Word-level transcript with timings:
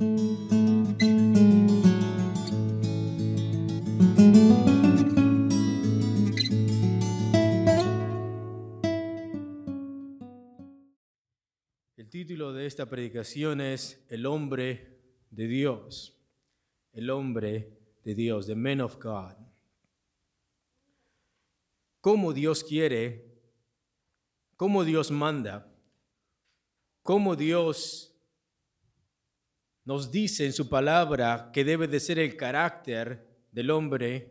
El 0.00 0.06
título 12.10 12.52
de 12.52 12.66
esta 12.66 12.86
predicación 12.86 13.60
es 13.60 14.06
El 14.08 14.26
hombre 14.26 15.00
de 15.30 15.48
Dios. 15.48 16.16
El 16.92 17.10
hombre 17.10 17.76
de 18.04 18.14
Dios, 18.14 18.46
the 18.46 18.54
man 18.54 18.80
of 18.80 19.02
God. 19.02 19.34
Cómo 22.00 22.32
Dios 22.32 22.62
quiere, 22.62 23.40
cómo 24.56 24.84
Dios 24.84 25.10
manda, 25.10 25.74
cómo 27.02 27.34
Dios 27.34 28.07
nos 29.88 30.10
dice 30.10 30.44
en 30.44 30.52
su 30.52 30.68
palabra 30.68 31.48
que 31.50 31.64
debe 31.64 31.88
de 31.88 31.98
ser 31.98 32.18
el 32.18 32.36
carácter 32.36 33.26
del 33.50 33.70
hombre 33.70 34.28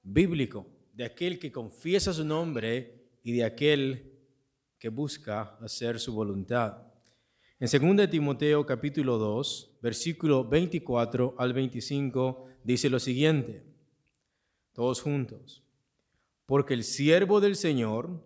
bíblico, 0.00 0.64
de 0.92 1.04
aquel 1.04 1.40
que 1.40 1.50
confiesa 1.50 2.12
su 2.12 2.24
nombre 2.24 2.94
y 3.24 3.32
de 3.32 3.42
aquel 3.42 4.12
que 4.78 4.88
busca 4.88 5.56
hacer 5.60 5.98
su 5.98 6.14
voluntad. 6.14 6.84
En 7.58 7.96
2 7.96 8.08
Timoteo 8.08 8.64
capítulo 8.64 9.18
2, 9.18 9.78
versículo 9.82 10.44
24 10.44 11.34
al 11.36 11.52
25 11.52 12.46
dice 12.62 12.88
lo 12.88 13.00
siguiente, 13.00 13.64
todos 14.72 15.02
juntos, 15.02 15.64
porque 16.46 16.74
el 16.74 16.84
siervo 16.84 17.40
del 17.40 17.56
Señor 17.56 18.24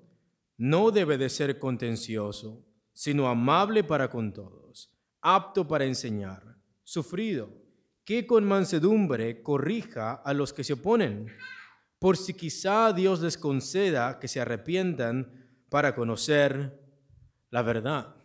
no 0.59 0.90
debe 0.90 1.16
de 1.16 1.30
ser 1.30 1.59
contencioso, 1.59 2.62
sino 2.92 3.29
amable 3.29 3.82
para 3.82 4.10
con 4.10 4.34
todos, 4.34 4.95
apto 5.23 5.66
para 5.66 5.87
enseñar, 5.87 6.49
sufrido, 6.91 7.49
que 8.05 8.27
con 8.27 8.45
mansedumbre 8.45 9.43
corrija 9.43 10.15
a 10.15 10.35
los 10.35 10.52
que 10.52 10.65
se 10.65 10.73
oponen, 10.73 11.29
por 12.01 12.16
si 12.16 12.35
quizá 12.35 12.93
Dios 12.93 13.21
les 13.21 13.38
conceda 13.38 14.19
que 14.19 14.27
se 14.27 14.41
arrepientan 14.41 15.63
para 15.69 15.95
conocer 15.95 16.80
la 17.51 17.63
verdad. 17.63 18.16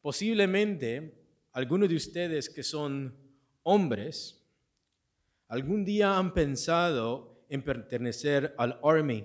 Posiblemente 0.00 1.14
algunos 1.52 1.88
de 1.88 1.94
ustedes 1.94 2.50
que 2.50 2.64
son 2.64 3.16
hombres, 3.62 4.44
algún 5.46 5.84
día 5.84 6.18
han 6.18 6.34
pensado 6.34 7.44
en 7.48 7.62
pertenecer 7.62 8.56
al 8.58 8.80
Army. 8.82 9.24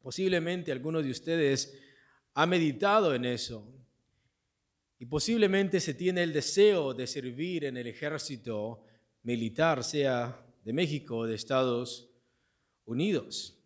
Posiblemente 0.00 0.72
algunos 0.72 1.04
de 1.04 1.10
ustedes 1.10 1.78
han 2.32 2.48
meditado 2.48 3.14
en 3.14 3.26
eso. 3.26 3.79
Y 5.00 5.06
posiblemente 5.06 5.80
se 5.80 5.94
tiene 5.94 6.22
el 6.22 6.30
deseo 6.30 6.92
de 6.92 7.06
servir 7.06 7.64
en 7.64 7.78
el 7.78 7.86
ejército 7.86 8.82
militar, 9.22 9.82
sea 9.82 10.44
de 10.62 10.74
México 10.74 11.16
o 11.16 11.26
de 11.26 11.36
Estados 11.36 12.10
Unidos, 12.84 13.58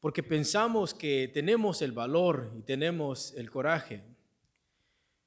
porque 0.00 0.24
pensamos 0.24 0.92
que 0.92 1.30
tenemos 1.32 1.82
el 1.82 1.92
valor 1.92 2.52
y 2.58 2.62
tenemos 2.62 3.32
el 3.34 3.48
coraje. 3.48 4.02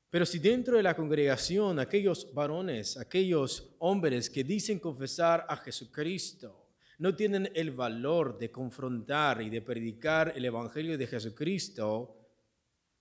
Pero 0.09 0.26
si 0.26 0.39
dentro 0.39 0.76
de 0.76 0.83
la 0.83 0.94
congregación 0.94 1.80
aquellos 1.80 2.33
varones, 2.33 2.98
aquellos 2.98 3.78
hombres 3.80 4.30
que 4.30 4.44
dicen 4.44 4.78
confesar 4.78 5.45
a 5.48 5.56
Jesucristo, 5.56 6.67
no 6.98 7.16
tienen 7.16 7.50
el 7.56 7.72
valor 7.72 8.38
de 8.38 8.52
confrontar 8.52 9.42
y 9.42 9.50
de 9.50 9.61
predicar 9.61 10.33
el 10.36 10.44
Evangelio 10.44 10.98
de 10.98 11.08
Jesucristo, 11.08 12.25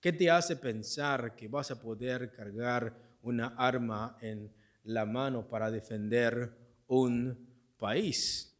¿qué 0.05 0.13
te 0.13 0.29
hace 0.29 0.55
pensar 0.55 1.35
que 1.35 1.47
vas 1.47 1.71
a 1.71 1.81
poder 1.81 2.31
cargar 2.31 2.95
una 3.23 3.55
arma 3.57 4.15
en 4.21 4.53
la 4.83 5.03
mano 5.03 5.47
para 5.49 5.71
defender 5.71 6.55
un 6.85 7.35
país? 7.75 8.55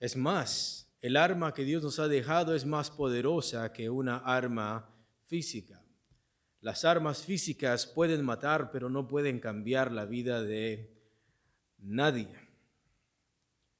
Es 0.00 0.16
más, 0.16 0.90
el 1.02 1.18
arma 1.18 1.52
que 1.52 1.66
Dios 1.66 1.82
nos 1.82 1.98
ha 1.98 2.08
dejado 2.08 2.54
es 2.54 2.64
más 2.64 2.90
poderosa 2.90 3.70
que 3.74 3.90
una 3.90 4.16
arma 4.16 4.88
física. 5.26 5.84
Las 6.62 6.86
armas 6.86 7.22
físicas 7.22 7.86
pueden 7.86 8.24
matar, 8.24 8.70
pero 8.70 8.88
no 8.88 9.06
pueden 9.06 9.38
cambiar 9.38 9.92
la 9.92 10.06
vida 10.06 10.40
de 10.40 10.96
nadie. 11.76 12.34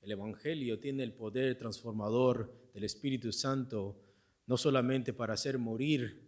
El 0.03 0.12
Evangelio 0.12 0.78
tiene 0.78 1.03
el 1.03 1.15
poder 1.15 1.56
transformador 1.56 2.53
del 2.75 2.84
Espíritu 2.84 3.32
Santo, 3.32 4.03
no 4.47 4.56
solamente 4.56 5.12
para 5.12 5.34
hacer 5.34 5.59
morir 5.59 6.22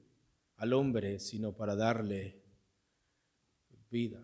al 0.57 0.73
hombre, 0.73 1.19
sino 1.19 1.53
para 1.53 1.77
darle 1.77 2.43
vida. 3.91 4.23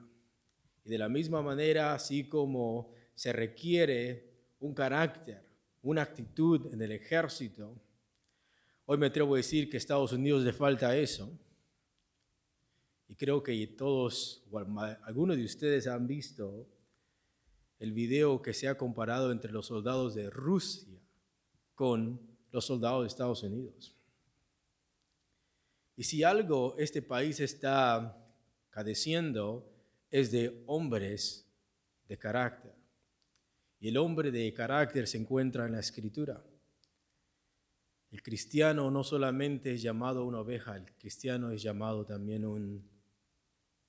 Y 0.84 0.90
de 0.90 0.98
la 0.98 1.08
misma 1.08 1.42
manera, 1.42 1.94
así 1.94 2.24
como 2.24 2.92
se 3.14 3.32
requiere 3.32 4.30
un 4.60 4.74
carácter, 4.74 5.42
una 5.82 6.02
actitud 6.02 6.72
en 6.72 6.80
el 6.82 6.92
ejército, 6.92 7.80
hoy 8.86 8.98
me 8.98 9.06
atrevo 9.06 9.34
a 9.34 9.38
decir 9.38 9.68
que 9.68 9.76
a 9.76 9.78
Estados 9.78 10.12
Unidos 10.12 10.42
le 10.42 10.52
falta 10.52 10.96
eso 10.96 11.30
y 13.12 13.14
creo 13.14 13.42
que 13.42 13.66
todos, 13.66 14.42
o 14.50 14.58
algunos 14.58 15.36
de 15.36 15.44
ustedes 15.44 15.86
han 15.86 16.06
visto 16.06 16.66
el 17.78 17.92
video 17.92 18.40
que 18.40 18.54
se 18.54 18.68
ha 18.68 18.78
comparado 18.78 19.32
entre 19.32 19.52
los 19.52 19.66
soldados 19.66 20.14
de 20.14 20.30
Rusia 20.30 20.98
con 21.74 22.31
los 22.52 22.66
soldados 22.66 23.02
de 23.02 23.08
Estados 23.08 23.42
Unidos. 23.42 23.96
Y 25.96 26.04
si 26.04 26.22
algo 26.22 26.74
este 26.78 27.02
país 27.02 27.40
está 27.40 28.16
cadeciendo 28.70 29.68
es 30.10 30.30
de 30.30 30.62
hombres 30.66 31.46
de 32.06 32.18
carácter. 32.18 32.74
Y 33.80 33.88
el 33.88 33.96
hombre 33.96 34.30
de 34.30 34.52
carácter 34.52 35.08
se 35.08 35.18
encuentra 35.18 35.66
en 35.66 35.72
la 35.72 35.80
escritura. 35.80 36.44
El 38.10 38.22
cristiano 38.22 38.90
no 38.90 39.02
solamente 39.02 39.72
es 39.72 39.82
llamado 39.82 40.24
una 40.26 40.40
oveja, 40.40 40.76
el 40.76 40.84
cristiano 40.96 41.50
es 41.50 41.62
llamado 41.62 42.04
también 42.04 42.44
un 42.44 42.86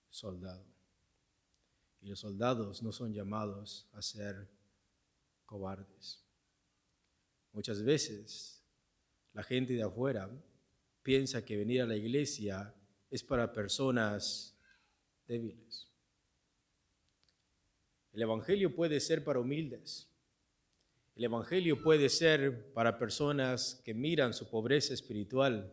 soldado. 0.09 0.65
Y 2.01 2.07
los 2.07 2.19
soldados 2.19 2.81
no 2.81 2.91
son 2.91 3.13
llamados 3.13 3.87
a 3.91 4.01
ser 4.01 4.49
cobardes. 5.45 6.22
Muchas 7.53 7.83
veces 7.83 8.63
la 9.31 9.43
gente 9.43 9.73
de 9.73 9.83
afuera 9.83 10.29
piensa 11.03 11.45
que 11.45 11.55
venir 11.55 11.81
a 11.81 11.85
la 11.85 11.95
iglesia 11.95 12.73
es 13.09 13.23
para 13.23 13.53
personas 13.53 14.57
débiles. 15.27 15.87
El 18.11 18.23
Evangelio 18.23 18.75
puede 18.75 18.99
ser 18.99 19.23
para 19.23 19.39
humildes. 19.39 20.09
El 21.15 21.25
Evangelio 21.25 21.81
puede 21.81 22.09
ser 22.09 22.73
para 22.73 22.97
personas 22.97 23.81
que 23.85 23.93
miran 23.93 24.33
su 24.33 24.49
pobreza 24.49 24.93
espiritual. 24.93 25.71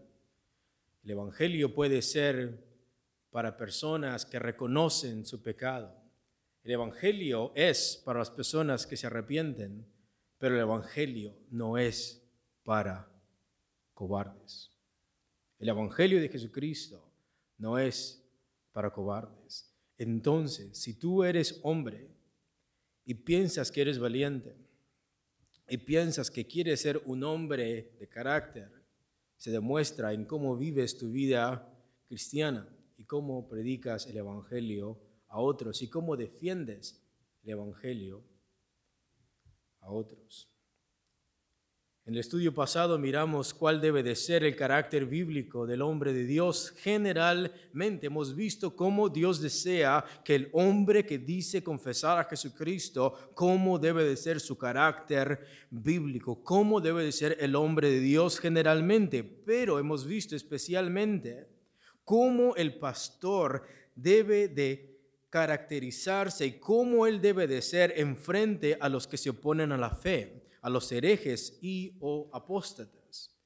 El 1.02 1.10
Evangelio 1.12 1.74
puede 1.74 2.02
ser 2.02 2.62
para 3.30 3.56
personas 3.56 4.26
que 4.26 4.38
reconocen 4.38 5.24
su 5.24 5.42
pecado. 5.42 5.96
El 6.62 6.72
Evangelio 6.72 7.52
es 7.54 8.02
para 8.04 8.18
las 8.18 8.30
personas 8.30 8.86
que 8.86 8.96
se 8.98 9.06
arrepienten, 9.06 9.86
pero 10.40 10.54
el 10.54 10.62
Evangelio 10.62 11.36
no 11.50 11.76
es 11.76 12.26
para 12.64 13.06
cobardes. 13.92 14.70
El 15.58 15.68
Evangelio 15.68 16.18
de 16.18 16.30
Jesucristo 16.30 17.06
no 17.58 17.78
es 17.78 18.26
para 18.72 18.90
cobardes. 18.90 19.70
Entonces, 19.98 20.78
si 20.78 20.98
tú 20.98 21.24
eres 21.24 21.60
hombre 21.62 22.08
y 23.04 23.12
piensas 23.12 23.70
que 23.70 23.82
eres 23.82 23.98
valiente 23.98 24.56
y 25.68 25.76
piensas 25.76 26.30
que 26.30 26.46
quieres 26.46 26.80
ser 26.80 27.02
un 27.04 27.22
hombre 27.22 27.94
de 28.00 28.08
carácter, 28.08 28.72
se 29.36 29.50
demuestra 29.50 30.14
en 30.14 30.24
cómo 30.24 30.56
vives 30.56 30.96
tu 30.96 31.10
vida 31.10 31.70
cristiana 32.08 32.66
y 32.96 33.04
cómo 33.04 33.46
predicas 33.46 34.06
el 34.06 34.16
Evangelio 34.16 34.98
a 35.28 35.38
otros 35.38 35.82
y 35.82 35.90
cómo 35.90 36.16
defiendes 36.16 37.04
el 37.42 37.50
Evangelio 37.50 38.24
a 39.80 39.90
otros. 39.90 40.50
En 42.06 42.14
el 42.14 42.20
estudio 42.20 42.52
pasado 42.52 42.98
miramos 42.98 43.54
cuál 43.54 43.80
debe 43.80 44.02
de 44.02 44.16
ser 44.16 44.42
el 44.42 44.56
carácter 44.56 45.06
bíblico 45.06 45.64
del 45.64 45.80
hombre 45.80 46.12
de 46.12 46.24
Dios. 46.24 46.74
Generalmente 46.78 48.06
hemos 48.06 48.34
visto 48.34 48.74
cómo 48.74 49.08
Dios 49.08 49.40
desea 49.40 50.04
que 50.24 50.34
el 50.34 50.48
hombre 50.52 51.06
que 51.06 51.18
dice 51.18 51.62
confesar 51.62 52.18
a 52.18 52.24
Jesucristo, 52.24 53.30
cómo 53.34 53.78
debe 53.78 54.02
de 54.02 54.16
ser 54.16 54.40
su 54.40 54.58
carácter 54.58 55.46
bíblico, 55.70 56.42
cómo 56.42 56.80
debe 56.80 57.04
de 57.04 57.12
ser 57.12 57.36
el 57.38 57.54
hombre 57.54 57.90
de 57.90 58.00
Dios 58.00 58.40
generalmente. 58.40 59.22
Pero 59.22 59.78
hemos 59.78 60.04
visto 60.04 60.34
especialmente 60.34 61.48
cómo 62.02 62.56
el 62.56 62.76
pastor 62.78 63.62
debe 63.94 64.48
de 64.48 64.89
caracterizarse 65.30 66.44
y 66.44 66.58
cómo 66.58 67.06
él 67.06 67.20
debe 67.20 67.46
de 67.46 67.62
ser 67.62 67.94
en 67.96 68.16
frente 68.16 68.76
a 68.80 68.88
los 68.88 69.06
que 69.06 69.16
se 69.16 69.30
oponen 69.30 69.72
a 69.72 69.78
la 69.78 69.90
fe, 69.90 70.42
a 70.60 70.68
los 70.68 70.90
herejes 70.90 71.58
y 71.62 71.96
o 72.00 72.28
apóstatas. 72.32 73.36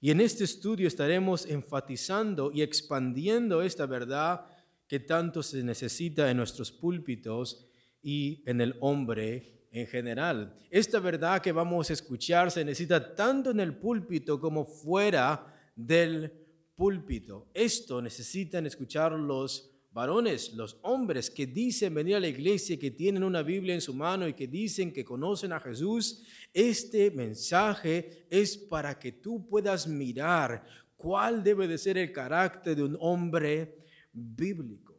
Y 0.00 0.10
en 0.10 0.20
este 0.20 0.44
estudio 0.44 0.88
estaremos 0.88 1.46
enfatizando 1.46 2.50
y 2.52 2.62
expandiendo 2.62 3.62
esta 3.62 3.86
verdad 3.86 4.46
que 4.86 5.00
tanto 5.00 5.42
se 5.42 5.62
necesita 5.62 6.30
en 6.30 6.36
nuestros 6.36 6.72
púlpitos 6.72 7.66
y 8.02 8.42
en 8.46 8.60
el 8.60 8.76
hombre 8.80 9.66
en 9.70 9.86
general. 9.86 10.56
Esta 10.70 10.98
verdad 10.98 11.40
que 11.40 11.52
vamos 11.52 11.90
a 11.90 11.94
escuchar 11.94 12.50
se 12.50 12.64
necesita 12.64 13.14
tanto 13.14 13.50
en 13.50 13.60
el 13.60 13.76
púlpito 13.76 14.38
como 14.38 14.64
fuera 14.64 15.72
del 15.74 16.32
púlpito. 16.76 17.48
Esto 17.54 18.00
necesitan 18.00 18.66
escuchar 18.66 19.12
los 19.12 19.73
varones, 19.94 20.52
los 20.54 20.76
hombres 20.82 21.30
que 21.30 21.46
dicen 21.46 21.94
venir 21.94 22.16
a 22.16 22.20
la 22.20 22.26
iglesia, 22.26 22.76
que 22.76 22.90
tienen 22.90 23.22
una 23.22 23.42
Biblia 23.42 23.74
en 23.74 23.80
su 23.80 23.94
mano 23.94 24.26
y 24.26 24.34
que 24.34 24.48
dicen 24.48 24.92
que 24.92 25.04
conocen 25.04 25.52
a 25.52 25.60
Jesús, 25.60 26.24
este 26.52 27.12
mensaje 27.12 28.26
es 28.28 28.58
para 28.58 28.98
que 28.98 29.12
tú 29.12 29.46
puedas 29.48 29.86
mirar 29.86 30.66
cuál 30.96 31.44
debe 31.44 31.68
de 31.68 31.78
ser 31.78 31.96
el 31.96 32.10
carácter 32.10 32.74
de 32.74 32.82
un 32.82 32.96
hombre 32.98 33.78
bíblico. 34.12 34.93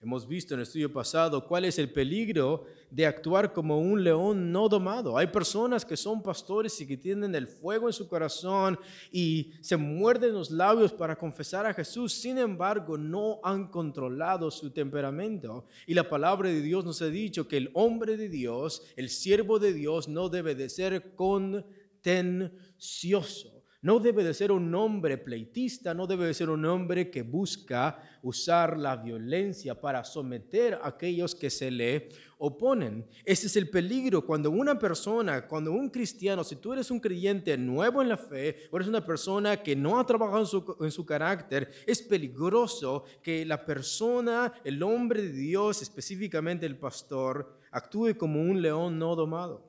Hemos 0.00 0.28
visto 0.28 0.54
en 0.54 0.60
el 0.60 0.62
estudio 0.62 0.92
pasado 0.92 1.44
cuál 1.44 1.64
es 1.64 1.76
el 1.76 1.90
peligro 1.90 2.66
de 2.88 3.04
actuar 3.04 3.52
como 3.52 3.80
un 3.80 4.04
león 4.04 4.52
no 4.52 4.68
domado. 4.68 5.18
Hay 5.18 5.26
personas 5.26 5.84
que 5.84 5.96
son 5.96 6.22
pastores 6.22 6.80
y 6.80 6.86
que 6.86 6.96
tienen 6.96 7.34
el 7.34 7.48
fuego 7.48 7.88
en 7.88 7.92
su 7.92 8.06
corazón 8.06 8.78
y 9.10 9.54
se 9.60 9.76
muerden 9.76 10.34
los 10.34 10.52
labios 10.52 10.92
para 10.92 11.16
confesar 11.16 11.66
a 11.66 11.74
Jesús. 11.74 12.12
Sin 12.12 12.38
embargo, 12.38 12.96
no 12.96 13.40
han 13.42 13.72
controlado 13.72 14.52
su 14.52 14.70
temperamento. 14.70 15.64
Y 15.84 15.94
la 15.94 16.08
palabra 16.08 16.48
de 16.48 16.62
Dios 16.62 16.84
nos 16.84 17.02
ha 17.02 17.08
dicho 17.08 17.48
que 17.48 17.56
el 17.56 17.72
hombre 17.74 18.16
de 18.16 18.28
Dios, 18.28 18.84
el 18.94 19.08
siervo 19.08 19.58
de 19.58 19.72
Dios, 19.72 20.06
no 20.06 20.28
debe 20.28 20.54
de 20.54 20.68
ser 20.68 21.16
contencioso 21.16 23.57
no 23.80 24.00
debe 24.00 24.24
de 24.24 24.34
ser 24.34 24.50
un 24.50 24.74
hombre 24.74 25.18
pleitista, 25.18 25.94
no 25.94 26.06
debe 26.06 26.26
de 26.26 26.34
ser 26.34 26.50
un 26.50 26.64
hombre 26.64 27.10
que 27.10 27.22
busca 27.22 28.02
usar 28.22 28.76
la 28.76 28.96
violencia 28.96 29.80
para 29.80 30.04
someter 30.04 30.74
a 30.74 30.88
aquellos 30.88 31.34
que 31.34 31.48
se 31.48 31.70
le 31.70 32.08
oponen. 32.38 33.06
Ese 33.24 33.46
es 33.46 33.56
el 33.56 33.70
peligro 33.70 34.26
cuando 34.26 34.50
una 34.50 34.76
persona, 34.78 35.46
cuando 35.46 35.70
un 35.70 35.90
cristiano, 35.90 36.42
si 36.42 36.56
tú 36.56 36.72
eres 36.72 36.90
un 36.90 36.98
creyente 36.98 37.56
nuevo 37.56 38.02
en 38.02 38.08
la 38.08 38.16
fe, 38.16 38.68
o 38.72 38.76
eres 38.76 38.88
una 38.88 39.04
persona 39.04 39.62
que 39.62 39.76
no 39.76 40.00
ha 40.00 40.06
trabajado 40.06 40.40
en 40.40 40.46
su, 40.46 40.76
en 40.80 40.90
su 40.90 41.06
carácter, 41.06 41.70
es 41.86 42.02
peligroso 42.02 43.04
que 43.22 43.44
la 43.44 43.64
persona, 43.64 44.52
el 44.64 44.82
hombre 44.82 45.22
de 45.22 45.32
Dios, 45.32 45.82
específicamente 45.82 46.66
el 46.66 46.78
pastor, 46.78 47.56
actúe 47.70 48.16
como 48.16 48.40
un 48.40 48.60
león 48.60 48.98
no 48.98 49.14
domado. 49.14 49.67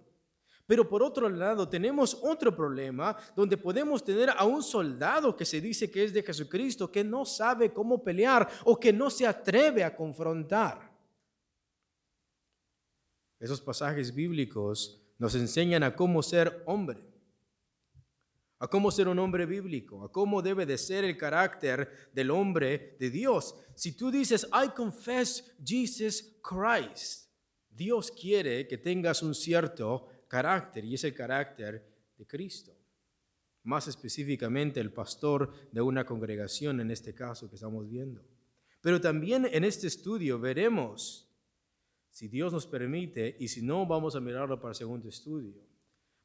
Pero 0.69 0.88
por 0.88 1.01
otro 1.01 1.27
lado, 1.27 1.68
tenemos 1.68 2.16
otro 2.21 2.56
problema 2.56 3.18
donde 3.36 3.57
podemos 3.57 4.04
tener 4.04 4.30
a 4.30 4.45
un 4.45 4.62
soldado 4.62 5.36
que 5.36 5.44
se 5.44 5.60
dice 5.60 5.89
que 5.89 6.04
es 6.04 6.13
de 6.13 6.21
Jesucristo, 6.21 6.92
que 6.92 7.04
no 7.04 7.25
sabe 7.25 7.74
cómo 7.74 8.04
pelear 8.04 8.48
o 8.66 8.80
que 8.80 8.94
no 8.94 9.10
se 9.10 9.25
atreve 9.25 9.83
a 9.83 9.95
confrontar. 9.95 10.95
Esos 13.39 13.60
pasajes 13.60 14.13
bíblicos 14.13 15.01
nos 15.18 15.33
enseñan 15.33 15.81
a 15.81 15.95
cómo 15.95 16.21
ser 16.21 16.62
hombre, 16.68 17.04
a 18.60 18.68
cómo 18.68 18.92
ser 18.92 19.07
un 19.07 19.18
hombre 19.18 19.48
bíblico, 19.48 20.04
a 20.04 20.12
cómo 20.12 20.39
debe 20.39 20.68
de 20.68 20.77
ser 20.77 21.04
el 21.04 21.18
carácter 21.18 22.12
del 22.13 22.30
hombre 22.30 22.95
de 23.00 23.10
Dios. 23.10 23.56
Si 23.74 23.98
tú 23.98 24.12
dices, 24.12 24.48
I 24.54 24.69
confess 24.75 25.51
Jesus 25.65 26.39
Christ, 26.44 27.27
Dios 27.72 28.12
quiere 28.12 28.68
que 28.68 28.77
tengas 28.77 29.24
un 29.24 29.33
cierto 29.33 30.10
carácter 30.29 30.85
y 30.85 30.93
es 30.93 31.03
el 31.03 31.13
carácter 31.13 31.83
de 32.17 32.25
Cristo. 32.25 32.73
Más 33.63 33.89
específicamente 33.89 34.79
el 34.79 34.93
pastor 34.93 35.51
de 35.71 35.81
una 35.81 36.05
congregación 36.05 36.79
en 36.79 36.91
este 36.91 37.13
caso 37.13 37.49
que 37.49 37.55
estamos 37.55 37.89
viendo. 37.89 38.23
Pero 38.79 39.01
también 39.01 39.45
en 39.51 39.65
este 39.65 39.87
estudio 39.87 40.39
veremos, 40.39 41.27
si 42.09 42.29
Dios 42.29 42.53
nos 42.53 42.65
permite, 42.65 43.35
y 43.39 43.49
si 43.49 43.61
no, 43.61 43.85
vamos 43.85 44.15
a 44.15 44.21
mirarlo 44.21 44.57
para 44.59 44.71
el 44.71 44.75
segundo 44.75 45.09
estudio. 45.09 45.53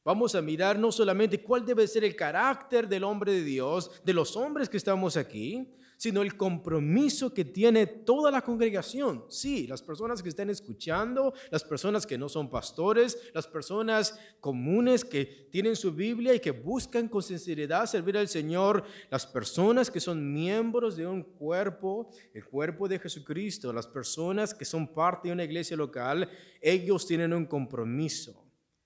Vamos 0.05 0.35
a 0.35 0.41
mirar 0.41 0.77
no 0.79 0.91
solamente 0.91 1.41
cuál 1.41 1.65
debe 1.65 1.87
ser 1.87 2.03
el 2.03 2.15
carácter 2.15 2.87
del 2.87 3.03
hombre 3.03 3.33
de 3.33 3.43
Dios, 3.43 3.91
de 4.05 4.13
los 4.13 4.35
hombres 4.37 4.69
que 4.69 4.77
estamos 4.77 5.17
aquí, 5.17 5.73
sino 6.05 6.21
el 6.21 6.37
compromiso 6.37 7.33
que 7.33 7.43
tiene 7.43 7.87
toda 7.87 8.29
la 8.29 8.43
congregación. 8.43 9.25
Sí, 9.27 9.65
las 9.65 9.81
personas 9.81 10.21
que 10.21 10.29
están 10.29 10.51
escuchando, 10.51 11.33
las 11.49 11.63
personas 11.63 12.05
que 12.05 12.15
no 12.15 12.29
son 12.29 12.47
pastores, 12.47 13.17
las 13.33 13.47
personas 13.47 14.15
comunes 14.39 15.03
que 15.03 15.47
tienen 15.51 15.75
su 15.75 15.91
Biblia 15.91 16.35
y 16.35 16.39
que 16.39 16.51
buscan 16.51 17.07
con 17.07 17.23
sinceridad 17.23 17.87
servir 17.87 18.19
al 18.19 18.27
Señor, 18.27 18.83
las 19.09 19.25
personas 19.25 19.89
que 19.89 19.99
son 19.99 20.31
miembros 20.31 20.95
de 20.95 21.07
un 21.07 21.23
cuerpo, 21.23 22.11
el 22.35 22.45
cuerpo 22.45 22.87
de 22.87 22.99
Jesucristo, 22.99 23.73
las 23.73 23.87
personas 23.87 24.53
que 24.53 24.63
son 24.63 24.93
parte 24.93 25.29
de 25.29 25.33
una 25.33 25.43
iglesia 25.43 25.75
local, 25.75 26.29
ellos 26.61 27.07
tienen 27.07 27.33
un 27.33 27.47
compromiso 27.47 28.44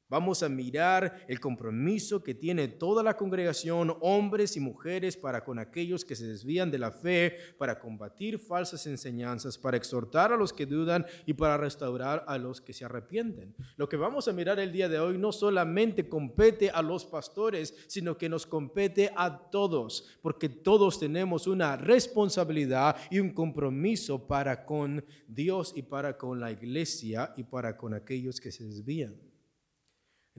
Vamos 0.09 0.41
a 0.41 0.49
mirar 0.49 1.23
el 1.27 1.39
compromiso 1.39 2.23
que 2.23 2.33
tiene 2.33 2.67
toda 2.67 3.03
la 3.03 3.15
congregación, 3.15 3.95
hombres 4.01 4.57
y 4.57 4.59
mujeres, 4.59 5.15
para 5.15 5.43
con 5.43 5.59
aquellos 5.59 6.03
que 6.03 6.15
se 6.15 6.25
desvían 6.25 6.71
de 6.71 6.79
la 6.79 6.91
fe, 6.91 7.37
para 7.59 7.79
combatir 7.79 8.39
falsas 8.39 8.87
enseñanzas, 8.87 9.59
para 9.59 9.77
exhortar 9.77 10.33
a 10.33 10.37
los 10.37 10.51
que 10.51 10.65
dudan 10.65 11.05
y 11.27 11.33
para 11.33 11.57
restaurar 11.57 12.25
a 12.27 12.39
los 12.39 12.59
que 12.59 12.73
se 12.73 12.85
arrepienten. 12.85 13.53
Lo 13.77 13.87
que 13.87 13.97
vamos 13.97 14.27
a 14.27 14.33
mirar 14.33 14.59
el 14.59 14.71
día 14.71 14.89
de 14.89 14.99
hoy 14.99 15.19
no 15.19 15.31
solamente 15.31 16.09
compete 16.09 16.71
a 16.71 16.81
los 16.81 17.05
pastores, 17.05 17.75
sino 17.85 18.17
que 18.17 18.29
nos 18.29 18.47
compete 18.47 19.11
a 19.15 19.51
todos, 19.51 20.17
porque 20.23 20.49
todos 20.49 20.99
tenemos 20.99 21.45
una 21.45 21.77
responsabilidad 21.77 22.95
y 23.11 23.19
un 23.19 23.29
compromiso 23.29 24.27
para 24.27 24.65
con 24.65 25.05
Dios 25.27 25.71
y 25.75 25.83
para 25.83 26.17
con 26.17 26.39
la 26.39 26.51
iglesia 26.51 27.31
y 27.37 27.43
para 27.43 27.77
con 27.77 27.93
aquellos 27.93 28.41
que 28.41 28.51
se 28.51 28.63
desvían. 28.63 29.28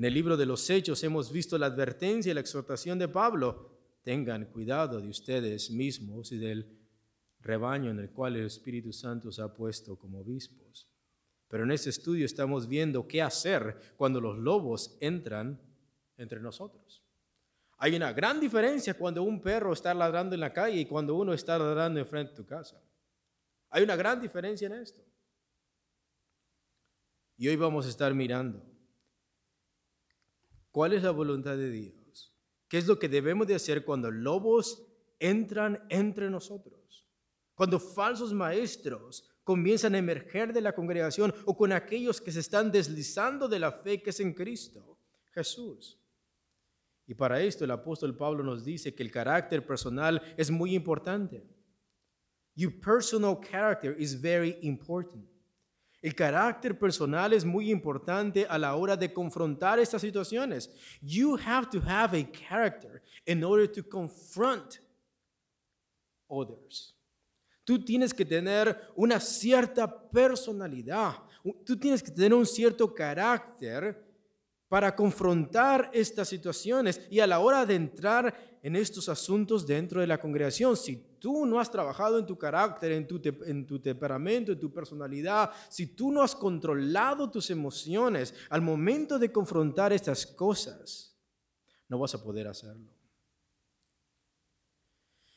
En 0.00 0.06
el 0.06 0.14
libro 0.14 0.34
de 0.38 0.46
los 0.46 0.70
Hechos 0.70 1.04
hemos 1.04 1.30
visto 1.30 1.58
la 1.58 1.66
advertencia 1.66 2.30
y 2.30 2.34
la 2.34 2.40
exhortación 2.40 2.98
de 2.98 3.06
Pablo. 3.06 3.68
Tengan 4.02 4.46
cuidado 4.46 4.98
de 4.98 5.10
ustedes 5.10 5.70
mismos 5.70 6.32
y 6.32 6.38
del 6.38 6.74
rebaño 7.40 7.90
en 7.90 7.98
el 7.98 8.08
cual 8.08 8.36
el 8.36 8.46
Espíritu 8.46 8.94
Santo 8.94 9.28
os 9.28 9.38
ha 9.38 9.52
puesto 9.52 9.98
como 9.98 10.20
obispos. 10.20 10.88
Pero 11.48 11.64
en 11.64 11.72
este 11.72 11.90
estudio 11.90 12.24
estamos 12.24 12.66
viendo 12.66 13.06
qué 13.06 13.20
hacer 13.20 13.94
cuando 13.98 14.22
los 14.22 14.38
lobos 14.38 14.96
entran 15.02 15.60
entre 16.16 16.40
nosotros. 16.40 17.04
Hay 17.76 17.94
una 17.94 18.14
gran 18.14 18.40
diferencia 18.40 18.94
cuando 18.94 19.22
un 19.22 19.42
perro 19.42 19.74
está 19.74 19.92
ladrando 19.92 20.34
en 20.34 20.40
la 20.40 20.54
calle 20.54 20.80
y 20.80 20.86
cuando 20.86 21.14
uno 21.14 21.34
está 21.34 21.58
ladrando 21.58 22.00
enfrente 22.00 22.30
de 22.30 22.36
tu 22.38 22.46
casa. 22.46 22.82
Hay 23.68 23.82
una 23.82 23.96
gran 23.96 24.18
diferencia 24.18 24.66
en 24.66 24.76
esto. 24.76 25.02
Y 27.36 27.48
hoy 27.48 27.56
vamos 27.56 27.84
a 27.84 27.90
estar 27.90 28.14
mirando 28.14 28.69
¿Cuál 30.70 30.92
es 30.92 31.02
la 31.02 31.10
voluntad 31.10 31.56
de 31.56 31.70
Dios? 31.70 32.32
¿Qué 32.68 32.78
es 32.78 32.86
lo 32.86 32.98
que 32.98 33.08
debemos 33.08 33.46
de 33.46 33.56
hacer 33.56 33.84
cuando 33.84 34.10
lobos 34.10 34.86
entran 35.18 35.84
entre 35.88 36.30
nosotros? 36.30 37.06
Cuando 37.54 37.80
falsos 37.80 38.32
maestros 38.32 39.28
comienzan 39.42 39.94
a 39.94 39.98
emerger 39.98 40.52
de 40.52 40.60
la 40.60 40.72
congregación 40.72 41.34
o 41.44 41.56
con 41.56 41.72
aquellos 41.72 42.20
que 42.20 42.30
se 42.30 42.40
están 42.40 42.70
deslizando 42.70 43.48
de 43.48 43.58
la 43.58 43.72
fe 43.72 44.00
que 44.00 44.10
es 44.10 44.20
en 44.20 44.32
Cristo, 44.32 44.98
Jesús. 45.32 45.98
Y 47.06 47.14
para 47.14 47.40
esto 47.40 47.64
el 47.64 47.72
apóstol 47.72 48.16
Pablo 48.16 48.44
nos 48.44 48.64
dice 48.64 48.94
que 48.94 49.02
el 49.02 49.10
carácter 49.10 49.66
personal 49.66 50.22
es 50.36 50.50
muy 50.50 50.76
importante. 50.76 51.42
Your 52.54 52.72
personal 52.80 53.40
character 53.40 53.96
is 53.98 54.20
very 54.20 54.56
important. 54.62 55.26
El 56.02 56.14
carácter 56.14 56.78
personal 56.78 57.32
es 57.34 57.44
muy 57.44 57.70
importante 57.70 58.46
a 58.48 58.56
la 58.58 58.74
hora 58.74 58.96
de 58.96 59.12
confrontar 59.12 59.78
estas 59.78 60.00
situaciones. 60.00 60.70
You 61.02 61.38
have 61.44 61.68
to 61.70 61.80
have 61.86 62.18
a 62.18 62.26
character 62.48 63.02
in 63.26 63.44
order 63.44 63.68
to 63.68 63.82
confront 63.86 64.76
others. 66.26 66.96
Tú 67.64 67.84
tienes 67.84 68.14
que 68.14 68.24
tener 68.24 68.80
una 68.96 69.20
cierta 69.20 70.10
personalidad. 70.10 71.16
Tú 71.64 71.78
tienes 71.78 72.02
que 72.02 72.10
tener 72.10 72.32
un 72.32 72.46
cierto 72.46 72.94
carácter 72.94 74.02
para 74.68 74.94
confrontar 74.94 75.90
estas 75.92 76.28
situaciones 76.28 77.00
y 77.10 77.20
a 77.20 77.26
la 77.26 77.40
hora 77.40 77.66
de 77.66 77.74
entrar 77.74 78.58
en 78.62 78.76
estos 78.76 79.08
asuntos 79.08 79.66
dentro 79.66 80.00
de 80.00 80.06
la 80.06 80.18
congregación. 80.18 80.76
Si 80.76 81.09
tú 81.20 81.46
no 81.46 81.60
has 81.60 81.70
trabajado 81.70 82.18
en 82.18 82.26
tu 82.26 82.36
carácter, 82.36 82.92
en 82.92 83.06
tu, 83.06 83.20
en 83.46 83.66
tu 83.66 83.78
temperamento, 83.78 84.52
en 84.52 84.58
tu 84.58 84.72
personalidad, 84.72 85.50
si 85.68 85.94
tú 85.94 86.10
no 86.10 86.22
has 86.22 86.34
controlado 86.34 87.30
tus 87.30 87.50
emociones 87.50 88.34
al 88.48 88.62
momento 88.62 89.18
de 89.18 89.30
confrontar 89.30 89.92
estas 89.92 90.26
cosas, 90.26 91.16
no 91.88 91.98
vas 91.98 92.14
a 92.14 92.22
poder 92.22 92.48
hacerlo. 92.48 92.90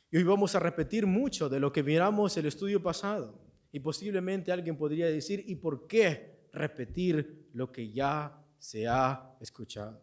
Y 0.10 0.18
hoy 0.18 0.24
vamos 0.24 0.56
a 0.56 0.60
repetir 0.60 1.06
mucho 1.06 1.50
de 1.50 1.60
lo 1.60 1.72
que 1.72 1.84
miramos 1.84 2.38
el 2.38 2.46
estudio 2.46 2.82
pasado. 2.82 3.40
Y 3.72 3.80
posiblemente 3.80 4.52
alguien 4.52 4.78
podría 4.78 5.08
decir, 5.08 5.44
¿y 5.48 5.56
por 5.56 5.88
qué 5.88 6.34
repetir 6.54 7.50
lo 7.54 7.72
que 7.72 7.92
ya 7.92 8.40
se 8.58 8.88
ha 8.88 9.36
escuchado. 9.42 10.02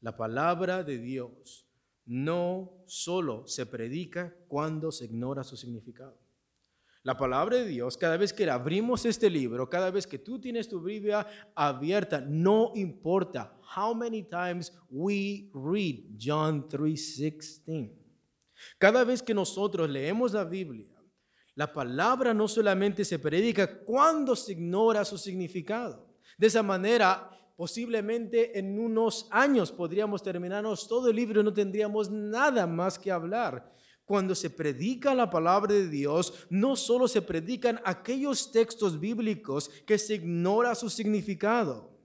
La 0.00 0.16
palabra 0.16 0.82
de 0.82 0.98
Dios 0.98 1.67
no 2.08 2.82
solo 2.86 3.46
se 3.46 3.66
predica 3.66 4.34
cuando 4.48 4.90
se 4.90 5.04
ignora 5.04 5.44
su 5.44 5.56
significado. 5.56 6.18
La 7.02 7.16
palabra 7.16 7.58
de 7.58 7.66
Dios, 7.66 7.96
cada 7.96 8.16
vez 8.16 8.32
que 8.32 8.50
abrimos 8.50 9.04
este 9.04 9.30
libro, 9.30 9.68
cada 9.68 9.90
vez 9.90 10.06
que 10.06 10.18
tú 10.18 10.40
tienes 10.40 10.68
tu 10.68 10.80
Biblia 10.80 11.26
abierta, 11.54 12.20
no 12.20 12.72
importa 12.74 13.56
how 13.76 13.94
many 13.94 14.22
times 14.22 14.72
we 14.90 15.50
read 15.54 16.16
John 16.18 16.66
3:16. 16.68 17.92
Cada 18.78 19.04
vez 19.04 19.22
que 19.22 19.34
nosotros 19.34 19.88
leemos 19.88 20.32
la 20.32 20.44
Biblia, 20.44 20.88
la 21.54 21.72
palabra 21.72 22.32
no 22.32 22.48
solamente 22.48 23.04
se 23.04 23.18
predica 23.18 23.80
cuando 23.80 24.34
se 24.34 24.52
ignora 24.52 25.04
su 25.04 25.18
significado. 25.18 26.08
De 26.36 26.46
esa 26.46 26.62
manera, 26.62 27.30
posiblemente 27.58 28.56
en 28.56 28.78
unos 28.78 29.26
años 29.32 29.72
podríamos 29.72 30.22
terminarnos 30.22 30.86
todo 30.86 31.08
el 31.10 31.16
libro 31.16 31.40
y 31.40 31.44
no 31.44 31.52
tendríamos 31.52 32.08
nada 32.08 32.68
más 32.68 32.96
que 33.00 33.10
hablar. 33.10 33.74
Cuando 34.04 34.36
se 34.36 34.48
predica 34.48 35.12
la 35.12 35.28
palabra 35.28 35.74
de 35.74 35.88
Dios, 35.88 36.46
no 36.50 36.76
solo 36.76 37.08
se 37.08 37.20
predican 37.20 37.80
aquellos 37.84 38.52
textos 38.52 39.00
bíblicos 39.00 39.70
que 39.84 39.98
se 39.98 40.14
ignora 40.14 40.76
su 40.76 40.88
significado. 40.88 41.98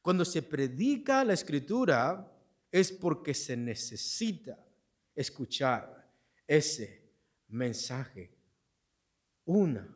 Cuando 0.00 0.24
se 0.24 0.42
predica 0.42 1.24
la 1.24 1.32
escritura 1.32 2.32
es 2.70 2.92
porque 2.92 3.34
se 3.34 3.56
necesita 3.56 4.64
escuchar 5.12 6.08
ese 6.46 7.10
mensaje 7.48 8.32
una 9.44 9.92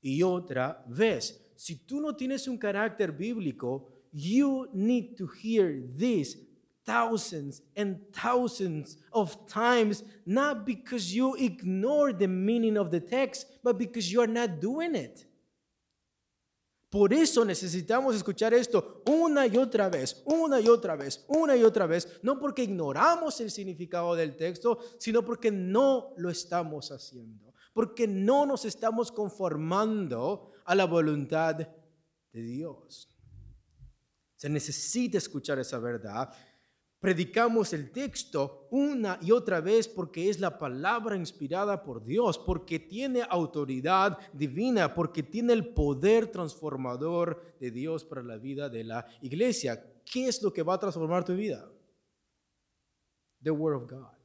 y 0.00 0.22
otra 0.22 0.84
vez. 0.86 1.52
Si 1.56 1.84
tú 1.84 2.00
no 2.00 2.14
tienes 2.14 2.46
un 2.46 2.58
carácter 2.58 3.10
bíblico, 3.10 3.99
you 4.12 4.68
need 4.72 5.16
to 5.16 5.26
hear 5.26 5.82
this 5.96 6.36
thousands 6.84 7.62
and 7.76 7.98
thousands 8.12 8.96
of 9.12 9.46
times, 9.46 10.02
not 10.26 10.66
because 10.66 11.14
you 11.14 11.34
ignore 11.36 12.12
the 12.12 12.26
meaning 12.26 12.76
of 12.76 12.90
the 12.90 13.00
text, 13.00 13.46
but 13.62 13.78
because 13.78 14.10
you 14.10 14.20
are 14.20 14.26
not 14.26 14.60
doing 14.60 14.94
it. 14.94 15.26
Por 16.90 17.12
eso 17.12 17.44
necesitamos 17.44 18.16
escuchar 18.16 18.52
esto 18.52 19.02
una 19.06 19.46
y 19.46 19.56
otra 19.56 19.88
vez, 19.88 20.24
una 20.24 20.60
y 20.60 20.66
otra 20.66 20.96
vez, 20.96 21.24
una 21.28 21.56
y 21.56 21.62
otra 21.62 21.86
vez, 21.86 22.18
no 22.24 22.36
porque 22.36 22.64
ignoramos 22.64 23.40
el 23.40 23.52
significado 23.52 24.16
del 24.16 24.36
texto, 24.36 24.80
sino 24.98 25.24
porque 25.24 25.52
no 25.52 26.14
lo 26.16 26.30
estamos 26.30 26.90
haciendo 26.90 27.50
porque 27.72 28.06
no 28.06 28.46
nos 28.46 28.64
estamos 28.64 29.12
conformando 29.12 30.52
a 30.64 30.74
la 30.74 30.86
voluntad 30.86 31.56
de 31.56 32.42
Dios. 32.42 33.08
Se 34.40 34.48
necesita 34.48 35.18
escuchar 35.18 35.58
esa 35.58 35.78
verdad. 35.78 36.32
Predicamos 36.98 37.74
el 37.74 37.90
texto 37.90 38.68
una 38.70 39.18
y 39.20 39.32
otra 39.32 39.60
vez 39.60 39.86
porque 39.86 40.30
es 40.30 40.40
la 40.40 40.58
palabra 40.58 41.14
inspirada 41.14 41.82
por 41.82 42.02
Dios, 42.02 42.38
porque 42.38 42.78
tiene 42.78 43.22
autoridad 43.28 44.16
divina, 44.32 44.94
porque 44.94 45.22
tiene 45.22 45.52
el 45.52 45.74
poder 45.74 46.28
transformador 46.28 47.54
de 47.60 47.70
Dios 47.70 48.02
para 48.02 48.22
la 48.22 48.38
vida 48.38 48.70
de 48.70 48.84
la 48.84 49.06
iglesia. 49.20 49.84
¿Qué 50.10 50.28
es 50.28 50.42
lo 50.42 50.50
que 50.50 50.62
va 50.62 50.72
a 50.72 50.80
transformar 50.80 51.22
tu 51.22 51.34
vida? 51.34 51.70
The 53.42 53.50
Word 53.50 53.76
of 53.76 53.90
God. 53.90 54.16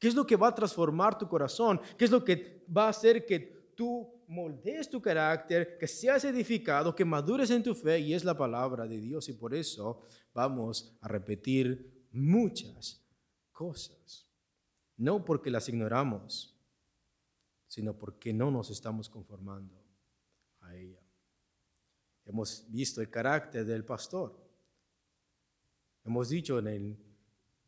¿Qué 0.00 0.08
es 0.08 0.16
lo 0.16 0.26
que 0.26 0.34
va 0.34 0.48
a 0.48 0.54
transformar 0.56 1.16
tu 1.16 1.28
corazón? 1.28 1.80
¿Qué 1.96 2.06
es 2.06 2.10
lo 2.10 2.24
que 2.24 2.64
va 2.76 2.86
a 2.86 2.88
hacer 2.88 3.24
que 3.24 3.38
tú 3.76 4.19
moldees 4.30 4.88
tu 4.88 5.02
carácter, 5.02 5.76
que 5.76 5.88
seas 5.88 6.24
edificado, 6.24 6.94
que 6.94 7.04
madures 7.04 7.50
en 7.50 7.64
tu 7.64 7.74
fe? 7.74 7.98
Y 7.98 8.14
es 8.14 8.24
la 8.24 8.36
palabra 8.36 8.86
de 8.86 9.00
Dios. 9.00 9.28
Y 9.28 9.32
por 9.32 9.54
eso 9.54 10.06
vamos 10.32 10.96
a 11.00 11.08
repetir 11.08 12.06
muchas 12.12 13.04
cosas. 13.50 14.26
No 14.96 15.24
porque 15.24 15.50
las 15.50 15.68
ignoramos, 15.68 16.56
sino 17.66 17.98
porque 17.98 18.32
no 18.32 18.50
nos 18.50 18.70
estamos 18.70 19.08
conformando 19.08 19.82
a 20.60 20.76
ella. 20.76 21.00
Hemos 22.24 22.66
visto 22.70 23.00
el 23.00 23.10
carácter 23.10 23.64
del 23.64 23.84
pastor. 23.84 24.38
Hemos 26.04 26.28
dicho 26.28 26.58
en 26.60 26.68
el 26.68 26.96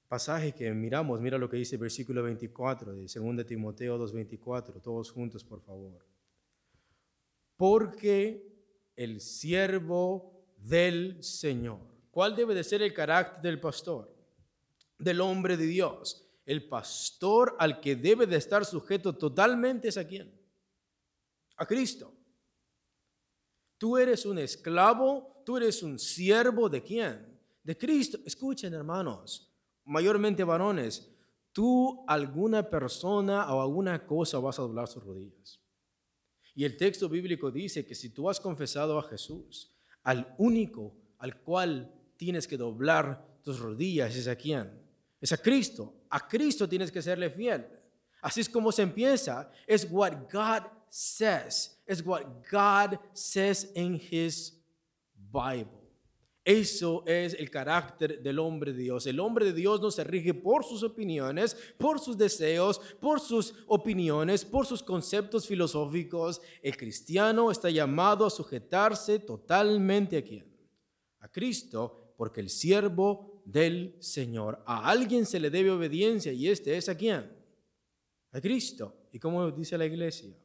pasaje 0.07 0.52
que 0.52 0.73
miramos, 0.73 1.21
mira 1.21 1.38
lo 1.38 1.50
que 1.50 1.57
dice 1.57 1.75
el 1.75 1.81
versículo 1.81 2.23
24 2.23 2.92
de 2.95 3.02
2 3.02 3.47
Timoteo 3.47 3.99
2.24, 3.99 4.81
todos 4.81 5.11
juntos 5.11 5.42
por 5.42 5.61
favor. 5.61 6.12
Porque 7.62 8.45
el 8.97 9.21
siervo 9.21 10.33
del 10.57 11.23
Señor. 11.23 11.78
¿Cuál 12.11 12.35
debe 12.35 12.57
de 12.57 12.64
ser 12.64 12.83
el 12.83 12.92
carácter 12.92 13.40
del 13.40 13.61
pastor? 13.61 14.12
Del 14.99 15.21
hombre 15.21 15.57
de 15.57 15.66
Dios. 15.66 16.28
El 16.45 16.69
pastor 16.69 17.54
al 17.61 17.81
que 17.81 17.95
debe 17.95 18.26
de 18.26 18.35
estar 18.35 18.64
sujeto 18.64 19.16
totalmente 19.16 19.87
es 19.87 19.97
a 19.97 20.04
quién? 20.04 20.37
A 21.57 21.64
Cristo. 21.64 22.12
Tú 23.78 23.97
eres 23.97 24.26
un 24.26 24.40
esclavo, 24.40 25.40
tú 25.47 25.57
eres 25.57 25.85
un 25.85 26.00
siervo 26.00 26.69
de 26.69 26.83
quién? 26.83 27.40
De 27.62 27.78
Cristo. 27.78 28.19
Escuchen 28.26 28.75
hermanos, 28.75 29.54
mayormente 29.85 30.42
varones, 30.42 31.09
tú 31.52 32.04
alguna 32.09 32.69
persona 32.69 33.54
o 33.54 33.62
alguna 33.62 34.04
cosa 34.04 34.40
vas 34.40 34.59
a 34.59 34.62
doblar 34.62 34.88
sus 34.88 35.04
rodillas. 35.04 35.62
Y 36.54 36.64
el 36.64 36.76
texto 36.76 37.09
bíblico 37.09 37.50
dice 37.50 37.85
que 37.85 37.94
si 37.94 38.11
tú 38.11 38.28
has 38.28 38.40
confesado 38.40 38.99
a 38.99 39.02
Jesús, 39.02 39.73
al 40.02 40.35
único 40.38 40.94
al 41.18 41.40
cual 41.40 41.92
tienes 42.16 42.49
que 42.49 42.56
doblar 42.56 43.25
tus 43.42 43.61
rodillas 43.61 44.16
es 44.16 44.26
a 44.26 44.37
quién? 44.37 44.71
Es 45.21 45.32
a 45.32 45.37
Cristo. 45.37 45.94
A 46.11 46.28
Cristo 46.28 46.68
tienes 46.68 46.90
que 46.90 47.00
serle 47.00 47.30
fiel. 47.30 47.66
Así 48.21 48.40
es 48.40 48.49
como 48.49 48.73
se 48.73 48.82
empieza. 48.82 49.50
Es 49.66 49.87
what 49.90 50.12
God 50.32 50.64
says. 50.90 51.80
Es 51.87 52.04
what 52.04 52.25
God 52.50 52.99
says 53.12 53.71
in 53.75 53.94
his 53.94 54.61
Bible. 55.14 55.82
Eso 56.44 57.04
es 57.06 57.34
el 57.34 57.50
carácter 57.50 58.20
del 58.20 58.40
hombre 58.40 58.72
de 58.72 58.82
Dios. 58.82 59.06
El 59.06 59.20
hombre 59.20 59.44
de 59.44 59.52
Dios 59.52 59.80
no 59.80 59.92
se 59.92 60.02
rige 60.02 60.34
por 60.34 60.64
sus 60.64 60.82
opiniones, 60.82 61.56
por 61.78 62.00
sus 62.00 62.18
deseos, 62.18 62.80
por 63.00 63.20
sus 63.20 63.54
opiniones, 63.68 64.44
por 64.44 64.66
sus 64.66 64.82
conceptos 64.82 65.46
filosóficos. 65.46 66.40
El 66.61 66.76
cristiano 66.76 67.50
está 67.52 67.70
llamado 67.70 68.26
a 68.26 68.30
sujetarse 68.30 69.20
totalmente 69.20 70.16
a 70.16 70.22
quién? 70.22 70.52
A 71.20 71.28
Cristo, 71.28 72.14
porque 72.16 72.40
el 72.40 72.50
siervo 72.50 73.40
del 73.44 73.96
Señor. 74.00 74.62
A 74.66 74.88
alguien 74.90 75.26
se 75.26 75.38
le 75.38 75.49
debe 75.49 75.70
obediencia 75.70 76.32
y 76.32 76.49
este 76.49 76.76
es 76.76 76.88
a 76.88 76.96
quién? 76.96 77.30
A 78.32 78.40
Cristo. 78.40 78.96
¿Y 79.12 79.20
como 79.20 79.49
dice 79.52 79.78
la 79.78 79.87
iglesia? 79.87 80.37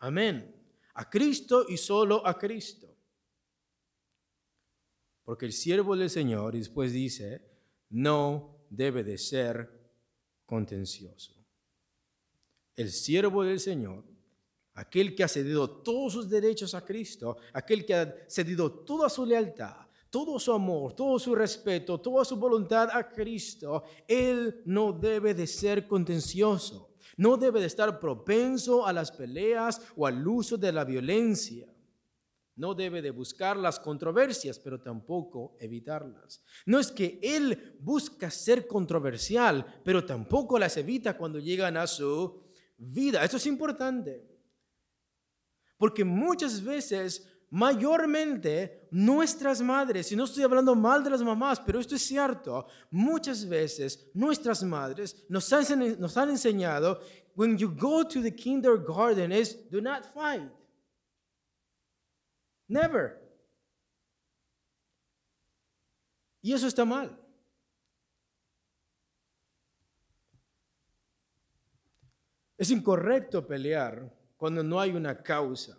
Amén. 0.00 0.54
A 0.94 1.08
Cristo 1.08 1.64
y 1.66 1.78
solo 1.78 2.26
a 2.26 2.36
Cristo. 2.36 2.89
Porque 5.24 5.46
el 5.46 5.52
siervo 5.52 5.96
del 5.96 6.10
Señor, 6.10 6.54
y 6.54 6.58
después 6.58 6.92
dice, 6.92 7.42
no 7.90 8.64
debe 8.70 9.04
de 9.04 9.18
ser 9.18 9.68
contencioso. 10.46 11.34
El 12.74 12.90
siervo 12.90 13.44
del 13.44 13.60
Señor, 13.60 14.04
aquel 14.74 15.14
que 15.14 15.24
ha 15.24 15.28
cedido 15.28 15.68
todos 15.68 16.14
sus 16.14 16.30
derechos 16.30 16.74
a 16.74 16.84
Cristo, 16.84 17.36
aquel 17.52 17.84
que 17.84 17.94
ha 17.94 18.14
cedido 18.28 18.72
toda 18.72 19.08
su 19.08 19.26
lealtad, 19.26 19.76
todo 20.08 20.38
su 20.38 20.52
amor, 20.52 20.94
todo 20.94 21.18
su 21.18 21.34
respeto, 21.34 22.00
toda 22.00 22.24
su 22.24 22.36
voluntad 22.36 22.88
a 22.92 23.08
Cristo, 23.08 23.84
él 24.08 24.62
no 24.64 24.92
debe 24.92 25.34
de 25.34 25.46
ser 25.46 25.86
contencioso, 25.86 26.94
no 27.16 27.36
debe 27.36 27.60
de 27.60 27.66
estar 27.66 28.00
propenso 28.00 28.86
a 28.86 28.92
las 28.92 29.12
peleas 29.12 29.80
o 29.96 30.06
al 30.06 30.26
uso 30.26 30.56
de 30.56 30.72
la 30.72 30.84
violencia 30.84 31.69
no 32.60 32.74
debe 32.74 33.00
de 33.00 33.10
buscar 33.10 33.56
las 33.56 33.80
controversias, 33.80 34.58
pero 34.58 34.82
tampoco 34.82 35.56
evitarlas. 35.58 36.44
No 36.66 36.78
es 36.78 36.92
que 36.92 37.18
él 37.22 37.78
busca 37.80 38.30
ser 38.30 38.66
controversial, 38.66 39.80
pero 39.82 40.04
tampoco 40.04 40.58
las 40.58 40.76
evita 40.76 41.16
cuando 41.16 41.38
llegan 41.38 41.78
a 41.78 41.86
su 41.86 42.42
vida. 42.76 43.24
Eso 43.24 43.38
es 43.38 43.46
importante. 43.46 44.28
Porque 45.78 46.04
muchas 46.04 46.62
veces, 46.62 47.26
mayormente, 47.48 48.86
nuestras 48.90 49.62
madres, 49.62 50.12
y 50.12 50.16
no 50.16 50.24
estoy 50.24 50.42
hablando 50.42 50.74
mal 50.74 51.02
de 51.02 51.08
las 51.08 51.22
mamás, 51.22 51.58
pero 51.60 51.80
esto 51.80 51.94
es 51.94 52.02
cierto, 52.02 52.66
muchas 52.90 53.48
veces 53.48 54.10
nuestras 54.12 54.62
madres 54.62 55.24
nos 55.30 55.50
han, 55.50 56.28
enseñado, 56.28 57.00
when 57.34 57.56
you 57.56 57.74
go 57.74 58.06
to 58.06 58.20
the 58.20 58.34
kindergarten, 58.34 59.32
do 59.70 59.80
not 59.80 60.04
fight. 60.12 60.59
Never. 62.70 63.20
Y 66.40 66.52
eso 66.52 66.68
está 66.68 66.84
mal. 66.84 67.18
Es 72.56 72.70
incorrecto 72.70 73.44
pelear 73.44 74.16
cuando 74.36 74.62
no 74.62 74.78
hay 74.78 74.92
una 74.92 75.20
causa. 75.20 75.76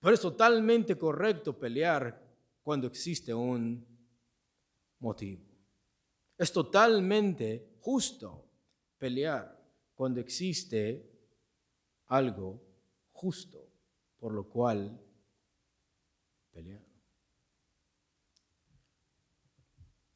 Pero 0.00 0.14
es 0.14 0.20
totalmente 0.20 0.98
correcto 0.98 1.56
pelear 1.56 2.26
cuando 2.60 2.88
existe 2.88 3.32
un 3.32 3.86
motivo. 4.98 5.44
Es 6.36 6.52
totalmente 6.52 7.76
justo 7.78 8.44
pelear 8.98 9.56
cuando 9.94 10.18
existe 10.18 11.08
algo 12.08 12.60
justo 13.12 13.68
por 14.18 14.32
lo 14.32 14.48
cual 14.48 15.00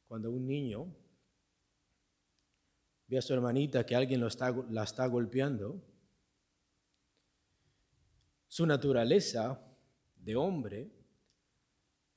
Cuando 0.07 0.31
un 0.31 0.45
niño 0.45 0.95
ve 3.07 3.17
a 3.17 3.21
su 3.21 3.33
hermanita 3.33 3.85
que 3.85 3.95
alguien 3.95 4.19
lo 4.19 4.27
está, 4.27 4.51
la 4.69 4.83
está 4.83 5.07
golpeando, 5.07 5.81
su 8.47 8.65
naturaleza 8.65 9.59
de 10.15 10.35
hombre 10.35 10.91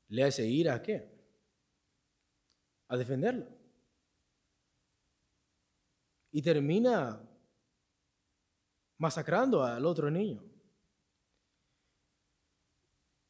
le 0.08 0.22
hace 0.22 0.46
ir 0.46 0.70
a 0.70 0.82
qué? 0.82 1.10
A 2.88 2.96
defenderlo. 2.96 3.46
Y 6.30 6.42
termina 6.42 7.20
masacrando 8.98 9.64
al 9.64 9.84
otro 9.86 10.10
niño. 10.10 10.45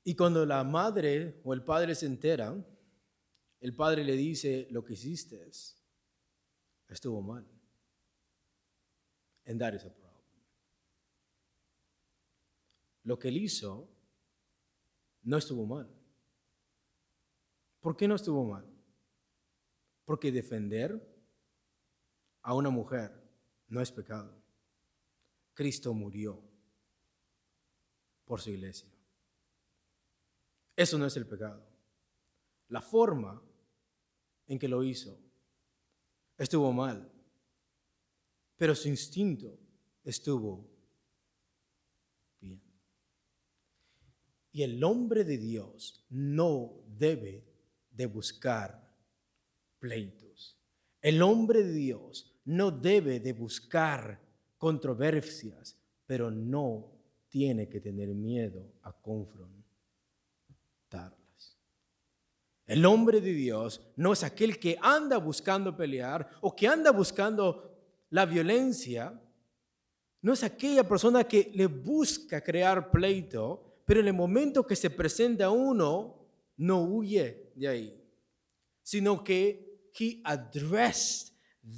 Y 0.09 0.15
cuando 0.15 0.47
la 0.47 0.63
madre 0.63 1.41
o 1.43 1.53
el 1.53 1.65
padre 1.65 1.97
se 1.97 2.07
entera, 2.07 2.55
el 3.59 3.75
padre 3.75 4.05
le 4.05 4.13
dice, 4.13 4.69
lo 4.71 4.85
que 4.85 4.93
hiciste 4.93 5.51
estuvo 6.87 7.21
mal. 7.21 7.45
And 9.47 9.59
that 9.59 9.75
is 9.75 9.85
a 9.85 9.91
problem. 9.93 10.23
Lo 13.03 13.19
que 13.19 13.27
él 13.27 13.37
hizo 13.39 13.89
no 15.25 15.39
estuvo 15.39 15.67
mal. 15.67 15.93
¿Por 17.81 17.97
qué 17.97 18.07
no 18.07 18.15
estuvo 18.15 18.45
mal? 18.45 18.65
Porque 20.05 20.31
defender 20.31 21.05
a 22.43 22.55
una 22.55 22.71
mujer 22.71 23.11
no 23.67 23.81
es 23.81 23.91
pecado. 23.91 24.41
Cristo 25.53 25.93
murió 25.93 26.41
por 28.25 28.41
su 28.41 28.51
iglesia. 28.51 28.96
Eso 30.77 30.99
no 30.99 31.07
es 31.07 31.17
el 31.17 31.27
pecado. 31.27 31.67
La 32.69 32.83
forma 32.83 33.43
en 34.47 34.59
que 34.59 34.69
lo 34.69 34.85
hizo 34.85 35.19
estuvo 36.37 36.71
mal, 36.73 37.11
pero 38.57 38.75
su 38.75 38.89
instinto 38.89 39.59
estuvo 40.05 40.69
bien. 42.41 42.63
Y 44.53 44.63
el 44.63 44.85
hombre 44.85 45.25
de 45.25 45.39
Dios 45.39 46.05
no 46.11 46.85
debe 46.87 47.45
de 47.91 48.07
buscar 48.07 48.87
pleitos. 49.79 50.59
El 51.01 51.23
hombre 51.23 51.63
de 51.63 51.73
Dios 51.73 52.39
no 52.45 52.71
debe 52.71 53.21
de 53.21 53.33
buscar 53.33 54.21
controversias, 54.59 55.79
pero 56.07 56.31
no 56.31 56.93
tiene 57.29 57.69
que 57.69 57.81
tener 57.81 58.09
miedo 58.15 58.73
a 58.83 58.93
El 62.67 62.85
hombre 62.85 63.21
de 63.21 63.33
Dios 63.33 63.81
no 63.97 64.13
es 64.13 64.25
aquel 64.25 64.59
que 64.59 64.77
anda 64.83 65.19
buscando 65.19 65.77
pelear 65.77 66.29
o 66.41 66.55
que 66.55 66.67
anda 66.67 66.91
buscando 66.91 67.77
la 68.11 68.27
violencia. 68.27 69.21
No 70.21 70.33
es 70.33 70.43
aquella 70.43 70.87
persona 70.87 71.25
que 71.25 71.53
le 71.55 71.67
busca 71.67 72.41
crear 72.41 72.91
pleito, 72.91 73.83
pero 73.85 74.01
en 74.01 74.09
el 74.09 74.15
momento 74.15 74.67
que 74.67 74.75
se 74.75 74.91
presenta 74.91 75.51
uno, 75.51 76.27
no 76.57 76.83
huye 76.83 77.53
de 77.55 77.69
ahí, 77.69 78.05
sino 78.83 79.23
que 79.23 79.91
he 79.99 80.21
addressed 80.25 81.33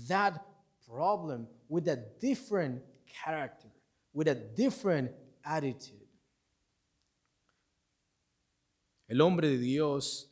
that 0.08 0.40
problem 0.87 1.46
with 1.68 1.87
a 1.88 1.96
different 2.20 2.82
character, 3.06 3.70
with 4.14 4.28
a 4.28 4.34
different 4.34 5.10
attitude. 5.44 6.07
El 9.08 9.21
hombre 9.21 9.49
de 9.49 9.58
Dios 9.58 10.30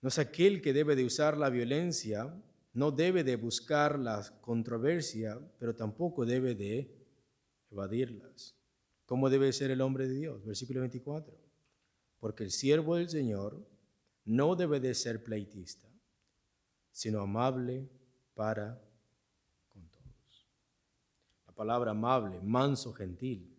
no 0.00 0.08
es 0.08 0.18
aquel 0.18 0.62
que 0.62 0.72
debe 0.72 0.96
de 0.96 1.04
usar 1.04 1.36
la 1.36 1.50
violencia, 1.50 2.34
no 2.72 2.90
debe 2.90 3.24
de 3.24 3.36
buscar 3.36 3.98
la 3.98 4.22
controversia, 4.40 5.38
pero 5.58 5.74
tampoco 5.74 6.24
debe 6.24 6.54
de 6.54 6.90
evadirlas. 7.70 8.56
¿Cómo 9.04 9.28
debe 9.28 9.52
ser 9.52 9.70
el 9.70 9.80
hombre 9.80 10.08
de 10.08 10.14
Dios? 10.14 10.44
Versículo 10.44 10.80
24. 10.80 11.36
Porque 12.20 12.44
el 12.44 12.50
siervo 12.50 12.96
del 12.96 13.08
Señor 13.08 13.62
no 14.24 14.56
debe 14.56 14.80
de 14.80 14.94
ser 14.94 15.22
pleitista, 15.22 15.88
sino 16.92 17.20
amable 17.20 17.88
para 18.34 18.80
palabra 21.60 21.90
amable, 21.90 22.40
manso, 22.40 22.90
gentil. 22.94 23.49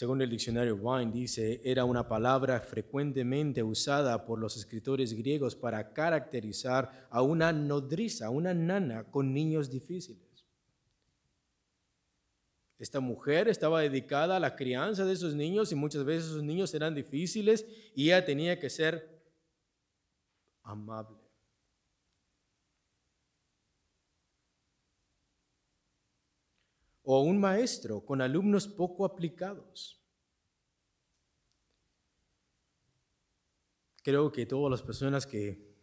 Según 0.00 0.22
el 0.22 0.30
diccionario 0.30 0.76
Wine 0.76 1.12
dice, 1.12 1.60
era 1.62 1.84
una 1.84 2.08
palabra 2.08 2.58
frecuentemente 2.60 3.62
usada 3.62 4.24
por 4.24 4.38
los 4.38 4.56
escritores 4.56 5.12
griegos 5.12 5.54
para 5.54 5.92
caracterizar 5.92 7.06
a 7.10 7.20
una 7.20 7.52
nodriza, 7.52 8.30
una 8.30 8.54
nana 8.54 9.04
con 9.10 9.34
niños 9.34 9.70
difíciles. 9.70 10.46
Esta 12.78 12.98
mujer 13.00 13.48
estaba 13.48 13.82
dedicada 13.82 14.38
a 14.38 14.40
la 14.40 14.56
crianza 14.56 15.04
de 15.04 15.12
esos 15.12 15.34
niños 15.34 15.70
y 15.70 15.74
muchas 15.74 16.02
veces 16.02 16.30
esos 16.30 16.44
niños 16.44 16.72
eran 16.72 16.94
difíciles 16.94 17.66
y 17.94 18.04
ella 18.04 18.24
tenía 18.24 18.58
que 18.58 18.70
ser 18.70 19.22
amable. 20.62 21.19
O 27.12 27.22
un 27.22 27.40
maestro 27.40 28.06
con 28.06 28.20
alumnos 28.20 28.68
poco 28.68 29.04
aplicados. 29.04 30.00
Creo 34.04 34.30
que 34.30 34.46
todas 34.46 34.70
las 34.70 34.80
personas 34.80 35.26
que 35.26 35.74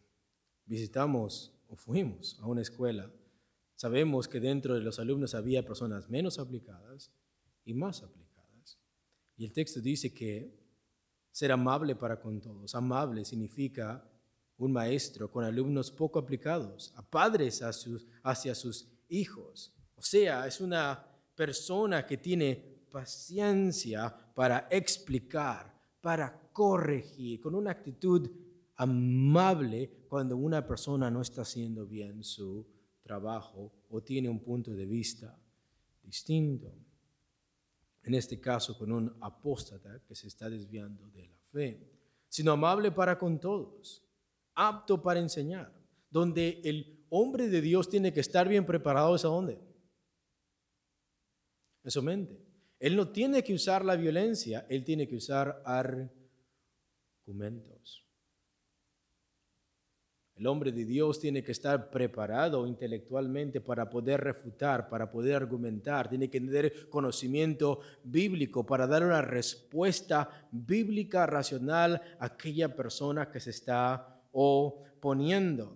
visitamos 0.63 1.53
o 1.67 1.75
fuimos 1.75 2.39
a 2.39 2.47
una 2.47 2.61
escuela, 2.61 3.11
sabemos 3.75 4.29
que 4.29 4.39
dentro 4.39 4.73
de 4.73 4.79
los 4.79 4.99
alumnos 4.99 5.35
había 5.35 5.65
personas 5.65 6.09
menos 6.09 6.39
aplicadas 6.39 7.11
y 7.65 7.73
más 7.73 8.03
aplicadas. 8.03 8.79
Y 9.35 9.43
el 9.43 9.51
texto 9.51 9.81
dice 9.81 10.13
que 10.13 10.57
ser 11.29 11.51
amable 11.51 11.97
para 11.97 12.21
con 12.21 12.39
todos. 12.39 12.73
Amable 12.73 13.25
significa 13.25 14.09
un 14.55 14.71
maestro 14.71 15.29
con 15.29 15.43
alumnos 15.43 15.91
poco 15.91 16.19
aplicados, 16.19 16.93
a 16.95 17.01
padres 17.01 17.61
hacia 17.61 18.55
sus 18.55 18.87
hijos. 19.09 19.73
O 19.95 20.01
sea, 20.01 20.47
es 20.47 20.61
una 20.61 21.16
persona 21.37 22.03
que 22.03 22.17
tiene 22.17 22.55
paciencia 22.91 24.13
para 24.33 24.67
explicar, 24.71 25.71
para 26.01 26.49
corregir, 26.51 27.39
con 27.39 27.53
una 27.53 27.71
actitud 27.71 28.27
amable 28.75 30.05
cuando 30.09 30.35
una 30.35 30.65
persona 30.65 31.11
no 31.11 31.21
está 31.21 31.43
haciendo 31.43 31.85
bien 31.85 32.23
su 32.23 32.65
trabajo 33.03 33.71
o 33.89 34.01
tiene 34.01 34.29
un 34.29 34.39
punto 34.39 34.73
de 34.73 34.87
vista 34.87 35.39
distinto. 36.01 36.73
En 38.01 38.15
este 38.15 38.39
caso, 38.39 38.75
con 38.75 38.91
un 38.91 39.15
apóstata 39.21 40.01
que 40.07 40.15
se 40.15 40.27
está 40.27 40.49
desviando 40.49 41.07
de 41.09 41.27
la 41.27 41.37
fe, 41.51 41.91
sino 42.27 42.51
amable 42.51 42.91
para 42.91 43.17
con 43.17 43.39
todos, 43.39 44.03
apto 44.55 45.01
para 45.03 45.19
enseñar, 45.19 45.71
donde 46.09 46.61
el 46.63 47.05
hombre 47.09 47.47
de 47.47 47.61
Dios 47.61 47.89
tiene 47.89 48.11
que 48.11 48.21
estar 48.21 48.47
bien 48.47 48.65
preparado, 48.65 49.15
¿es 49.15 49.23
a 49.23 49.27
dónde? 49.27 49.66
Su 51.91 52.01
mente. 52.03 52.39
Él 52.79 52.95
no 52.95 53.09
tiene 53.09 53.43
que 53.43 53.53
usar 53.53 53.83
la 53.83 53.95
violencia, 53.95 54.65
él 54.69 54.83
tiene 54.83 55.07
que 55.07 55.15
usar 55.15 55.61
argumentos. 57.25 58.07
El 60.37 60.45
hombre 60.45 60.71
de 60.71 60.85
Dios 60.85 61.19
tiene 61.19 61.43
que 61.43 61.51
estar 61.51 61.89
preparado 61.89 62.67
intelectualmente 62.67 63.59
para 63.59 63.89
poder 63.89 64.21
refutar, 64.21 64.87
para 64.87 65.09
poder 65.09 65.35
argumentar, 65.35 66.07
tiene 66.07 66.29
que 66.29 66.39
tener 66.39 66.87
conocimiento 66.89 67.79
bíblico 68.03 68.63
para 68.63 68.85
dar 68.85 69.03
una 69.03 69.23
respuesta 69.23 70.47
bíblica 70.51 71.25
racional 71.25 71.99
a 72.19 72.25
aquella 72.25 72.75
persona 72.75 73.31
que 73.31 73.39
se 73.39 73.49
está 73.49 74.21
oponiendo. 74.31 75.75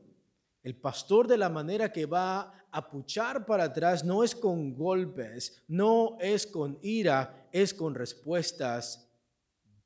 El 0.62 0.76
pastor 0.76 1.28
de 1.28 1.40
la 1.40 1.50
manera 1.50 1.92
que 1.92 2.06
va 2.06 2.61
a 2.72 2.90
puchar 2.90 3.46
para 3.46 3.66
atrás 3.66 4.04
no 4.04 4.24
es 4.24 4.36
con 4.36 4.74
golpes, 4.74 5.62
no 5.68 6.18
es 6.20 6.48
con 6.48 6.80
ira, 6.82 7.48
es 7.52 7.74
con 7.74 7.96
respuestas 7.96 9.10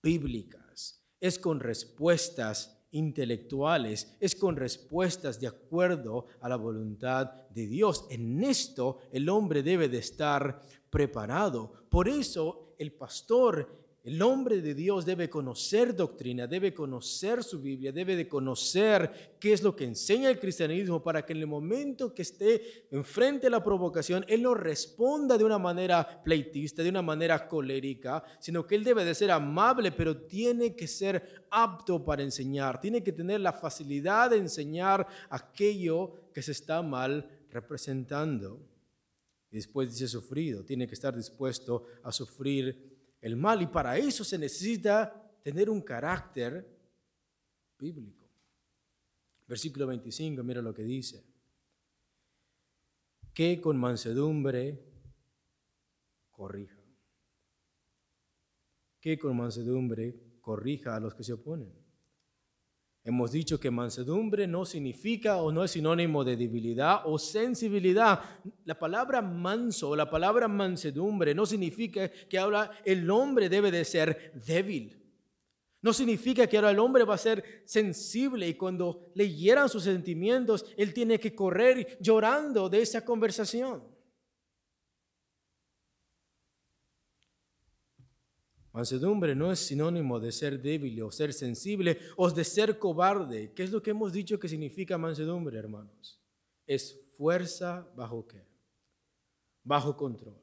bíblicas, 0.01 1.03
es 1.19 1.39
con 1.39 1.59
respuestas 1.59 2.75
intelectuales, 2.91 4.15
es 4.19 4.35
con 4.35 4.55
respuestas 4.55 5.39
de 5.39 5.47
acuerdo 5.47 6.27
a 6.39 6.47
la 6.47 6.55
voluntad 6.55 7.31
de 7.49 7.67
Dios. 7.67 8.05
En 8.09 8.43
esto 8.43 8.99
el 9.11 9.27
hombre 9.29 9.63
debe 9.63 9.89
de 9.89 9.97
estar 9.97 10.61
preparado. 10.89 11.73
Por 11.89 12.07
eso 12.07 12.75
el 12.77 12.93
pastor 12.93 13.84
el 14.05 14.21
hombre 14.21 14.61
de 14.61 14.75
Dios 14.75 15.03
debe 15.03 15.31
conocer 15.31 15.95
doctrina, 15.95 16.45
debe 16.45 16.75
conocer 16.75 17.43
su 17.43 17.59
Biblia, 17.59 17.91
debe 17.91 18.15
de 18.15 18.27
conocer 18.27 19.35
qué 19.39 19.51
es 19.51 19.63
lo 19.63 19.75
que 19.75 19.85
enseña 19.85 20.29
el 20.29 20.39
cristianismo 20.39 21.01
para 21.01 21.25
que 21.25 21.33
en 21.33 21.39
el 21.39 21.47
momento 21.47 22.13
que 22.13 22.21
esté 22.21 22.85
enfrente 22.91 23.47
a 23.47 23.49
la 23.49 23.63
provocación, 23.63 24.23
él 24.27 24.43
no 24.43 24.53
responda 24.53 25.39
de 25.39 25.43
una 25.43 25.57
manera 25.57 26.21
pleitista, 26.23 26.83
de 26.83 26.89
una 26.89 27.01
manera 27.01 27.47
colérica, 27.47 28.23
sino 28.39 28.67
que 28.67 28.75
él 28.75 28.83
debe 28.83 29.03
de 29.03 29.15
ser 29.15 29.31
amable, 29.31 29.91
pero 29.91 30.15
tiene 30.15 30.75
que 30.75 30.87
ser 30.87 31.47
apto 31.49 32.05
para 32.05 32.21
enseñar, 32.21 32.79
tiene 32.79 33.03
que 33.03 33.11
tener 33.11 33.41
la 33.41 33.53
facilidad 33.53 34.29
de 34.29 34.37
enseñar 34.37 35.07
aquello 35.31 36.29
que 36.31 36.43
se 36.43 36.51
está 36.51 36.83
mal 36.83 37.27
representando. 37.49 38.61
Y 39.49 39.55
después 39.55 39.89
dice 39.89 40.07
sufrido, 40.07 40.63
tiene 40.63 40.87
que 40.87 40.93
estar 40.93 41.15
dispuesto 41.15 41.87
a 42.03 42.11
sufrir 42.11 42.94
el 43.25 43.35
mal 43.35 43.59
y 43.59 43.65
para 43.65 43.97
eso 43.97 44.23
se 44.23 44.37
necesita 44.37 45.11
tener 45.41 45.67
un 45.67 45.81
carácter 45.81 46.63
bíblico. 47.79 48.23
Versículo 49.47 49.87
25, 49.87 50.43
mira 50.43 50.61
lo 50.61 50.71
que 50.75 50.83
dice. 50.83 51.25
Que 53.33 53.59
con 53.59 53.77
mansedumbre 53.77 54.79
corrija. 56.29 56.79
Que 59.01 59.17
con 59.17 59.35
mansedumbre 59.35 60.37
corrija 60.39 60.95
a 60.95 60.99
los 60.99 61.15
que 61.15 61.23
se 61.23 61.33
oponen. 61.33 61.73
Hemos 63.07 63.31
dicho 63.31 63.59
que 63.59 63.69
mansedumbre 63.69 64.47
no 64.47 64.65
significa 64.65 65.37
o 65.37 65.51
no 65.51 65.63
es 65.63 65.69
sinónimo 65.69 66.23
de 66.23 66.35
debilidad 66.35 67.01
o 67.05 67.19
sensibilidad. 67.19 68.19
La 68.63 68.79
palabra 68.79 69.21
manso, 69.21 69.95
la 69.95 70.09
palabra 70.09 70.47
mansedumbre 70.47 71.35
no 71.35 71.45
significa 71.45 72.09
que 72.09 72.39
ahora 72.39 72.71
el 72.83 73.07
hombre 73.11 73.47
debe 73.47 73.69
de 73.69 73.85
ser 73.85 74.31
débil. 74.43 74.99
No 75.83 75.93
significa 75.93 76.47
que 76.47 76.57
ahora 76.57 76.71
el 76.71 76.79
hombre 76.79 77.03
va 77.03 77.13
a 77.13 77.19
ser 77.19 77.61
sensible 77.65 78.47
y 78.47 78.55
cuando 78.55 79.11
le 79.13 79.31
hieran 79.31 79.69
sus 79.69 79.83
sentimientos, 79.83 80.65
él 80.75 80.91
tiene 80.91 81.19
que 81.19 81.35
correr 81.35 81.99
llorando 82.01 82.69
de 82.69 82.81
esa 82.81 83.05
conversación. 83.05 83.83
Mansedumbre 88.75 89.33
no 89.33 89.53
es 89.53 89.59
sinónimo 89.59 90.19
de 90.19 90.33
ser 90.33 90.61
débil 90.61 91.01
o 91.01 91.09
ser 91.09 91.31
sensible 91.31 91.97
o 92.17 92.29
de 92.29 92.43
ser 92.43 92.77
cobarde. 92.77 93.53
¿Qué 93.53 93.63
es 93.63 93.71
lo 93.71 93.81
que 93.81 93.91
hemos 93.91 94.11
dicho 94.11 94.37
que 94.37 94.49
significa 94.49 94.97
mansedumbre, 94.97 95.57
hermanos? 95.57 96.19
Es 96.67 96.93
fuerza 97.15 97.87
bajo 97.95 98.27
qué? 98.27 98.45
Bajo 99.63 99.95
control. 99.95 100.35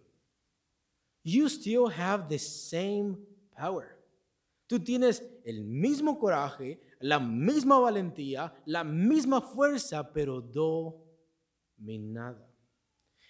You 1.22 1.44
still 1.50 1.92
have 1.94 2.24
the 2.30 2.38
same 2.38 3.18
power. 3.54 4.02
Tú 4.66 4.80
tienes 4.80 5.22
el 5.44 5.62
mismo 5.64 6.18
coraje, 6.18 6.80
la 7.00 7.20
misma 7.20 7.80
valentía, 7.80 8.54
la 8.64 8.82
misma 8.82 9.42
fuerza, 9.42 10.10
pero 10.10 10.40
dominada 11.76 12.51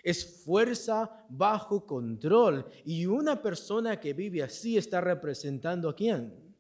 es 0.03 0.43
fuerza 0.45 1.27
bajo 1.29 1.87
control. 1.87 2.67
Y 2.85 3.07
una 3.07 3.41
persona 3.41 4.01
que 4.01 4.13
vive 4.13 4.43
así 4.43 4.77
está 4.77 5.01
representando 5.01 5.89
a 5.89 5.95
quién? 5.95 6.55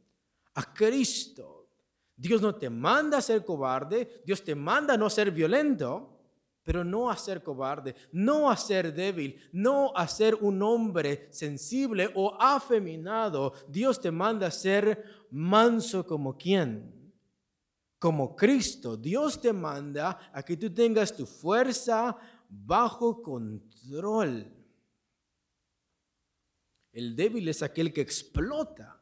A 0.54 0.72
Cristo. 0.72 1.68
Dios 2.16 2.40
no 2.40 2.54
te 2.54 2.70
manda 2.70 3.18
a 3.18 3.22
ser 3.22 3.44
cobarde, 3.44 4.22
Dios 4.24 4.44
te 4.44 4.54
manda 4.54 4.94
a 4.94 4.96
no 4.96 5.10
ser 5.10 5.32
violento, 5.32 6.12
pero 6.62 6.84
no 6.84 7.10
a 7.10 7.16
ser 7.16 7.42
cobarde, 7.42 7.94
no 8.12 8.48
a 8.48 8.56
ser 8.56 8.94
débil, 8.94 9.36
no 9.52 9.92
a 9.96 10.06
ser 10.06 10.36
un 10.36 10.62
hombre 10.62 11.26
sensible 11.30 12.10
o 12.14 12.36
afeminado. 12.40 13.52
Dios 13.68 14.00
te 14.00 14.10
manda 14.10 14.46
a 14.46 14.52
ser 14.52 15.26
manso 15.30 16.06
como 16.06 16.36
quién? 16.36 17.12
Como 17.98 18.36
Cristo. 18.36 18.96
Dios 18.96 19.40
te 19.40 19.52
manda 19.52 20.30
a 20.32 20.42
que 20.44 20.56
tú 20.56 20.72
tengas 20.72 21.14
tu 21.16 21.26
fuerza 21.26 22.16
bajo 22.52 23.22
control. 23.22 24.46
El 26.92 27.16
débil 27.16 27.48
es 27.48 27.62
aquel 27.62 27.92
que 27.92 28.02
explota. 28.02 28.98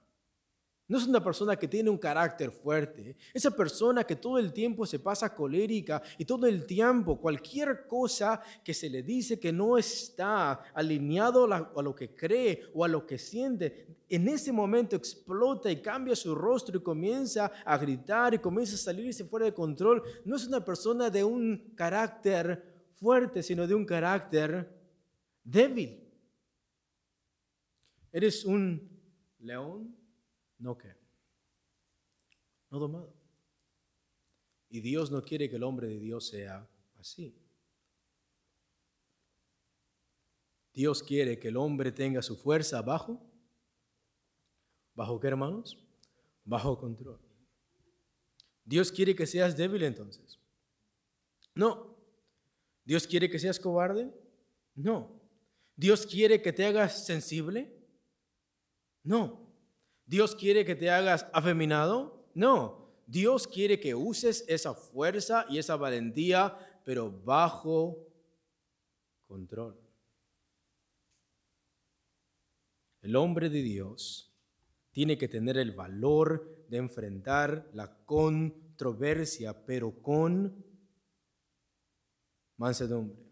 No 0.87 0.99
es 0.99 1.07
una 1.07 1.23
persona 1.23 1.55
que 1.55 1.69
tiene 1.69 1.89
un 1.89 1.99
carácter 1.99 2.51
fuerte. 2.51 3.17
Esa 3.33 3.53
persona 3.53 4.03
que 4.03 4.17
todo 4.17 4.39
el 4.39 4.53
tiempo 4.53 4.85
se 4.85 4.99
pasa 4.99 5.35
colérica 5.35 6.03
y 6.19 6.25
todo 6.25 6.47
el 6.47 6.67
tiempo 6.67 7.21
cualquier 7.21 7.87
cosa 7.87 8.41
que 8.65 8.75
se 8.75 8.91
le 8.91 9.05
dice 9.05 9.39
que 9.39 9.53
no 9.53 9.79
está 9.79 10.53
alineado 10.75 11.53
a 11.53 11.83
lo 11.83 11.95
que 11.95 12.15
cree 12.15 12.65
o 12.75 12.85
a 12.85 12.89
lo 12.89 13.07
que 13.07 13.19
siente, 13.19 13.87
en 14.09 14.29
ese 14.29 14.51
momento 14.51 14.97
explota 14.97 15.71
y 15.71 15.81
cambia 15.81 16.17
su 16.17 16.35
rostro 16.35 16.77
y 16.77 16.83
comienza 16.83 17.53
a 17.65 17.79
gritar 17.79 18.35
y 18.35 18.39
comienza 18.41 18.75
a 18.75 18.79
salirse 18.79 19.25
fuera 19.25 19.47
de 19.47 19.55
control. 19.55 20.03
No 20.25 20.35
es 20.35 20.47
una 20.47 20.65
persona 20.65 21.09
de 21.09 21.23
un 21.23 21.73
carácter 21.77 22.70
fuerte, 23.01 23.43
sino 23.43 23.67
de 23.67 23.75
un 23.75 23.85
carácter 23.85 24.71
débil. 25.43 26.07
Eres 28.13 28.45
un 28.45 28.89
león, 29.39 29.97
no 30.59 30.77
que, 30.77 30.95
no 32.71 32.79
domado. 32.79 33.15
Y 34.69 34.81
Dios 34.81 35.11
no 35.11 35.23
quiere 35.23 35.49
que 35.49 35.57
el 35.57 35.65
hombre 35.65 35.89
de 35.89 35.99
Dios 35.99 36.29
sea 36.29 36.69
así. 36.99 37.35
Dios 40.73 41.03
quiere 41.03 41.39
que 41.39 41.49
el 41.49 41.57
hombre 41.57 41.91
tenga 41.91 42.23
su 42.23 42.37
fuerza 42.37 42.81
bajo. 42.83 43.21
¿Bajo 44.95 45.19
qué, 45.19 45.29
hermanos? 45.29 45.79
Bajo 46.45 46.79
control. 46.79 47.21
Dios 48.65 48.93
quiere 48.93 49.17
que 49.17 49.27
seas 49.27 49.57
débil 49.57 49.83
entonces. 49.83 50.39
No, 51.55 51.90
¿Dios 52.91 53.07
quiere 53.07 53.31
que 53.31 53.39
seas 53.39 53.61
cobarde? 53.61 54.13
No. 54.75 55.23
¿Dios 55.77 56.05
quiere 56.05 56.43
que 56.43 56.53
te 56.53 56.67
hagas 56.67 57.07
sensible? 57.07 57.73
No. 59.05 59.47
¿Dios 60.07 60.35
quiere 60.35 60.65
que 60.65 60.75
te 60.75 60.91
hagas 60.91 61.25
afeminado? 61.33 62.29
No. 62.35 62.91
Dios 63.07 63.47
quiere 63.47 63.79
que 63.79 63.95
uses 63.95 64.45
esa 64.49 64.75
fuerza 64.75 65.47
y 65.49 65.59
esa 65.59 65.77
valentía, 65.77 66.59
pero 66.85 67.13
bajo 67.13 68.09
control. 69.29 69.79
El 73.03 73.15
hombre 73.15 73.51
de 73.51 73.63
Dios 73.63 74.37
tiene 74.91 75.17
que 75.17 75.29
tener 75.29 75.59
el 75.59 75.71
valor 75.71 76.67
de 76.69 76.79
enfrentar 76.79 77.71
la 77.73 78.05
controversia, 78.05 79.65
pero 79.65 80.03
con 80.03 80.70
mansedumbre. 82.61 83.27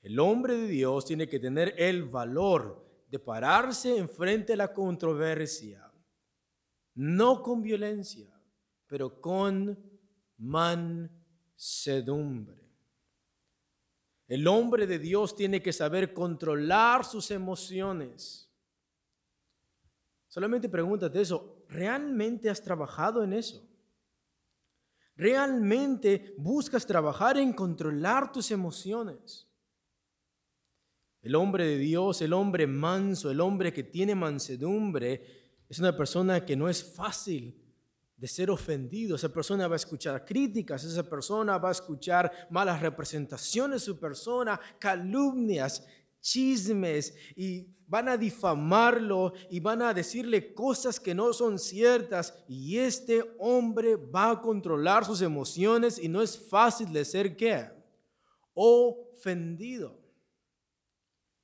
El 0.00 0.18
hombre 0.20 0.56
de 0.56 0.68
Dios 0.68 1.04
tiene 1.04 1.28
que 1.28 1.40
tener 1.40 1.74
el 1.76 2.04
valor 2.04 2.88
de 3.08 3.18
pararse 3.18 3.98
enfrente 3.98 4.52
de 4.52 4.58
la 4.58 4.72
controversia, 4.72 5.92
no 6.94 7.42
con 7.42 7.60
violencia, 7.60 8.32
pero 8.86 9.20
con 9.20 9.76
mansedumbre. 10.36 11.18
El 14.28 14.46
hombre 14.46 14.86
de 14.86 15.00
Dios 15.00 15.34
tiene 15.34 15.60
que 15.60 15.72
saber 15.72 16.14
controlar 16.14 17.04
sus 17.04 17.28
emociones. 17.32 18.48
Solamente 20.28 20.68
pregúntate 20.68 21.20
eso, 21.20 21.64
¿realmente 21.68 22.48
has 22.48 22.62
trabajado 22.62 23.24
en 23.24 23.32
eso? 23.32 23.67
Realmente 25.18 26.34
buscas 26.38 26.86
trabajar 26.86 27.36
en 27.36 27.52
controlar 27.52 28.32
tus 28.32 28.50
emociones. 28.52 29.46
El 31.20 31.34
hombre 31.34 31.66
de 31.66 31.76
Dios, 31.76 32.22
el 32.22 32.32
hombre 32.32 32.66
manso, 32.68 33.30
el 33.30 33.40
hombre 33.40 33.72
que 33.72 33.82
tiene 33.82 34.14
mansedumbre, 34.14 35.64
es 35.68 35.78
una 35.80 35.94
persona 35.94 36.46
que 36.46 36.56
no 36.56 36.68
es 36.68 36.82
fácil 36.82 37.60
de 38.16 38.28
ser 38.28 38.50
ofendido. 38.50 39.16
Esa 39.16 39.28
persona 39.28 39.66
va 39.66 39.74
a 39.74 39.76
escuchar 39.76 40.24
críticas, 40.24 40.84
esa 40.84 41.02
persona 41.02 41.58
va 41.58 41.70
a 41.70 41.72
escuchar 41.72 42.48
malas 42.50 42.80
representaciones 42.80 43.80
de 43.80 43.86
su 43.86 43.98
persona, 43.98 44.58
calumnias, 44.78 45.84
chismes 46.20 47.14
y 47.36 47.66
van 47.86 48.08
a 48.08 48.16
difamarlo 48.16 49.32
y 49.50 49.60
van 49.60 49.82
a 49.82 49.94
decirle 49.94 50.52
cosas 50.52 51.00
que 51.00 51.14
no 51.14 51.32
son 51.32 51.58
ciertas 51.58 52.44
y 52.46 52.78
este 52.78 53.24
hombre 53.38 53.96
va 53.96 54.32
a 54.32 54.40
controlar 54.40 55.04
sus 55.04 55.22
emociones 55.22 55.98
y 55.98 56.08
no 56.08 56.20
es 56.20 56.38
fácil 56.48 56.92
de 56.92 57.04
ser 57.04 57.36
qué? 57.36 57.70
Ofendido. 58.52 59.98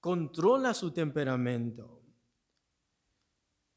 Controla 0.01 0.75
su 0.75 0.91
temperamento. 0.91 1.94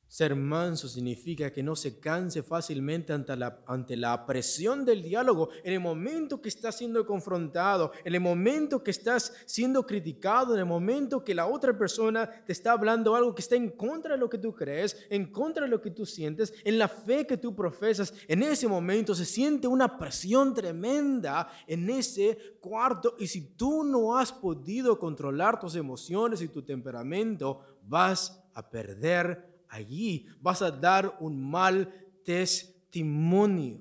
Ser 0.10 0.36
manso 0.36 0.88
significa 0.88 1.52
que 1.52 1.62
no 1.62 1.76
se 1.76 2.00
canse 2.00 2.42
fácilmente 2.42 3.12
ante 3.12 3.36
la, 3.36 3.60
ante 3.68 3.98
la 3.98 4.26
presión 4.26 4.86
del 4.86 5.04
diálogo. 5.04 5.50
En 5.66 5.74
el 5.74 5.82
momento 5.82 6.42
que 6.42 6.48
estás 6.48 6.78
siendo 6.78 7.06
confrontado, 7.06 7.92
en 8.06 8.16
el 8.16 8.22
momento 8.22 8.82
que 8.82 8.92
estás 8.92 9.34
siendo 9.46 9.86
criticado, 9.86 10.54
en 10.54 10.62
el 10.62 10.66
momento 10.66 11.26
que 11.26 11.36
la 11.36 11.48
otra 11.48 11.78
persona 11.78 12.30
te 12.46 12.54
está 12.54 12.72
hablando 12.72 13.16
algo 13.16 13.36
que 13.36 13.42
está 13.42 13.58
en 13.58 13.72
contra 13.72 14.14
de 14.14 14.20
lo 14.20 14.30
que 14.30 14.38
tú 14.38 14.56
crees, 14.56 14.96
en 15.10 15.30
contra 15.30 15.66
de 15.66 15.70
lo 15.70 15.82
que 15.82 15.92
tú 15.92 16.06
sientes, 16.06 16.54
en 16.64 16.80
la 16.80 16.88
fe 16.88 17.28
que 17.28 17.36
tú 17.36 17.54
profesas, 17.54 18.14
en 18.30 18.44
ese 18.44 18.70
momento 18.70 19.14
se 19.14 19.26
siente 19.26 19.68
una 19.68 19.98
presión 19.98 20.54
tremenda 20.54 21.50
en 21.68 21.90
ese 21.90 22.56
cuarto. 22.62 23.18
Y 23.20 23.28
si 23.28 23.56
tú 23.56 23.84
no 23.84 24.18
has 24.18 24.32
podido 24.32 24.98
controlar 24.98 25.60
tus 25.60 25.76
emociones 25.76 26.42
y 26.42 26.48
tu 26.48 26.62
temperamento, 26.62 27.60
vas 27.84 28.42
a 28.54 28.70
perder 28.70 29.57
allí 29.70 30.28
vas 30.42 30.62
a 30.62 30.72
dar 30.72 31.18
un 31.20 31.50
mal 31.50 31.94
testimonio. 32.24 33.80